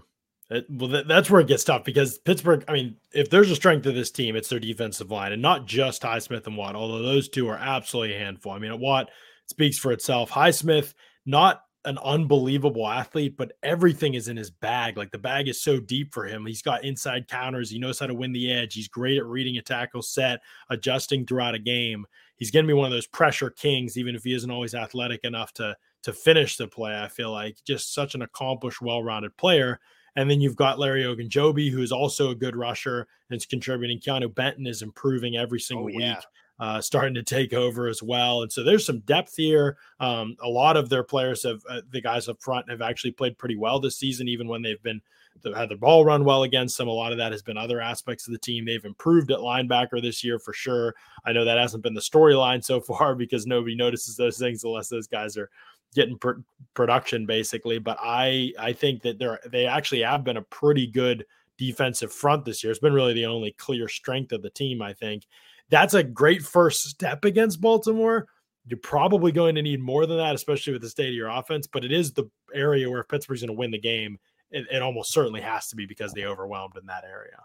It, 0.50 0.66
well, 0.70 0.90
that, 0.90 1.08
that's 1.08 1.30
where 1.30 1.42
it 1.42 1.48
gets 1.48 1.64
tough 1.64 1.84
because 1.84 2.20
Pittsburgh. 2.20 2.64
I 2.68 2.74
mean, 2.74 2.98
if 3.14 3.30
there's 3.30 3.52
a 3.52 3.56
strength 3.56 3.86
of 3.88 3.96
this 3.96 4.12
team, 4.12 4.36
it's 4.36 4.50
their 4.50 4.60
defensive 4.60 5.12
line, 5.12 5.32
and 5.32 5.42
not 5.42 5.66
just 5.66 6.04
Highsmith 6.04 6.46
and 6.46 6.56
Watt. 6.56 6.76
Although 6.76 7.02
those 7.02 7.30
two 7.30 7.48
are 7.48 7.58
absolutely 7.58 8.16
a 8.16 8.20
handful. 8.20 8.52
I 8.52 8.60
mean, 8.60 8.80
Watt 8.80 9.10
speaks 9.48 9.80
for 9.80 9.92
itself. 9.92 10.30
Highsmith, 10.30 10.94
not 11.26 11.62
an 11.86 11.98
unbelievable 12.04 12.88
athlete, 12.88 13.38
but 13.38 13.54
everything 13.64 14.16
is 14.16 14.28
in 14.28 14.38
his 14.38 14.50
bag. 14.50 14.98
Like 14.98 15.12
the 15.12 15.18
bag 15.18 15.48
is 15.48 15.62
so 15.62 15.80
deep 15.80 16.14
for 16.14 16.26
him. 16.26 16.46
He's 16.46 16.62
got 16.62 16.84
inside 16.84 17.28
counters. 17.28 17.70
He 17.70 17.80
knows 17.80 18.00
how 18.00 18.08
to 18.08 18.14
win 18.14 18.32
the 18.32 18.52
edge. 18.52 18.74
He's 18.74 18.88
great 18.88 19.18
at 19.18 19.26
reading 19.26 19.58
a 19.58 19.62
tackle 19.62 20.02
set, 20.02 20.42
adjusting 20.70 21.26
throughout 21.26 21.56
a 21.56 21.60
game. 21.60 22.06
He's 22.38 22.52
going 22.52 22.66
to 22.66 22.68
be 22.68 22.74
one 22.74 22.86
of 22.86 22.92
those 22.92 23.08
pressure 23.08 23.50
kings, 23.50 23.98
even 23.98 24.16
if 24.16 24.24
he 24.24 24.34
isn't 24.34 24.52
always 24.52 24.76
athletic 24.76 25.24
enough 25.24 25.54
to 25.54 25.76
to 26.04 26.14
finish 26.14 26.58
the 26.58 26.68
play. 26.68 27.02
I 27.02 27.08
feel 27.08 27.32
like 27.32 27.58
just 27.66 27.94
such 27.94 28.14
an 28.14 28.22
accomplished, 28.22 28.82
well-rounded 28.82 29.36
player. 29.38 29.80
And 30.16 30.30
then 30.30 30.40
you've 30.40 30.56
got 30.56 30.80
Larry 30.80 31.04
Ogunjobi, 31.04 31.72
who 31.72 31.82
is 31.82 31.92
also 31.92 32.30
a 32.30 32.36
good 32.36 32.56
rusher 32.56 33.08
and 33.30 33.38
is 33.38 33.46
contributing. 33.46 34.00
Keanu 34.00 34.34
Benton 34.34 34.68
is 34.68 34.82
improving 34.82 35.36
every 35.36 35.58
oh, 35.58 35.66
single 35.66 35.86
oh, 35.86 35.90
yeah. 35.90 36.16
week 36.16 36.26
uh, 36.60 36.80
starting 36.80 37.14
to 37.16 37.24
take 37.24 37.54
over 37.54 37.88
as 37.88 38.02
well. 38.02 38.42
And 38.42 38.52
so 38.52 38.64
there's 38.64 38.86
some 38.86 39.00
depth 39.00 39.36
here. 39.36 39.78
Um, 40.00 40.38
a 40.42 40.48
lot 40.48 40.78
of 40.78 40.90
their 40.90 41.04
players 41.04 41.44
have, 41.44 41.62
uh, 41.70 41.82
the 41.92 42.02
guys 42.02 42.30
up 42.30 42.42
front 42.42 42.70
have 42.70 42.82
actually 42.82 43.12
played 43.12 43.38
pretty 43.38 43.58
well 43.58 43.80
this 43.80 43.98
season, 43.98 44.28
even 44.28 44.48
when 44.48 44.62
they've 44.62 44.82
been 44.82 45.02
they've 45.44 45.56
had 45.56 45.70
their 45.70 45.78
ball 45.78 46.06
run 46.06 46.24
well 46.24 46.44
against 46.44 46.78
them. 46.78 46.88
A 46.88 46.92
lot 46.92 47.12
of 47.12 47.18
that 47.18 47.34
has 47.34 47.42
been 47.42 47.58
other 47.58 47.82
aspects 47.82 48.26
of 48.26 48.32
the 48.32 48.40
team. 48.40 48.64
They've 48.66 48.86
improved 48.86 49.32
at 49.32 49.40
linebacker 49.40 50.02
this 50.02 50.24
year 50.24 50.40
for 50.40 50.54
sure. 50.54 50.96
I 51.26 51.34
know 51.34 51.44
that 51.44 51.58
hasn't 51.58 51.84
been 51.84 51.94
the 51.94 52.02
storyline 52.02 52.64
so 52.64 52.80
far 52.82 53.16
because 53.16 53.46
nobody 53.46 53.76
notices 53.76 54.16
those 54.16 54.38
things 54.38 54.64
unless 54.64 54.88
those 54.88 55.08
guys 55.08 55.36
are 55.38 55.50
getting 55.94 56.18
pr- 56.18 56.42
production 56.74 57.26
basically. 57.26 57.80
But 57.80 57.98
I 58.02 58.54
I 58.58 58.72
think 58.72 59.02
that 59.02 59.20
they're 59.20 59.40
they 59.46 59.66
actually 59.66 60.04
have 60.04 60.24
been 60.24 60.38
a 60.38 60.42
pretty 60.42 60.88
good 60.88 61.26
defensive 61.58 62.14
front 62.14 62.46
this 62.46 62.64
year. 62.64 62.72
It's 62.72 62.80
been 62.80 62.94
really 62.94 63.14
the 63.14 63.26
only 63.26 63.52
clear 63.58 63.90
strength 63.90 64.32
of 64.32 64.42
the 64.42 64.50
team, 64.50 64.82
I 64.82 64.94
think 64.94 65.24
that's 65.70 65.94
a 65.94 66.04
great 66.04 66.44
first 66.44 66.84
step 66.84 67.26
against 67.26 67.62
Baltimore. 67.62 68.28
You're 68.68 68.80
probably 68.80 69.32
going 69.32 69.56
to 69.56 69.62
need 69.62 69.82
more 69.82 70.06
than 70.06 70.18
that, 70.18 70.36
especially 70.36 70.74
with 70.74 70.82
the 70.82 70.90
state 70.90 71.10
of 71.10 71.14
your 71.14 71.30
offense. 71.30 71.68
But 71.68 71.86
it 71.86 71.92
is 71.92 72.14
the 72.14 72.26
area 72.54 72.90
where 72.90 73.04
Pittsburgh's 73.04 73.42
going 73.42 73.50
to 73.50 73.54
win 73.54 73.72
the 73.72 73.80
game, 73.80 74.18
it, 74.52 74.66
it 74.72 74.82
almost 74.82 75.12
certainly 75.12 75.42
has 75.42 75.68
to 75.70 75.76
be 75.76 75.86
because 75.86 76.14
they 76.14 76.26
overwhelmed 76.26 76.78
in 76.80 76.86
that 76.88 77.04
area. 77.04 77.44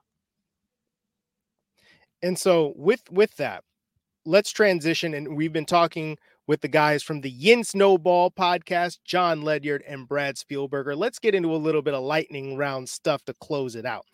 And 2.22 2.38
so 2.38 2.72
with 2.76 3.02
with 3.11 3.37
that, 3.37 3.64
let's 4.24 4.50
transition. 4.50 5.14
And 5.14 5.37
we've 5.37 5.52
been 5.52 5.66
talking 5.66 6.18
with 6.46 6.61
the 6.61 6.68
guys 6.68 7.02
from 7.02 7.20
the 7.20 7.30
Yin 7.30 7.64
Snowball 7.64 8.30
podcast, 8.30 8.98
Jon 9.04 9.42
Ledyard 9.42 9.83
and 9.87 10.09
Brad 10.09 10.37
Spielberger. 10.37 10.96
Let's 10.96 11.18
get 11.18 11.35
into 11.35 11.54
a 11.54 11.56
little 11.56 11.83
bit 11.83 11.94
of 11.94 12.02
lightning 12.02 12.56
round 12.56 12.88
stuff 12.88 13.24
to 13.24 13.35
close 13.35 13.76
it 13.76 13.87
out 13.87 14.06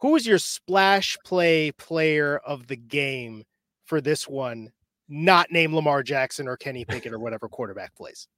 who 0.00 0.12
was 0.12 0.26
your 0.26 0.38
splash 0.38 1.16
play 1.24 1.72
player 1.72 2.38
of 2.38 2.66
the 2.66 2.76
game 2.76 3.44
for 3.84 4.00
this 4.00 4.26
one? 4.28 4.70
Not 5.08 5.50
named 5.50 5.74
Lamar 5.74 6.02
Jackson 6.02 6.48
or 6.48 6.56
Kenny 6.56 6.84
Pickett 6.84 7.12
or 7.12 7.18
whatever 7.20 7.48
quarterback 7.48 7.94
plays. 7.96 8.28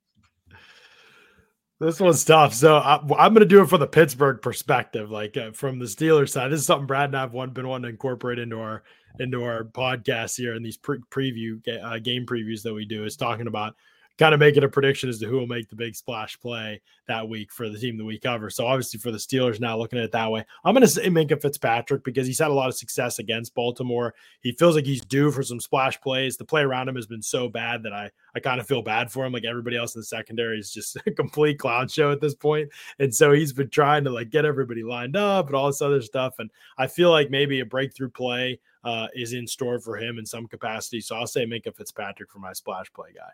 This 1.80 1.98
one's 1.98 2.24
tough. 2.24 2.54
So 2.54 2.76
I, 2.76 2.94
am 2.94 3.34
going 3.34 3.40
to 3.40 3.44
do 3.44 3.60
it 3.60 3.68
from 3.68 3.80
the 3.80 3.88
Pittsburgh 3.88 4.40
perspective, 4.40 5.10
like 5.10 5.36
uh, 5.36 5.50
from 5.50 5.80
the 5.80 5.86
Steelers 5.86 6.28
side. 6.28 6.52
This 6.52 6.60
is 6.60 6.66
something 6.66 6.86
Brad 6.86 7.10
and 7.10 7.16
I've 7.16 7.32
one, 7.32 7.50
been 7.50 7.66
wanting 7.66 7.82
to 7.84 7.88
incorporate 7.88 8.38
into 8.38 8.60
our 8.60 8.84
into 9.18 9.42
our 9.44 9.64
podcast 9.64 10.36
here 10.36 10.54
and 10.54 10.64
these 10.64 10.78
pre- 10.78 11.02
preview 11.10 11.60
uh, 11.82 11.98
game 11.98 12.24
previews 12.24 12.62
that 12.62 12.72
we 12.72 12.86
do 12.86 13.04
is 13.04 13.16
talking 13.16 13.46
about 13.46 13.74
kind 14.18 14.34
of 14.34 14.40
making 14.40 14.64
a 14.64 14.68
prediction 14.68 15.08
as 15.08 15.18
to 15.18 15.26
who 15.26 15.36
will 15.36 15.46
make 15.46 15.68
the 15.68 15.76
big 15.76 15.94
splash 15.94 16.38
play 16.40 16.80
that 17.08 17.28
week 17.28 17.52
for 17.52 17.68
the 17.68 17.78
team 17.78 17.96
that 17.96 18.04
we 18.04 18.18
cover. 18.18 18.50
So 18.50 18.66
obviously 18.66 19.00
for 19.00 19.10
the 19.10 19.18
Steelers 19.18 19.60
now 19.60 19.76
looking 19.76 19.98
at 19.98 20.04
it 20.04 20.12
that 20.12 20.30
way, 20.30 20.44
I'm 20.64 20.74
going 20.74 20.82
to 20.82 20.88
say 20.88 21.08
Minkah 21.08 21.40
Fitzpatrick 21.40 22.04
because 22.04 22.26
he's 22.26 22.38
had 22.38 22.50
a 22.50 22.54
lot 22.54 22.68
of 22.68 22.74
success 22.74 23.18
against 23.18 23.54
Baltimore. 23.54 24.14
He 24.40 24.52
feels 24.52 24.74
like 24.74 24.86
he's 24.86 25.04
due 25.04 25.30
for 25.30 25.42
some 25.42 25.60
splash 25.60 26.00
plays. 26.00 26.36
The 26.36 26.44
play 26.44 26.62
around 26.62 26.88
him 26.88 26.96
has 26.96 27.06
been 27.06 27.22
so 27.22 27.48
bad 27.48 27.82
that 27.84 27.92
I 27.92 28.10
I 28.34 28.40
kind 28.40 28.60
of 28.60 28.66
feel 28.66 28.82
bad 28.82 29.10
for 29.10 29.24
him. 29.24 29.32
Like 29.32 29.44
everybody 29.44 29.76
else 29.76 29.94
in 29.94 30.00
the 30.00 30.06
secondary 30.06 30.58
is 30.58 30.72
just 30.72 30.96
a 31.06 31.10
complete 31.10 31.58
clown 31.58 31.88
show 31.88 32.12
at 32.12 32.20
this 32.20 32.34
point. 32.34 32.70
And 32.98 33.14
so 33.14 33.32
he's 33.32 33.52
been 33.52 33.70
trying 33.70 34.04
to 34.04 34.10
like 34.10 34.30
get 34.30 34.44
everybody 34.44 34.82
lined 34.82 35.16
up 35.16 35.46
and 35.46 35.56
all 35.56 35.66
this 35.66 35.82
other 35.82 36.02
stuff. 36.02 36.34
And 36.38 36.50
I 36.78 36.86
feel 36.86 37.10
like 37.10 37.30
maybe 37.30 37.60
a 37.60 37.66
breakthrough 37.66 38.10
play 38.10 38.60
uh, 38.84 39.08
is 39.14 39.32
in 39.32 39.46
store 39.46 39.78
for 39.78 39.96
him 39.96 40.18
in 40.18 40.26
some 40.26 40.46
capacity. 40.46 41.00
So 41.00 41.16
I'll 41.16 41.26
say 41.26 41.46
Minkah 41.46 41.76
Fitzpatrick 41.76 42.30
for 42.30 42.38
my 42.38 42.52
splash 42.52 42.92
play 42.92 43.10
guy. 43.14 43.30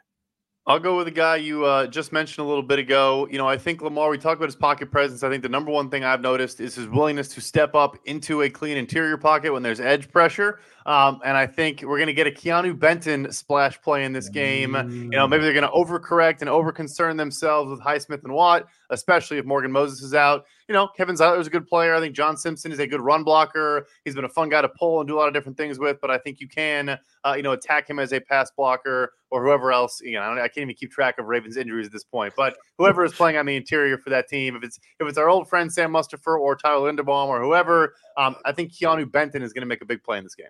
I'll 0.69 0.79
go 0.79 0.99
with 0.99 1.09
a 1.09 1.11
guy 1.11 1.37
you 1.37 1.65
uh, 1.65 1.87
just 1.87 2.13
mentioned 2.13 2.45
a 2.45 2.47
little 2.47 2.63
bit 2.63 2.79
ago. 2.79 3.27
You 3.31 3.39
know, 3.39 3.49
I 3.49 3.57
think 3.57 3.81
Lamar, 3.81 4.11
we 4.11 4.19
talked 4.19 4.37
about 4.37 4.49
his 4.49 4.55
pocket 4.55 4.91
presence. 4.91 5.23
I 5.23 5.31
think 5.31 5.43
the 5.43 5.49
number 5.49 5.71
one 5.71 5.89
thing 5.89 6.05
I've 6.05 6.21
noticed 6.21 6.61
is 6.61 6.75
his 6.75 6.87
willingness 6.89 7.29
to 7.29 7.41
step 7.41 7.75
up 7.75 7.97
into 8.05 8.43
a 8.43 8.51
clean 8.51 8.77
interior 8.77 9.17
pocket 9.17 9.51
when 9.51 9.63
there's 9.63 9.81
edge 9.81 10.11
pressure. 10.13 10.61
Um, 10.85 11.21
and 11.25 11.39
I 11.39 11.47
think 11.47 11.81
we're 11.81 11.97
going 11.97 12.09
to 12.09 12.13
get 12.13 12.27
a 12.27 12.31
Keanu 12.31 12.79
Benton 12.79 13.33
splash 13.33 13.81
play 13.81 14.05
in 14.05 14.13
this 14.13 14.29
game. 14.29 14.75
You 14.91 15.19
know, 15.19 15.27
maybe 15.27 15.43
they're 15.43 15.55
going 15.55 15.63
to 15.63 15.71
overcorrect 15.71 16.43
and 16.43 16.51
overconcern 16.51 17.17
themselves 17.17 17.71
with 17.71 17.81
Highsmith 17.81 18.23
and 18.25 18.35
Watt, 18.35 18.67
especially 18.91 19.39
if 19.39 19.47
Morgan 19.47 19.73
Moses 19.73 20.03
is 20.03 20.13
out. 20.13 20.45
You 20.69 20.75
know, 20.75 20.87
Kevin 20.87 21.17
Zeitler 21.17 21.41
is 21.41 21.47
a 21.47 21.51
good 21.51 21.67
player. 21.67 21.95
I 21.95 22.01
think 22.01 22.15
John 22.15 22.37
Simpson 22.37 22.71
is 22.73 22.79
a 22.79 22.87
good 22.87 23.01
run 23.01 23.25
blocker. 23.25 23.87
He's 24.05 24.15
been 24.15 24.27
a 24.27 24.29
fun 24.29 24.51
guy 24.51 24.61
to 24.61 24.69
pull 24.69 25.01
and 25.01 25.09
do 25.09 25.17
a 25.17 25.19
lot 25.19 25.27
of 25.27 25.33
different 25.33 25.57
things 25.57 25.79
with. 25.79 25.99
But 25.99 26.11
I 26.11 26.19
think 26.19 26.41
you 26.41 26.49
can, 26.49 26.99
uh, 27.25 27.35
you 27.35 27.43
know, 27.43 27.53
attack 27.53 27.89
him 27.89 27.99
as 27.99 28.13
a 28.13 28.21
pass 28.21 28.51
blocker 28.55 29.15
or 29.31 29.43
whoever 29.43 29.73
else. 29.73 30.03
You 30.03 30.13
know, 30.13 30.21
I, 30.21 30.45
I 30.45 30.49
can't 30.49 30.59
even 30.59 30.75
keep 30.75 30.91
track 30.91 31.19
of 31.19 31.25
Ravens 31.25 31.57
injuries 31.57 31.87
at 31.87 31.93
this 31.93 32.05
point. 32.05 32.35
But 32.37 32.59
whoever 32.77 33.03
is 33.03 33.15
playing 33.15 33.39
on 33.39 33.47
the 33.47 33.57
interior 33.57 33.97
for 33.97 34.11
that 34.11 34.29
team, 34.29 34.57
if 34.57 34.63
it's 34.63 34.79
if 35.01 35.09
it's 35.09 35.17
our 35.17 35.31
old 35.31 35.49
friend 35.49 35.73
Sam 35.73 35.91
Mustipher 35.91 36.39
or 36.39 36.55
Tyler 36.55 36.93
Linderbaum 36.93 37.29
or 37.29 37.43
whoever, 37.43 37.95
um, 38.19 38.37
I 38.45 38.53
think 38.53 38.73
Keanu 38.73 39.11
Benton 39.11 39.43
is 39.43 39.55
going 39.55 39.63
to 39.63 39.67
make 39.67 39.81
a 39.81 39.87
big 39.87 40.03
play 40.03 40.19
in 40.19 40.25
this 40.25 40.35
game. 40.35 40.49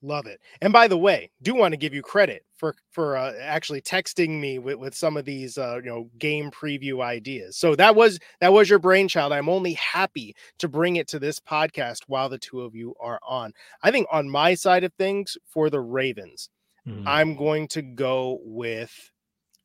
Love 0.00 0.26
it. 0.26 0.40
And 0.60 0.72
by 0.72 0.86
the 0.86 0.96
way, 0.96 1.30
do 1.42 1.54
want 1.54 1.72
to 1.72 1.76
give 1.76 1.92
you 1.92 2.02
credit 2.02 2.44
for 2.54 2.76
for 2.90 3.16
uh, 3.16 3.32
actually 3.40 3.80
texting 3.80 4.40
me 4.40 4.60
with, 4.60 4.76
with 4.76 4.94
some 4.94 5.16
of 5.16 5.24
these 5.24 5.58
uh, 5.58 5.76
you 5.82 5.90
know 5.90 6.08
game 6.18 6.52
preview 6.52 7.02
ideas. 7.02 7.56
So 7.56 7.74
that 7.74 7.96
was 7.96 8.20
that 8.40 8.52
was 8.52 8.70
your 8.70 8.78
brainchild. 8.78 9.32
I'm 9.32 9.48
only 9.48 9.72
happy 9.74 10.36
to 10.58 10.68
bring 10.68 10.96
it 10.96 11.08
to 11.08 11.18
this 11.18 11.40
podcast 11.40 12.02
while 12.06 12.28
the 12.28 12.38
two 12.38 12.60
of 12.60 12.76
you 12.76 12.94
are 13.00 13.18
on. 13.26 13.52
I 13.82 13.90
think 13.90 14.06
on 14.12 14.30
my 14.30 14.54
side 14.54 14.84
of 14.84 14.92
things 14.94 15.36
for 15.46 15.68
the 15.68 15.80
Ravens, 15.80 16.48
mm-hmm. 16.86 17.06
I'm 17.06 17.34
going 17.34 17.66
to 17.68 17.82
go 17.82 18.38
with 18.44 19.10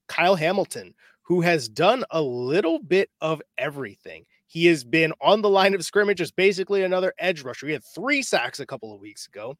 Kyle 0.08 0.36
Hamilton, 0.36 0.96
who 1.22 1.41
has 1.41 1.69
done 1.69 2.06
a 2.10 2.22
little 2.22 2.80
bit 2.80 3.12
of 3.22 3.41
everything. 3.58 4.26
He 4.48 4.67
has 4.67 4.84
been 4.84 5.13
on 5.19 5.41
the 5.41 5.50
line 5.50 5.74
of 5.74 5.84
scrimmage 5.84 6.22
as 6.22 6.32
basically 6.32 6.84
another 6.84 7.12
edge 7.17 7.41
rusher. 7.41 7.65
He 7.65 7.74
had 7.74 7.84
three 7.84 8.22
sacks 8.22 8.60
a 8.60 8.67
couple 8.67 8.93
of 8.93 9.02
weeks 9.02 9.26
ago, 9.26 9.58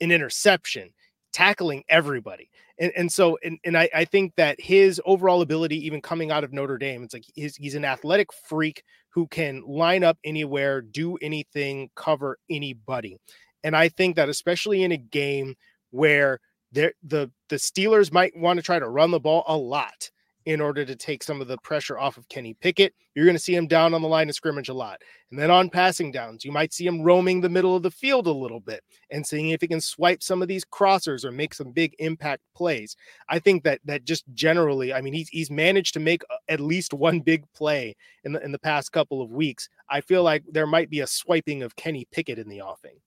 an 0.00 0.10
interception, 0.10 0.90
tackling 1.32 1.84
everybody. 1.88 2.50
And, 2.78 2.92
and 2.96 3.12
so, 3.12 3.38
and, 3.42 3.58
and 3.64 3.76
I, 3.76 3.88
I 3.94 4.04
think 4.04 4.34
that 4.36 4.60
his 4.60 5.00
overall 5.04 5.42
ability, 5.42 5.84
even 5.86 6.02
coming 6.02 6.30
out 6.30 6.44
of 6.44 6.52
Notre 6.52 6.78
Dame, 6.78 7.02
it's 7.02 7.14
like 7.14 7.24
he's, 7.34 7.56
he's 7.56 7.74
an 7.74 7.84
athletic 7.84 8.28
freak 8.32 8.82
who 9.10 9.26
can 9.26 9.62
line 9.66 10.04
up 10.04 10.18
anywhere, 10.24 10.82
do 10.82 11.16
anything, 11.22 11.90
cover 11.96 12.38
anybody. 12.50 13.16
And 13.64 13.74
I 13.74 13.88
think 13.88 14.16
that 14.16 14.28
especially 14.28 14.82
in 14.82 14.92
a 14.92 14.98
game 14.98 15.54
where 15.90 16.40
the 16.72 17.30
the 17.48 17.56
Steelers 17.56 18.12
might 18.12 18.36
want 18.36 18.58
to 18.58 18.62
try 18.62 18.78
to 18.78 18.88
run 18.88 19.10
the 19.10 19.20
ball 19.20 19.44
a 19.46 19.56
lot 19.56 20.10
in 20.46 20.60
order 20.60 20.84
to 20.84 20.94
take 20.94 21.24
some 21.24 21.40
of 21.40 21.48
the 21.48 21.58
pressure 21.58 21.98
off 21.98 22.16
of 22.16 22.28
Kenny 22.28 22.54
Pickett. 22.54 22.94
You're 23.14 23.24
going 23.24 23.36
to 23.36 23.42
see 23.42 23.54
him 23.54 23.66
down 23.66 23.94
on 23.94 24.00
the 24.00 24.08
line 24.08 24.28
of 24.28 24.34
scrimmage 24.36 24.68
a 24.68 24.74
lot. 24.74 25.02
And 25.30 25.38
then 25.38 25.50
on 25.50 25.68
passing 25.68 26.12
downs, 26.12 26.44
you 26.44 26.52
might 26.52 26.72
see 26.72 26.86
him 26.86 27.02
roaming 27.02 27.40
the 27.40 27.48
middle 27.48 27.74
of 27.74 27.82
the 27.82 27.90
field 27.90 28.28
a 28.28 28.32
little 28.32 28.60
bit 28.60 28.84
and 29.10 29.26
seeing 29.26 29.50
if 29.50 29.60
he 29.60 29.66
can 29.66 29.80
swipe 29.80 30.22
some 30.22 30.42
of 30.42 30.48
these 30.48 30.64
crossers 30.64 31.24
or 31.24 31.32
make 31.32 31.52
some 31.52 31.72
big 31.72 31.96
impact 31.98 32.42
plays. 32.54 32.94
I 33.28 33.40
think 33.40 33.64
that 33.64 33.80
that 33.86 34.04
just 34.04 34.24
generally, 34.34 34.94
I 34.94 35.00
mean, 35.00 35.12
he's 35.12 35.28
he's 35.28 35.50
managed 35.50 35.94
to 35.94 36.00
make 36.00 36.22
uh, 36.30 36.36
at 36.48 36.60
least 36.60 36.94
one 36.94 37.20
big 37.20 37.44
play 37.52 37.96
in 38.22 38.32
the 38.32 38.44
in 38.44 38.52
the 38.52 38.58
past 38.58 38.92
couple 38.92 39.20
of 39.20 39.30
weeks. 39.32 39.68
I 39.90 40.00
feel 40.00 40.22
like 40.22 40.44
there 40.48 40.66
might 40.66 40.90
be 40.90 41.00
a 41.00 41.06
swiping 41.08 41.64
of 41.64 41.74
Kenny 41.74 42.06
Pickett 42.12 42.38
in 42.38 42.48
the 42.48 42.62
offing. 42.62 43.00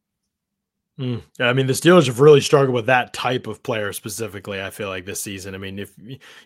Mm. 0.99 1.21
I 1.39 1.53
mean, 1.53 1.67
the 1.67 1.73
Steelers 1.73 2.07
have 2.07 2.19
really 2.19 2.41
struggled 2.41 2.75
with 2.75 2.87
that 2.87 3.13
type 3.13 3.47
of 3.47 3.63
player 3.63 3.93
specifically. 3.93 4.61
I 4.61 4.69
feel 4.69 4.89
like 4.89 5.05
this 5.05 5.21
season. 5.21 5.55
I 5.55 5.57
mean, 5.57 5.79
if 5.79 5.93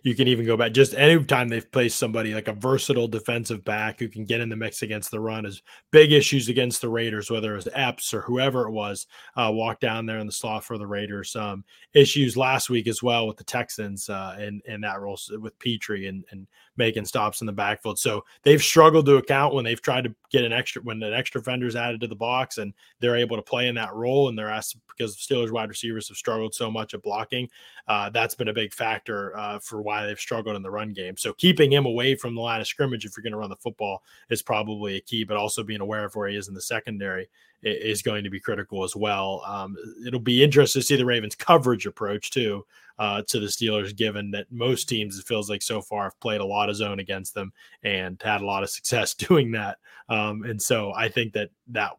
you 0.03 0.13
can 0.13 0.27
even 0.27 0.45
go 0.45 0.55
back, 0.55 0.73
just 0.73 0.93
any 0.93 1.23
time 1.23 1.49
they've 1.49 1.71
placed 1.71 1.97
somebody 1.97 2.35
like 2.35 2.47
a 2.47 2.53
versatile 2.53 3.07
defensive 3.07 3.65
back 3.65 3.99
who 3.99 4.07
can 4.07 4.25
get 4.25 4.41
in 4.41 4.49
the 4.49 4.55
mix 4.55 4.83
against 4.83 5.09
the 5.09 5.19
run, 5.19 5.47
is 5.47 5.63
big 5.89 6.11
issues 6.11 6.49
against 6.49 6.81
the 6.81 6.89
Raiders, 6.89 7.31
whether 7.31 7.53
it 7.53 7.55
was 7.55 7.67
Epps 7.73 8.13
or 8.13 8.21
whoever 8.21 8.67
it 8.67 8.71
was, 8.71 9.07
uh, 9.35 9.49
walk 9.51 9.79
down 9.79 10.05
there 10.05 10.19
in 10.19 10.27
the 10.27 10.31
slot 10.31 10.63
for 10.63 10.77
the 10.77 10.85
Raiders. 10.85 11.35
Um, 11.35 11.63
issues 11.95 12.37
last 12.37 12.69
week 12.69 12.87
as 12.87 13.01
well 13.01 13.25
with 13.25 13.37
the 13.37 13.43
Texans 13.43 14.07
uh, 14.07 14.37
in 14.39 14.61
in 14.65 14.81
that 14.81 14.99
role 14.99 15.17
with 15.39 15.57
Pitre 15.57 16.05
and 16.05 16.23
and 16.29 16.45
making 16.77 17.05
stops 17.05 17.41
in 17.41 17.47
the 17.47 17.53
backfield. 17.53 17.99
So 17.99 18.25
they've 18.43 18.62
struggled 18.62 19.05
to 19.05 19.17
account 19.17 19.53
when 19.53 19.63
they've 19.63 19.81
tried 19.81 20.05
to 20.05 20.15
get 20.31 20.43
an 20.43 20.53
extra 20.53 20.81
when 20.81 21.01
an 21.03 21.13
extra 21.13 21.41
is 21.41 21.75
added 21.75 22.01
to 22.01 22.07
the 22.07 22.15
box 22.15 22.57
and 22.57 22.73
they're 22.99 23.15
able 23.15 23.36
to 23.36 23.43
play 23.43 23.67
in 23.67 23.75
that 23.75 23.93
role. 23.93 24.29
And 24.29 24.38
they're 24.38 24.49
asked 24.49 24.77
because 24.88 25.15
Steelers 25.15 25.51
wide 25.51 25.69
receivers 25.69 26.07
have 26.07 26.17
struggled 26.17 26.53
so 26.53 26.71
much 26.71 26.93
at 26.93 27.03
blocking. 27.03 27.49
Uh, 27.88 28.09
that's 28.09 28.36
been 28.36 28.47
a 28.47 28.53
big 28.53 28.73
factor 28.73 29.36
uh, 29.38 29.59
for 29.59 29.81
why 29.81 30.05
they've 30.05 30.19
struggled 30.19 30.55
in 30.55 30.63
the 30.63 30.71
run 30.71 30.93
game. 30.93 31.17
So 31.17 31.33
keeping 31.33 31.71
him 31.71 31.86
away 31.86 32.15
from 32.15 32.36
the 32.36 32.41
line 32.41 32.62
of 32.62 32.67
scrimmage 32.67 33.05
if 33.05 33.15
you're 33.15 33.23
going 33.23 33.33
to 33.33 33.38
run 33.38 33.49
the 33.49 33.55
football 33.57 34.03
is 34.29 34.41
probably 34.41 34.97
a 34.97 35.01
key, 35.01 35.23
but 35.23 35.38
also 35.38 35.63
being 35.63 35.81
aware 35.81 36.05
of 36.05 36.15
where 36.15 36.29
he 36.29 36.38
is 36.38 36.47
in 36.47 36.53
the 36.53 36.62
secondary 36.62 37.29
is 37.62 38.01
going 38.01 38.23
to 38.23 38.29
be 38.29 38.39
critical 38.39 38.83
as 38.83 38.95
well. 38.95 39.41
Um, 39.45 39.77
it'll 40.05 40.19
be 40.19 40.43
interesting 40.43 40.81
to 40.81 40.86
see 40.86 40.95
the 40.95 41.05
Ravens 41.05 41.36
coverage 41.36 41.86
approach 41.86 42.31
too 42.31 42.65
uh, 42.99 43.21
to 43.27 43.39
the 43.39 43.47
Steelers, 43.47 43.95
given 43.95 44.32
that 44.32 44.47
most 44.51 44.88
teams 44.88 45.17
it 45.17 45.25
feels 45.25 45.49
like 45.49 45.62
so 45.62 45.82
far 45.82 46.03
have 46.03 46.19
played 46.19 46.41
a 46.41 46.45
lot 46.45 46.69
of 46.69 46.75
zone 46.75 46.99
against 46.99 47.34
them 47.34 47.51
and 47.84 48.21
had 48.23 48.41
a 48.41 48.45
lot 48.45 48.63
of 48.63 48.69
success 48.69 49.13
doing 49.13 49.51
that. 49.51 49.77
Um, 50.10 50.43
and 50.43 50.62
so 50.62 50.93
I 50.95 51.10
think 51.10 51.34
that 51.34 51.49
that 51.69 51.93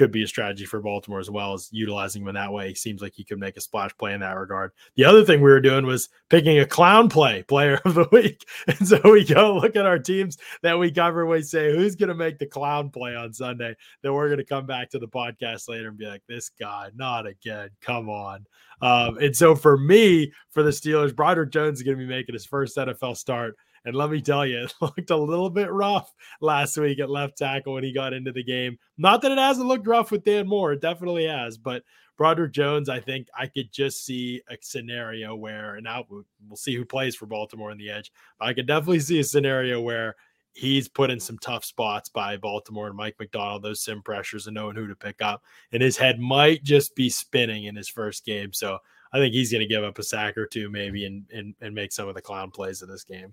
could 0.00 0.10
be 0.10 0.22
a 0.22 0.26
strategy 0.26 0.64
for 0.64 0.80
Baltimore 0.80 1.20
as 1.20 1.28
well 1.28 1.52
as 1.52 1.68
utilizing 1.72 2.22
him 2.22 2.28
in 2.28 2.34
that 2.34 2.54
way. 2.54 2.70
He 2.70 2.74
seems 2.74 3.02
like 3.02 3.12
he 3.12 3.22
could 3.22 3.38
make 3.38 3.58
a 3.58 3.60
splash 3.60 3.94
play 3.98 4.14
in 4.14 4.20
that 4.20 4.38
regard. 4.38 4.72
The 4.96 5.04
other 5.04 5.26
thing 5.26 5.42
we 5.42 5.50
were 5.50 5.60
doing 5.60 5.84
was 5.84 6.08
picking 6.30 6.58
a 6.58 6.64
clown 6.64 7.10
play 7.10 7.42
player 7.42 7.78
of 7.84 7.92
the 7.92 8.08
week. 8.12 8.46
And 8.66 8.88
so 8.88 8.98
we 9.04 9.26
go 9.26 9.58
look 9.58 9.76
at 9.76 9.84
our 9.84 9.98
teams 9.98 10.38
that 10.62 10.78
we 10.78 10.90
cover. 10.90 11.26
We 11.26 11.42
say, 11.42 11.76
who's 11.76 11.96
going 11.96 12.08
to 12.08 12.14
make 12.14 12.38
the 12.38 12.46
clown 12.46 12.88
play 12.88 13.14
on 13.14 13.34
Sunday? 13.34 13.76
Then 14.00 14.14
we're 14.14 14.28
going 14.28 14.38
to 14.38 14.44
come 14.44 14.64
back 14.64 14.88
to 14.90 14.98
the 14.98 15.06
podcast 15.06 15.68
later 15.68 15.88
and 15.88 15.98
be 15.98 16.06
like, 16.06 16.22
this 16.26 16.48
guy, 16.48 16.88
not 16.94 17.26
again. 17.26 17.68
Come 17.82 18.08
on. 18.08 18.46
Um, 18.80 19.18
and 19.18 19.36
so 19.36 19.54
for 19.54 19.76
me, 19.76 20.32
for 20.48 20.62
the 20.62 20.70
Steelers, 20.70 21.14
Broderick 21.14 21.50
Jones 21.50 21.78
is 21.78 21.82
going 21.82 21.98
to 21.98 22.02
be 22.02 22.08
making 22.08 22.32
his 22.32 22.46
first 22.46 22.78
NFL 22.78 23.18
start. 23.18 23.54
And 23.84 23.94
let 23.94 24.10
me 24.10 24.20
tell 24.20 24.46
you, 24.46 24.64
it 24.64 24.74
looked 24.80 25.10
a 25.10 25.16
little 25.16 25.50
bit 25.50 25.70
rough 25.70 26.12
last 26.40 26.76
week 26.76 27.00
at 27.00 27.10
left 27.10 27.38
tackle 27.38 27.74
when 27.74 27.84
he 27.84 27.92
got 27.92 28.12
into 28.12 28.32
the 28.32 28.44
game. 28.44 28.78
Not 28.98 29.22
that 29.22 29.32
it 29.32 29.38
hasn't 29.38 29.68
looked 29.68 29.86
rough 29.86 30.10
with 30.10 30.24
Dan 30.24 30.46
Moore, 30.46 30.72
it 30.72 30.80
definitely 30.80 31.26
has. 31.26 31.56
But 31.56 31.82
Broderick 32.16 32.52
Jones, 32.52 32.88
I 32.88 33.00
think 33.00 33.28
I 33.34 33.46
could 33.46 33.72
just 33.72 34.04
see 34.04 34.42
a 34.50 34.56
scenario 34.60 35.34
where, 35.34 35.76
and 35.76 35.84
now 35.84 36.04
we'll 36.08 36.56
see 36.56 36.74
who 36.74 36.84
plays 36.84 37.16
for 37.16 37.26
Baltimore 37.26 37.70
in 37.70 37.78
the 37.78 37.90
edge. 37.90 38.12
I 38.40 38.52
could 38.52 38.66
definitely 38.66 39.00
see 39.00 39.20
a 39.20 39.24
scenario 39.24 39.80
where 39.80 40.16
he's 40.52 40.88
put 40.88 41.10
in 41.10 41.20
some 41.20 41.38
tough 41.38 41.64
spots 41.64 42.08
by 42.08 42.36
Baltimore 42.36 42.88
and 42.88 42.96
Mike 42.96 43.16
Macdonald, 43.18 43.62
those 43.62 43.82
sim 43.82 44.02
pressures 44.02 44.46
and 44.46 44.54
knowing 44.54 44.76
who 44.76 44.86
to 44.86 44.96
pick 44.96 45.22
up. 45.22 45.42
And 45.72 45.82
his 45.82 45.96
head 45.96 46.18
might 46.18 46.62
just 46.62 46.94
be 46.94 47.08
spinning 47.08 47.64
in 47.64 47.76
his 47.76 47.88
first 47.88 48.26
game. 48.26 48.52
So 48.52 48.78
I 49.12 49.18
think 49.18 49.32
he's 49.32 49.50
going 49.50 49.66
to 49.66 49.66
give 49.66 49.84
up 49.84 49.98
a 49.98 50.02
sack 50.02 50.36
or 50.36 50.46
two 50.46 50.70
maybe 50.70 51.06
and, 51.06 51.24
and, 51.32 51.54
and 51.60 51.74
make 51.74 51.92
some 51.92 52.08
of 52.08 52.14
the 52.14 52.20
clown 52.20 52.50
plays 52.50 52.82
in 52.82 52.88
this 52.90 53.04
game. 53.04 53.32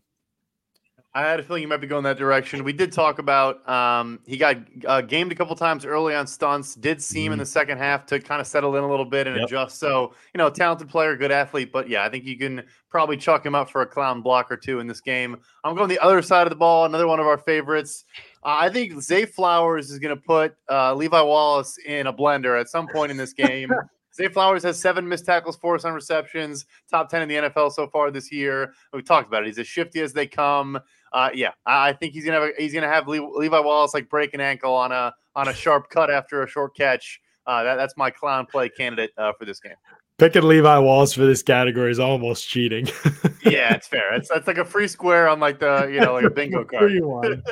I 1.13 1.21
had 1.21 1.39
a 1.39 1.43
feeling 1.43 1.63
you 1.63 1.67
might 1.67 1.81
be 1.81 1.87
going 1.87 2.03
that 2.03 2.17
direction. 2.17 2.63
We 2.63 2.73
did 2.73 2.91
talk 2.91 3.17
about 3.17 3.67
um, 3.67 4.19
he 4.27 4.37
got 4.37 4.57
uh, 4.85 5.01
gamed 5.01 5.31
a 5.31 5.35
couple 5.35 5.55
times 5.55 5.83
early 5.83 6.13
on 6.13 6.27
stunts. 6.27 6.75
Did 6.75 7.01
seem 7.01 7.25
mm-hmm. 7.25 7.33
in 7.33 7.39
the 7.39 7.45
second 7.45 7.79
half 7.79 8.05
to 8.07 8.19
kind 8.19 8.39
of 8.39 8.45
settle 8.45 8.75
in 8.75 8.83
a 8.83 8.89
little 8.89 9.05
bit 9.05 9.25
and 9.25 9.35
yep. 9.35 9.45
adjust. 9.45 9.79
So 9.79 10.13
you 10.33 10.37
know, 10.37 10.49
talented 10.49 10.89
player, 10.89 11.15
good 11.15 11.31
athlete, 11.31 11.71
but 11.71 11.89
yeah, 11.89 12.03
I 12.03 12.09
think 12.09 12.25
you 12.25 12.37
can 12.37 12.63
probably 12.89 13.17
chalk 13.17 13.45
him 13.45 13.55
up 13.55 13.69
for 13.69 13.81
a 13.81 13.85
clown 13.87 14.21
block 14.21 14.51
or 14.51 14.57
two 14.57 14.79
in 14.79 14.85
this 14.85 15.01
game. 15.01 15.37
I'm 15.63 15.75
going 15.75 15.89
the 15.89 15.99
other 15.99 16.21
side 16.21 16.45
of 16.45 16.51
the 16.51 16.57
ball. 16.57 16.85
Another 16.85 17.07
one 17.07 17.19
of 17.19 17.25
our 17.25 17.37
favorites. 17.37 18.05
Uh, 18.43 18.57
I 18.59 18.69
think 18.69 19.01
Zay 19.01 19.25
Flowers 19.25 19.89
is 19.89 19.99
going 19.99 20.15
to 20.15 20.21
put 20.21 20.55
uh, 20.69 20.93
Levi 20.93 21.21
Wallace 21.21 21.77
in 21.85 22.07
a 22.07 22.13
blender 22.13 22.59
at 22.59 22.69
some 22.69 22.87
point 22.87 23.11
in 23.11 23.17
this 23.17 23.33
game. 23.33 23.71
Zay 24.17 24.27
Flowers 24.27 24.63
has 24.63 24.79
seven 24.79 25.07
missed 25.07 25.25
tackles, 25.25 25.55
force 25.55 25.85
on 25.85 25.93
receptions, 25.93 26.65
top 26.89 27.07
10 27.07 27.21
in 27.21 27.29
the 27.29 27.35
NFL 27.35 27.71
so 27.71 27.87
far 27.87 28.09
this 28.09 28.31
year. 28.31 28.73
We 28.91 29.03
talked 29.03 29.27
about 29.27 29.43
it. 29.43 29.47
He's 29.47 29.59
as 29.59 29.67
shifty 29.67 30.01
as 30.01 30.11
they 30.11 30.25
come. 30.25 30.79
Uh, 31.13 31.29
yeah, 31.33 31.51
I 31.65 31.93
think 31.93 32.13
he's 32.13 32.25
gonna 32.25 32.41
have 32.41 32.55
he's 32.57 32.73
gonna 32.73 32.87
have 32.87 33.07
Levi 33.07 33.59
Wallace 33.59 33.93
like 33.93 34.09
break 34.09 34.33
an 34.33 34.41
ankle 34.41 34.73
on 34.73 34.91
a 34.91 35.13
on 35.35 35.47
a 35.47 35.53
sharp 35.53 35.89
cut 35.89 36.09
after 36.09 36.43
a 36.43 36.47
short 36.47 36.75
catch. 36.75 37.21
Uh, 37.45 37.63
that, 37.63 37.75
that's 37.75 37.95
my 37.95 38.11
clown 38.11 38.45
play 38.45 38.67
candidate 38.67 39.11
uh, 39.17 39.31
for 39.39 39.45
this 39.45 39.59
game. 39.59 39.75
Picking 40.17 40.43
Levi 40.43 40.79
Wallace 40.79 41.13
for 41.13 41.25
this 41.25 41.43
category 41.43 41.91
is 41.91 41.99
almost 41.99 42.49
cheating. 42.49 42.87
yeah, 43.45 43.73
it's 43.73 43.87
fair. 43.87 44.13
It's 44.15 44.29
that's 44.29 44.47
like 44.47 44.57
a 44.57 44.65
free 44.65 44.87
square 44.87 45.29
on 45.29 45.39
like 45.39 45.59
the 45.59 45.89
you 45.91 46.01
know 46.01 46.13
like 46.13 46.25
a 46.25 46.29
bingo 46.29 46.63
card. 46.65 46.91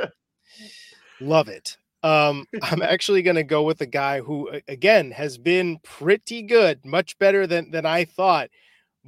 Love 1.21 1.47
it. 1.47 1.77
Um, 2.03 2.45
I'm 2.61 2.81
actually 2.81 3.21
going 3.23 3.37
to 3.37 3.43
go 3.43 3.63
with 3.63 3.81
a 3.81 3.87
guy 3.87 4.19
who, 4.19 4.51
again, 4.67 5.09
has 5.11 5.39
been 5.39 5.79
pretty 5.83 6.43
good, 6.43 6.85
much 6.85 7.17
better 7.17 7.47
than 7.47 7.71
than 7.71 7.85
I 7.85 8.05
thought, 8.05 8.49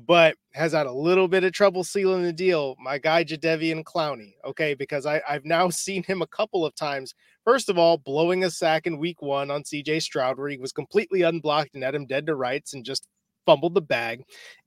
but 0.06 0.36
has 0.54 0.74
had 0.74 0.86
a 0.86 0.92
little 0.92 1.28
bit 1.28 1.44
of 1.44 1.52
trouble 1.52 1.84
sealing 1.84 2.22
the 2.22 2.32
deal. 2.32 2.76
My 2.80 3.00
guy 3.00 3.24
Jadeveon 3.24 3.84
Clowney, 3.84 4.34
okay, 4.46 4.76
because 4.76 5.06
I, 5.08 5.22
I've 5.28 5.46
now 5.46 5.70
seen 5.72 6.04
him 6.04 6.22
a 6.22 6.28
couple 6.28 6.66
of 6.66 6.76
times. 6.76 7.16
First 7.44 7.70
of 7.70 7.78
all, 7.78 7.98
blowing 7.98 8.44
a 8.44 8.52
sack 8.52 8.86
in 8.86 9.00
Week 9.00 9.22
One 9.22 9.50
on 9.50 9.66
C.J. 9.66 10.02
Stroud, 10.02 10.38
where 10.38 10.50
he 10.50 10.58
was 10.58 10.72
completely 10.72 11.24
unblocked 11.24 11.74
and 11.74 11.84
had 11.84 11.96
him 11.96 12.06
dead 12.06 12.28
to 12.28 12.36
rights 12.36 12.74
and 12.74 12.86
just 12.86 13.08
fumbled 13.46 13.74
the 13.74 13.82
bag, 13.82 14.24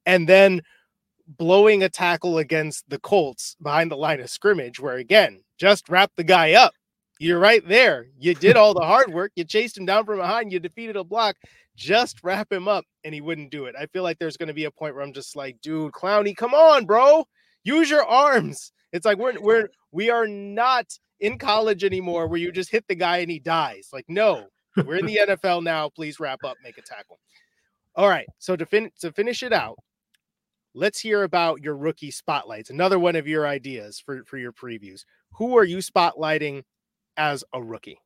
and 0.07 0.29
then 0.29 0.63
blowing 1.27 1.85
a 1.85 1.89
tackle 1.89 2.39
against 2.39 2.89
the 2.89 2.99
Colts 2.99 3.55
behind 3.63 3.91
the 3.91 3.97
line 3.97 4.21
of 4.21 4.31
scrimmage, 4.31 4.81
where 4.81 4.97
again, 4.97 5.43
just 5.59 5.89
wrap 5.89 6.11
the 6.17 6.25
guy 6.25 6.55
up 6.55 6.73
you're 7.21 7.39
right 7.39 7.67
there. 7.69 8.07
You 8.19 8.35
did 8.35 8.57
all 8.57 8.73
the 8.73 8.81
hard 8.81 9.13
work. 9.13 9.33
You 9.37 9.45
chased 9.45 9.77
him 9.77 9.85
down 9.85 10.07
from 10.07 10.17
behind. 10.17 10.51
You 10.51 10.59
defeated 10.59 10.97
a 10.97 11.05
block. 11.05 11.37
Just 11.81 12.19
wrap 12.23 12.53
him 12.53 12.69
up, 12.69 12.85
and 13.05 13.15
he 13.15 13.21
wouldn't 13.21 13.51
do 13.51 13.65
it. 13.65 13.75
I 13.79 13.87
feel 13.87 14.03
like 14.03 14.19
there's 14.19 14.37
going 14.37 14.49
to 14.49 14.55
be 14.55 14.67
a 14.67 14.71
point 14.71 14.95
where 14.95 15.03
I'm 15.03 15.15
just 15.15 15.35
like, 15.35 15.61
dude, 15.63 15.93
Clowney, 15.93 16.37
come 16.37 16.53
on, 16.53 16.85
bro, 16.85 17.25
use 17.65 17.89
your 17.89 18.05
arms. 18.05 18.73
It's 18.93 19.07
like 19.07 19.19
we're 19.19 19.41
we're 19.41 19.71
we 19.91 20.11
are 20.11 20.27
not 20.27 20.87
in 21.21 21.39
college 21.39 21.83
anymore, 21.85 22.27
where 22.27 22.39
you 22.39 22.53
just 22.53 22.71
hit 22.71 22.85
the 22.89 22.95
guy 22.95 23.19
and 23.19 23.31
he 23.31 23.39
dies. 23.39 23.89
Like, 23.93 24.05
no, 24.09 24.47
we're 24.85 24.97
in 24.97 25.07
the 25.07 25.21
NFL 25.29 25.63
now. 25.63 25.89
Please 25.89 26.21
wrap 26.21 26.45
up, 26.45 26.57
make 26.63 26.77
a 26.77 26.83
tackle. 26.83 27.19
All 27.95 28.09
right. 28.09 28.27
So 28.39 28.57
to 28.57 28.67
fin- 28.67 28.93
to 29.01 29.11
finish 29.13 29.43
it 29.43 29.53
out, 29.53 29.79
let's 30.75 31.01
hear 31.01 31.23
about 31.23 31.63
your 31.63 31.77
rookie 31.77 32.11
spotlights. 32.11 32.69
Another 32.69 32.99
one 32.99 33.17
of 33.17 33.27
your 33.27 33.47
ideas 33.47 34.03
for 34.05 34.23
for 34.25 34.37
your 34.37 34.53
previews. 34.53 35.05
Who 35.39 35.57
are 35.57 35.65
you 35.65 35.79
spotlighting 35.79 36.65
as 37.21 37.45
a 37.53 37.63
rookie. 37.63 38.01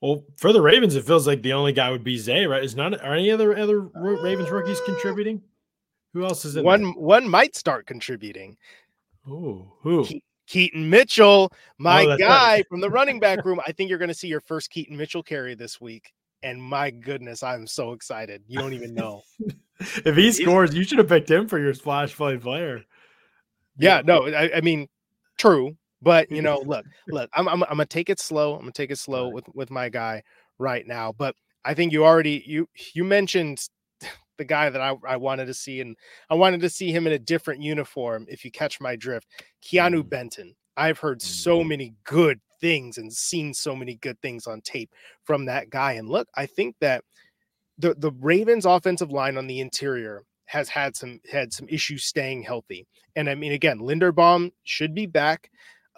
Well, 0.00 0.24
for 0.36 0.52
the 0.52 0.62
Ravens, 0.62 0.96
it 0.96 1.04
feels 1.04 1.26
like 1.26 1.42
the 1.42 1.52
only 1.52 1.72
guy 1.72 1.90
would 1.90 2.04
be 2.04 2.16
Zay, 2.16 2.46
right? 2.46 2.64
Is 2.64 2.74
not 2.74 3.00
are 3.04 3.14
any 3.14 3.30
other 3.30 3.56
other 3.56 3.80
Ravens 3.80 4.50
rookies 4.50 4.80
uh, 4.80 4.84
contributing? 4.86 5.42
Who 6.14 6.24
else 6.24 6.44
is 6.44 6.56
in 6.56 6.64
one? 6.64 6.82
There? 6.82 6.92
One 6.92 7.28
might 7.28 7.54
start 7.54 7.86
contributing. 7.86 8.56
Oh, 9.28 9.72
who? 9.82 10.04
Ke- 10.04 10.22
Keaton 10.46 10.90
Mitchell, 10.90 11.52
my 11.78 12.04
oh, 12.04 12.16
guy 12.16 12.56
right. 12.56 12.66
from 12.68 12.80
the 12.80 12.90
running 12.90 13.20
back 13.20 13.44
room. 13.44 13.60
I 13.66 13.72
think 13.72 13.88
you're 13.88 13.98
going 13.98 14.08
to 14.08 14.14
see 14.14 14.26
your 14.26 14.40
first 14.40 14.70
Keaton 14.70 14.96
Mitchell 14.96 15.22
carry 15.22 15.54
this 15.54 15.80
week, 15.80 16.12
and 16.42 16.60
my 16.60 16.90
goodness, 16.90 17.42
I'm 17.42 17.66
so 17.66 17.92
excited. 17.92 18.42
You 18.48 18.58
don't 18.58 18.72
even 18.72 18.94
know. 18.94 19.22
if 19.78 20.16
he 20.16 20.32
scores, 20.32 20.74
you 20.74 20.82
should 20.82 20.98
have 20.98 21.08
picked 21.08 21.30
him 21.30 21.46
for 21.46 21.58
your 21.58 21.74
splash 21.74 22.16
play 22.16 22.36
player. 22.36 22.82
Yeah, 23.78 24.02
no, 24.04 24.26
I, 24.26 24.56
I 24.56 24.60
mean, 24.60 24.88
true, 25.38 25.76
but 26.02 26.30
you 26.30 26.42
know, 26.42 26.58
look, 26.66 26.86
look, 27.08 27.30
I'm, 27.34 27.48
I'm 27.48 27.62
I'm 27.64 27.70
gonna 27.70 27.86
take 27.86 28.10
it 28.10 28.20
slow. 28.20 28.54
I'm 28.54 28.60
gonna 28.60 28.72
take 28.72 28.90
it 28.90 28.98
slow 28.98 29.28
with 29.28 29.44
with 29.54 29.70
my 29.70 29.88
guy 29.88 30.22
right 30.58 30.86
now. 30.86 31.12
But 31.12 31.34
I 31.64 31.74
think 31.74 31.92
you 31.92 32.04
already 32.04 32.42
you 32.46 32.68
you 32.94 33.04
mentioned 33.04 33.68
the 34.38 34.44
guy 34.44 34.70
that 34.70 34.80
I, 34.80 34.94
I 35.06 35.16
wanted 35.16 35.46
to 35.46 35.54
see, 35.54 35.80
and 35.80 35.96
I 36.28 36.34
wanted 36.34 36.60
to 36.60 36.70
see 36.70 36.92
him 36.92 37.06
in 37.06 37.12
a 37.12 37.18
different 37.18 37.62
uniform. 37.62 38.26
If 38.28 38.44
you 38.44 38.50
catch 38.50 38.80
my 38.80 38.96
drift, 38.96 39.28
Keanu 39.64 40.02
Mm. 40.02 40.08
Benton. 40.08 40.54
I've 40.76 40.98
heard 40.98 41.20
so 41.20 41.62
many 41.62 41.94
good 42.04 42.40
things 42.60 42.96
and 42.96 43.12
seen 43.12 43.52
so 43.52 43.76
many 43.76 43.96
good 43.96 44.18
things 44.22 44.46
on 44.46 44.62
tape 44.62 44.94
from 45.24 45.44
that 45.46 45.68
guy. 45.68 45.92
And 45.92 46.08
look, 46.08 46.28
I 46.34 46.46
think 46.46 46.76
that 46.80 47.04
the 47.76 47.94
the 47.94 48.12
Ravens 48.12 48.64
offensive 48.64 49.10
line 49.10 49.36
on 49.36 49.46
the 49.46 49.60
interior 49.60 50.22
has 50.46 50.68
had 50.68 50.96
some 50.96 51.20
had 51.30 51.52
some 51.52 51.68
issues 51.68 52.04
staying 52.04 52.42
healthy. 52.42 52.86
And 53.16 53.28
I 53.28 53.34
mean, 53.34 53.52
again, 53.52 53.78
Linderbaum 53.78 54.52
should 54.64 54.94
be 54.94 55.06
back. 55.06 55.50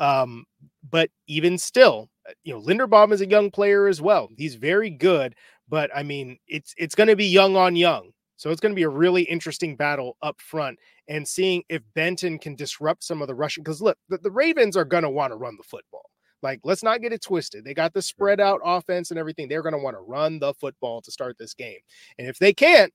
Um, 0.03 0.45
but 0.91 1.11
even 1.29 1.57
still, 1.57 2.11
you 2.43 2.53
know, 2.53 2.61
Linderbaum 2.61 3.13
is 3.13 3.21
a 3.21 3.29
young 3.29 3.53
player 3.53 3.87
as 3.87 4.03
well. 4.03 4.29
He's 4.37 4.57
very 4.57 4.91
good, 4.91 5.37
but 5.69 5.91
I 5.95 6.03
mean, 6.03 6.39
it's 6.49 6.75
it's 6.77 6.97
going 6.97 7.09
to 7.09 7.17
be 7.17 7.27
young 7.27 7.57
on 7.57 7.77
young. 7.77 8.11
So 8.37 8.51
it's 8.51 8.61
going 8.61 8.73
to 8.73 8.77
be 8.77 8.83
a 8.83 8.89
really 8.89 9.23
interesting 9.23 9.77
battle 9.77 10.17
up 10.21 10.41
front 10.41 10.77
and 11.07 11.27
seeing 11.27 11.63
if 11.69 11.83
Benton 11.95 12.41
can 12.41 12.57
disrupt 12.57 13.05
some 13.05 13.23
of 13.23 13.29
the 13.29 13.35
rushing. 13.37 13.63
Because 13.63 13.81
look, 13.81 13.97
the, 14.09 14.19
the 14.19 14.33
Ravens 14.33 14.77
are 14.77 14.85
going 14.85 15.05
to 15.05 15.11
want 15.11 15.33
to 15.33 15.37
run 15.37 15.57
the 15.57 15.63
football. 15.63 16.11
Like, 16.43 16.59
let's 16.65 16.83
not 16.83 17.01
get 17.01 17.13
it 17.13 17.23
twisted. 17.23 17.65
They 17.65 17.73
got 17.73 17.95
the 17.95 18.03
spread 18.03 18.41
out 18.41 18.61
offense 18.65 19.11
and 19.13 19.21
everything. 19.21 19.47
They're 19.47 19.63
going 19.63 19.75
to 19.75 19.79
want 19.79 19.97
to 19.97 20.01
run 20.01 20.41
the 20.41 20.55
football 20.55 21.01
to 21.03 21.13
start 21.13 21.39
this 21.39 21.55
game. 21.55 21.79
And 22.19 22.27
if 22.27 22.41
they 22.41 22.53
can't, 22.53 22.93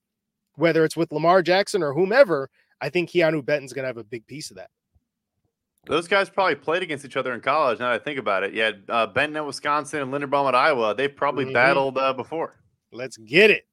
whether 0.55 0.83
it's 0.83 0.97
with 0.97 1.13
Lamar 1.13 1.41
Jackson 1.41 1.81
or 1.81 1.93
whomever, 1.93 2.49
I 2.81 2.89
think 2.89 3.09
Keanu 3.09 3.45
Benton's 3.45 3.71
going 3.71 3.83
to 3.83 3.87
have 3.87 3.97
a 3.97 4.03
big 4.03 4.27
piece 4.27 4.51
of 4.51 4.57
that. 4.57 4.69
Those 5.87 6.07
guys 6.07 6.29
probably 6.29 6.55
played 6.55 6.83
against 6.83 7.05
each 7.05 7.17
other 7.17 7.33
in 7.33 7.41
college. 7.41 7.79
Now 7.79 7.91
that 7.91 8.01
I 8.01 8.03
think 8.03 8.19
about 8.19 8.43
it, 8.43 8.53
yeah, 8.53 8.71
uh, 8.89 9.07
Benton 9.07 9.37
at 9.37 9.45
Wisconsin 9.45 10.01
and 10.01 10.11
Linderbaum 10.13 10.47
at 10.47 10.55
Iowa. 10.55 10.93
They've 10.95 11.15
probably 11.15 11.45
Mhm. 11.45 11.53
battled 11.53 11.97
uh, 11.97 12.13
before. 12.13 12.55
Let's 12.91 13.17
get 13.17 13.51
it. 13.51 13.65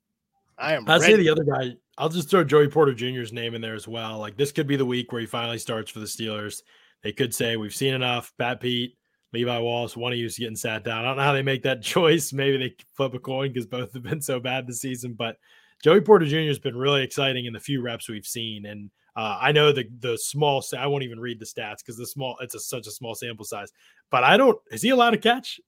I 0.57 0.75
am 0.75 0.89
I'll 0.89 1.01
say 1.01 1.17
the 1.17 1.29
other 1.31 1.45
guy. 1.45 1.77
I'll 1.99 2.09
just 2.09 2.31
throw 2.31 2.45
Joey 2.45 2.69
Porter 2.69 2.95
Jr.'s 2.95 3.33
name 3.33 3.55
in 3.55 3.61
there 3.61 3.75
as 3.75 3.89
well. 3.89 4.19
Like 4.19 4.37
this 4.37 4.53
could 4.53 4.67
be 4.67 4.77
the 4.77 4.85
week 4.87 5.11
where 5.13 5.21
he 5.21 5.27
finally 5.27 5.59
starts 5.59 5.91
for 5.91 5.99
the 6.01 6.07
Steelers. 6.07 6.63
They 7.03 7.13
could 7.13 7.35
say 7.35 7.57
we've 7.57 7.75
seen 7.75 7.95
enough. 7.95 8.33
Pat 8.39 8.61
Pete, 8.61 8.97
Levi 9.33 9.59
Wallace, 9.59 9.97
one 9.97 10.13
of 10.13 10.19
you 10.19 10.27
is 10.27 10.39
getting 10.39 10.57
sat 10.57 10.85
down. 10.85 11.05
I 11.05 11.09
don't 11.09 11.17
know 11.17 11.23
how 11.25 11.33
they 11.33 11.43
make 11.43 11.63
that 11.65 11.83
choice. 11.83 12.33
Maybe 12.33 12.57
they 12.57 12.75
flip 12.97 13.15
a 13.15 13.19
coin 13.19 13.53
because 13.53 13.67
both 13.67 13.93
have 13.93 14.03
been 14.05 14.23
so 14.23 14.39
bad 14.41 14.67
this 14.67 14.81
season. 14.81 15.15
But 15.15 15.37
Joey 15.83 16.01
Porter 16.01 16.27
Jr. 16.27 16.39
has 16.49 16.59
been 16.59 16.77
really 16.77 17.03
exciting 17.03 17.47
in 17.47 17.53
the 17.53 17.61
few 17.61 17.83
reps 17.83 18.09
we've 18.09 18.25
seen. 18.27 18.65
And 18.67 18.91
uh, 19.17 19.39
I 19.41 19.53
know 19.53 19.73
the 19.73 19.85
the 20.01 20.19
small. 20.19 20.65
I 20.77 20.87
won't 20.87 21.05
even 21.05 21.21
read 21.21 21.39
the 21.39 21.47
stats 21.47 21.79
because 21.79 21.97
the 21.97 22.07
small. 22.07 22.37
It's 22.41 22.55
a, 22.55 22.61
such 22.61 22.87
a 22.87 22.91
small 22.91 23.15
sample 23.15 23.45
size. 23.45 23.71
But 24.11 24.25
I 24.25 24.37
don't. 24.37 24.59
Is 24.71 24.83
he 24.83 24.91
allowed 24.91 25.11
to 25.11 25.19
catch? 25.19 25.61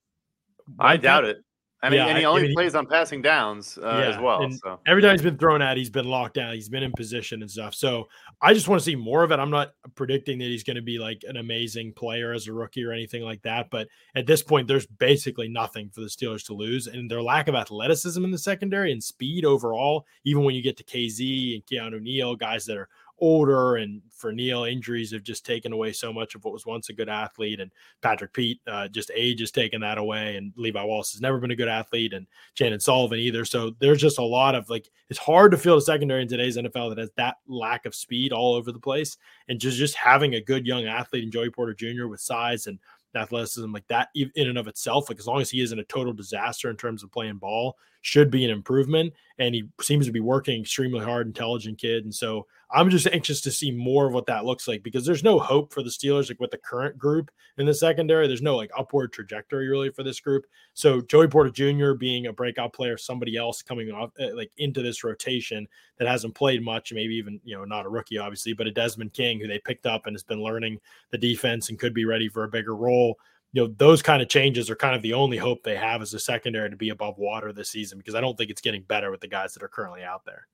I 0.78 0.94
One 0.94 1.00
doubt 1.00 1.24
it. 1.24 1.38
And, 1.82 1.92
he, 1.92 2.00
Yeah, 2.00 2.06
and 2.06 2.16
he 2.18 2.24
I- 2.24 2.26
I 2.26 2.30
only 2.30 2.42
mean, 2.44 2.54
plays 2.54 2.74
on 2.74 2.86
passing 2.86 3.20
downs 3.22 3.78
uh, 3.80 3.86
as 3.86 4.18
well. 4.18 4.50
So 4.50 4.80
every 4.86 5.02
time 5.02 5.12
he's 5.12 5.22
been 5.22 5.36
thrown 5.36 5.60
at, 5.60 5.76
he's 5.76 5.90
been 5.90 6.06
locked 6.08 6.34
down. 6.34 6.54
He's 6.54 6.70
been 6.70 6.82
in 6.82 6.90
position 6.92 7.42
and 7.42 7.50
stuff. 7.50 7.74
So 7.74 8.08
I 8.40 8.54
just 8.54 8.66
want 8.66 8.80
to 8.80 8.84
see 8.84 8.96
more 8.96 9.22
of 9.22 9.30
it. 9.30 9.38
I'm 9.38 9.50
not 9.50 9.72
predicting 9.94 10.38
that 10.38 10.46
he's 10.46 10.64
going 10.64 10.76
to 10.76 10.82
be 10.82 10.98
like 10.98 11.22
an 11.28 11.36
amazing 11.36 11.92
player 11.92 12.32
as 12.32 12.48
a 12.48 12.52
rookie 12.52 12.82
or 12.82 12.92
anything 12.92 13.22
like 13.22 13.42
that. 13.42 13.68
But 13.70 13.88
at 14.16 14.26
this 14.26 14.42
point, 14.42 14.66
there's 14.66 14.86
basically 14.86 15.48
nothing 15.48 15.90
for 15.90 16.00
the 16.00 16.06
Steelers 16.08 16.44
to 16.46 16.54
lose. 16.54 16.86
And 16.86 17.10
their 17.10 17.22
lack 17.22 17.46
of 17.46 17.54
athleticism 17.54 18.24
in 18.24 18.30
the 18.30 18.38
secondary 18.38 18.90
and 18.90 19.04
speed 19.04 19.44
overall, 19.44 20.06
even 20.24 20.44
when 20.44 20.54
you 20.54 20.62
get 20.62 20.78
to 20.78 20.84
Kazee 20.84 21.54
and 21.54 21.66
Keanu 21.66 22.00
Neal, 22.00 22.34
guys 22.36 22.64
that 22.66 22.78
are 22.78 22.88
older 23.18 23.76
and 23.76 24.02
for 24.10 24.32
Neal, 24.32 24.64
injuries 24.64 25.12
have 25.12 25.22
just 25.22 25.44
taken 25.44 25.72
away 25.72 25.92
so 25.92 26.12
much 26.12 26.34
of 26.34 26.44
what 26.44 26.52
was 26.52 26.66
once 26.66 26.88
a 26.88 26.92
good 26.92 27.08
athlete 27.08 27.60
and 27.60 27.70
Patrick 28.02 28.32
Pete 28.32 28.60
uh, 28.66 28.88
just 28.88 29.10
age 29.14 29.40
has 29.40 29.50
taken 29.50 29.80
that 29.82 29.98
away 29.98 30.36
and 30.36 30.52
Levi 30.56 30.82
Wallace 30.82 31.12
has 31.12 31.20
never 31.20 31.38
been 31.38 31.50
a 31.50 31.56
good 31.56 31.68
athlete 31.68 32.12
and 32.12 32.26
Chandon 32.54 32.80
Sullivan 32.80 33.18
either. 33.18 33.44
So 33.44 33.72
there's 33.78 34.00
just 34.00 34.18
a 34.18 34.22
lot 34.22 34.54
of 34.54 34.68
like 34.70 34.90
it's 35.08 35.18
hard 35.18 35.50
to 35.52 35.58
field 35.58 35.78
a 35.78 35.82
secondary 35.82 36.22
in 36.22 36.28
today's 36.28 36.56
NFL 36.56 36.90
that 36.90 36.98
has 36.98 37.10
that 37.16 37.36
lack 37.46 37.86
of 37.86 37.94
speed 37.94 38.32
all 38.32 38.54
over 38.54 38.72
the 38.72 38.78
place. 38.78 39.16
And 39.48 39.60
just 39.60 39.78
just 39.78 39.94
having 39.94 40.34
a 40.34 40.40
good 40.40 40.66
young 40.66 40.86
athlete 40.86 41.24
in 41.24 41.30
Joey 41.30 41.50
Porter 41.50 41.74
Jr. 41.74 42.06
with 42.06 42.20
size 42.20 42.66
and 42.66 42.78
athleticism 43.16 43.72
like 43.72 43.86
that 43.88 44.08
in 44.14 44.30
and 44.36 44.58
of 44.58 44.68
itself, 44.68 45.08
like 45.08 45.18
as 45.18 45.26
long 45.26 45.40
as 45.40 45.50
he 45.50 45.60
isn't 45.60 45.78
a 45.78 45.84
total 45.84 46.12
disaster 46.12 46.70
in 46.70 46.76
terms 46.76 47.02
of 47.02 47.10
playing 47.10 47.36
ball, 47.36 47.76
should 48.02 48.30
be 48.30 48.44
an 48.44 48.50
improvement. 48.50 49.12
And 49.38 49.54
he 49.54 49.64
seems 49.80 50.06
to 50.06 50.12
be 50.12 50.20
working 50.20 50.60
extremely 50.60 51.04
hard, 51.04 51.26
intelligent 51.26 51.78
kid. 51.78 52.04
And 52.04 52.14
so 52.14 52.46
I'm 52.70 52.90
just 52.90 53.06
anxious 53.06 53.40
to 53.42 53.52
see 53.52 53.70
more 53.70 54.06
of 54.06 54.12
what 54.12 54.26
that 54.26 54.44
looks 54.44 54.66
like 54.66 54.82
because 54.82 55.06
there's 55.06 55.22
no 55.22 55.38
hope 55.38 55.72
for 55.72 55.84
the 55.84 55.90
Steelers 55.90 56.28
like 56.28 56.40
with 56.40 56.50
the 56.50 56.58
current 56.58 56.98
group 56.98 57.30
in 57.58 57.66
the 57.66 57.74
secondary. 57.74 58.26
There's 58.26 58.42
no 58.42 58.56
like 58.56 58.72
upward 58.76 59.12
trajectory 59.12 59.68
really 59.68 59.90
for 59.90 60.02
this 60.02 60.18
group. 60.18 60.46
So 60.74 61.00
Joey 61.00 61.28
Porter 61.28 61.50
Jr. 61.50 61.92
being 61.92 62.26
a 62.26 62.32
breakout 62.32 62.72
player, 62.72 62.98
somebody 62.98 63.36
else 63.36 63.62
coming 63.62 63.92
off 63.92 64.10
uh, 64.20 64.34
like 64.34 64.50
into 64.58 64.82
this 64.82 65.04
rotation 65.04 65.68
that 65.98 66.08
hasn't 66.08 66.34
played 66.34 66.60
much, 66.62 66.92
maybe 66.92 67.14
even 67.14 67.40
you 67.44 67.56
know 67.56 67.64
not 67.64 67.86
a 67.86 67.88
rookie 67.88 68.18
obviously, 68.18 68.52
but 68.52 68.66
a 68.66 68.72
Desmond 68.72 69.12
King 69.12 69.38
who 69.38 69.46
they 69.46 69.60
picked 69.60 69.86
up 69.86 70.06
and 70.06 70.14
has 70.14 70.24
been 70.24 70.42
learning 70.42 70.80
the 71.10 71.18
defense 71.18 71.68
and 71.68 71.78
could 71.78 71.94
be 71.94 72.04
ready 72.04 72.28
for 72.28 72.42
a 72.42 72.48
bigger 72.48 72.74
role. 72.74 73.16
You 73.52 73.62
know 73.62 73.74
those 73.78 74.02
kind 74.02 74.22
of 74.22 74.28
changes 74.28 74.68
are 74.70 74.76
kind 74.76 74.96
of 74.96 75.02
the 75.02 75.14
only 75.14 75.36
hope 75.36 75.62
they 75.62 75.76
have 75.76 76.02
as 76.02 76.14
a 76.14 76.18
secondary 76.18 76.68
to 76.68 76.76
be 76.76 76.88
above 76.88 77.16
water 77.16 77.52
this 77.52 77.70
season 77.70 77.98
because 77.98 78.16
I 78.16 78.20
don't 78.20 78.36
think 78.36 78.50
it's 78.50 78.60
getting 78.60 78.82
better 78.82 79.12
with 79.12 79.20
the 79.20 79.28
guys 79.28 79.54
that 79.54 79.62
are 79.62 79.68
currently 79.68 80.02
out 80.02 80.24
there. 80.24 80.48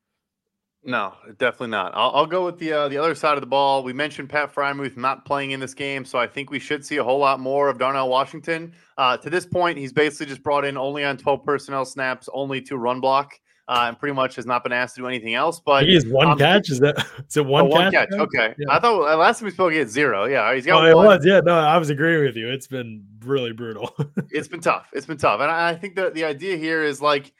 No, 0.85 1.15
definitely 1.39 1.69
not. 1.69 1.93
I'll, 1.95 2.11
I'll 2.11 2.27
go 2.27 2.45
with 2.45 2.59
the 2.59 2.73
uh, 2.73 2.89
the 2.89 2.99
other 2.99 3.15
side 3.15 3.35
of 3.35 3.41
the 3.41 3.47
ball. 3.47 3.85
We 3.85 3.93
mentioned 3.93 4.29
Pat 4.29 4.53
Freiermuth 4.53 4.97
not 4.97 5.25
playing 5.25 5.53
in 5.53 5.61
this 5.61 5.75
game, 5.75 6.05
so 6.05 6.19
I 6.19 6.27
think 6.27 6.51
we 6.51 6.59
should 6.59 6.85
see 6.85 6.97
a 6.97 7.05
whole 7.05 7.21
lot 7.21 7.39
more 7.39 7.69
of 7.69 7.79
Darnell 7.79 8.09
Washington. 8.09 8.73
Uh, 8.99 9.17
to 9.19 9.31
this 9.31 9.47
point, 9.47 9.79
he's 9.79 9.93
basically 9.93 10.27
just 10.27 10.43
brought 10.43 10.65
in 10.65 10.77
only 10.77 11.05
on 11.05 11.17
12 11.17 11.45
personnel 11.45 11.85
snaps, 11.85 12.29
only 12.35 12.61
to 12.63 12.77
run 12.79 13.01
block, 13.01 13.39
uh, 13.69 13.85
and 13.87 13.99
pretty 13.99 14.13
much 14.13 14.35
has 14.35 14.45
not 14.45 14.65
been 14.65 14.73
asked 14.73 14.97
to 14.97 15.03
do 15.03 15.07
anything 15.07 15.35
else. 15.35 15.61
But 15.65 15.85
he 15.85 15.95
is 15.95 16.05
one 16.05 16.27
um, 16.33 16.39
catch. 16.39 16.69
Is 16.69 16.81
that 16.81 16.99
is 17.29 17.37
it 17.37 17.47
one, 17.47 17.63
oh, 17.63 17.67
one 17.67 17.93
catch? 17.93 18.11
catch. 18.11 18.19
Okay, 18.19 18.55
Yeah. 18.59 18.75
I 18.75 18.81
thought 18.81 19.09
uh, 19.09 19.17
last 19.17 19.39
time 19.39 19.47
we 19.47 19.53
spoke, 19.53 19.71
he 19.71 19.79
had 19.79 19.89
zero. 19.89 20.25
Yeah, 20.25 20.53
he's 20.53 20.67
got 20.67 20.85
Oh, 20.85 20.87
it 20.89 20.97
was. 20.97 21.25
Yeah, 21.25 21.41
no, 21.45 21.55
I 21.55 21.79
was 21.79 21.91
agreeing 21.91 22.25
with 22.25 22.35
you. 22.35 22.49
It's 22.49 22.67
been 22.67 23.07
really 23.25 23.53
brutal. 23.53 23.95
it's 24.31 24.49
been 24.49 24.61
tough. 24.61 24.89
It's 24.93 25.07
been 25.07 25.17
tough, 25.17 25.41
and 25.41 25.49
I, 25.49 25.71
I 25.71 25.75
think 25.77 25.95
that 25.95 26.15
the 26.15 26.25
idea 26.25 26.57
here 26.57 26.83
is 26.83 27.01
like 27.01 27.33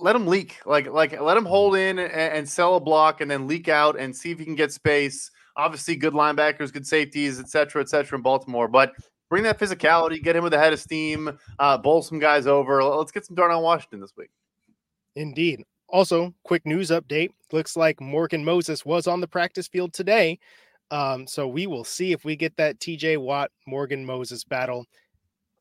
let 0.00 0.16
him 0.16 0.26
leak, 0.26 0.58
like 0.66 0.88
like 0.88 1.20
let 1.20 1.36
him 1.36 1.44
hold 1.44 1.76
in 1.76 1.98
and, 1.98 2.12
and 2.12 2.48
sell 2.48 2.76
a 2.76 2.80
block, 2.80 3.20
and 3.20 3.30
then 3.30 3.46
leak 3.46 3.68
out 3.68 3.98
and 3.98 4.14
see 4.14 4.30
if 4.30 4.38
he 4.38 4.44
can 4.44 4.54
get 4.54 4.72
space. 4.72 5.30
Obviously, 5.56 5.96
good 5.96 6.14
linebackers, 6.14 6.72
good 6.72 6.86
safeties, 6.86 7.38
et 7.38 7.48
cetera, 7.48 7.82
et 7.82 7.88
cetera, 7.88 8.16
in 8.16 8.22
Baltimore, 8.22 8.68
but. 8.68 8.92
Bring 9.28 9.44
that 9.44 9.60
physicality, 9.60 10.20
get 10.20 10.34
him 10.34 10.42
with 10.42 10.54
a 10.54 10.58
head 10.58 10.72
of 10.72 10.80
steam, 10.80 11.38
uh, 11.60 11.78
bowl 11.78 12.02
some 12.02 12.18
guys 12.18 12.48
over. 12.48 12.82
Let's 12.82 13.12
get 13.12 13.24
some 13.24 13.36
Darnell 13.36 13.62
Washington 13.62 14.00
this 14.00 14.10
week. 14.16 14.30
Indeed. 15.14 15.62
Also, 15.88 16.34
quick 16.44 16.64
news 16.66 16.90
update. 16.90 17.30
Looks 17.52 17.76
like 17.76 18.00
Morgan 18.00 18.44
Moses 18.44 18.84
was 18.84 19.06
on 19.06 19.20
the 19.20 19.28
practice 19.28 19.68
field 19.68 19.92
today. 19.92 20.38
Um, 20.90 21.26
so 21.26 21.46
we 21.46 21.66
will 21.66 21.84
see 21.84 22.12
if 22.12 22.24
we 22.24 22.36
get 22.36 22.56
that 22.56 22.78
TJ 22.78 23.18
Watt 23.18 23.50
Morgan 23.66 24.04
Moses 24.04 24.44
battle. 24.44 24.86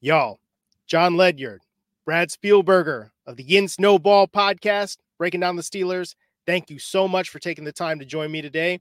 Y'all, 0.02 0.40
Jon 0.88 1.18
Ledyard, 1.18 1.62
Brad 2.10 2.30
Spielberger 2.30 3.12
of 3.28 3.38
the 3.38 3.44
Yin 3.44 3.68
Snowball 3.68 4.28
podcast, 4.28 4.98
breaking 5.20 5.42
down 5.42 5.56
the 5.56 5.62
Steelers. 5.62 6.16
Thank 6.48 6.72
you 6.72 6.80
so 6.80 7.08
much 7.08 7.30
for 7.30 7.38
taking 7.38 7.66
the 7.66 7.72
time 7.72 8.00
to 8.00 8.06
join 8.06 8.32
me 8.32 8.42
today. 8.42 8.80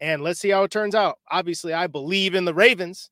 And 0.00 0.22
let's 0.22 0.40
see 0.40 0.48
how 0.48 0.62
it 0.62 0.70
turns 0.70 0.94
out. 0.94 1.18
Obviously, 1.30 1.74
I 1.74 1.88
believe 1.88 2.34
in 2.34 2.46
the 2.46 2.54
Ravens, 2.54 3.10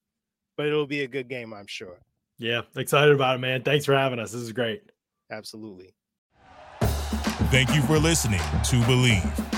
but 0.56 0.64
it'll 0.64 0.86
be 0.86 1.02
a 1.02 1.06
good 1.06 1.28
game, 1.28 1.52
I'm 1.52 1.66
sure. 1.66 1.98
yeah, 2.38 2.62
excited 2.76 3.14
about 3.14 3.34
it, 3.34 3.40
man. 3.40 3.62
Thanks 3.62 3.84
for 3.84 3.92
having 3.94 4.18
us. 4.18 4.32
This 4.32 4.40
is 4.40 4.52
great. 4.52 4.90
Absolutely. 5.30 5.92
Thank 7.50 7.74
you 7.74 7.82
for 7.82 7.98
listening 7.98 8.40
to 8.40 8.76
Bleav. 8.86 9.57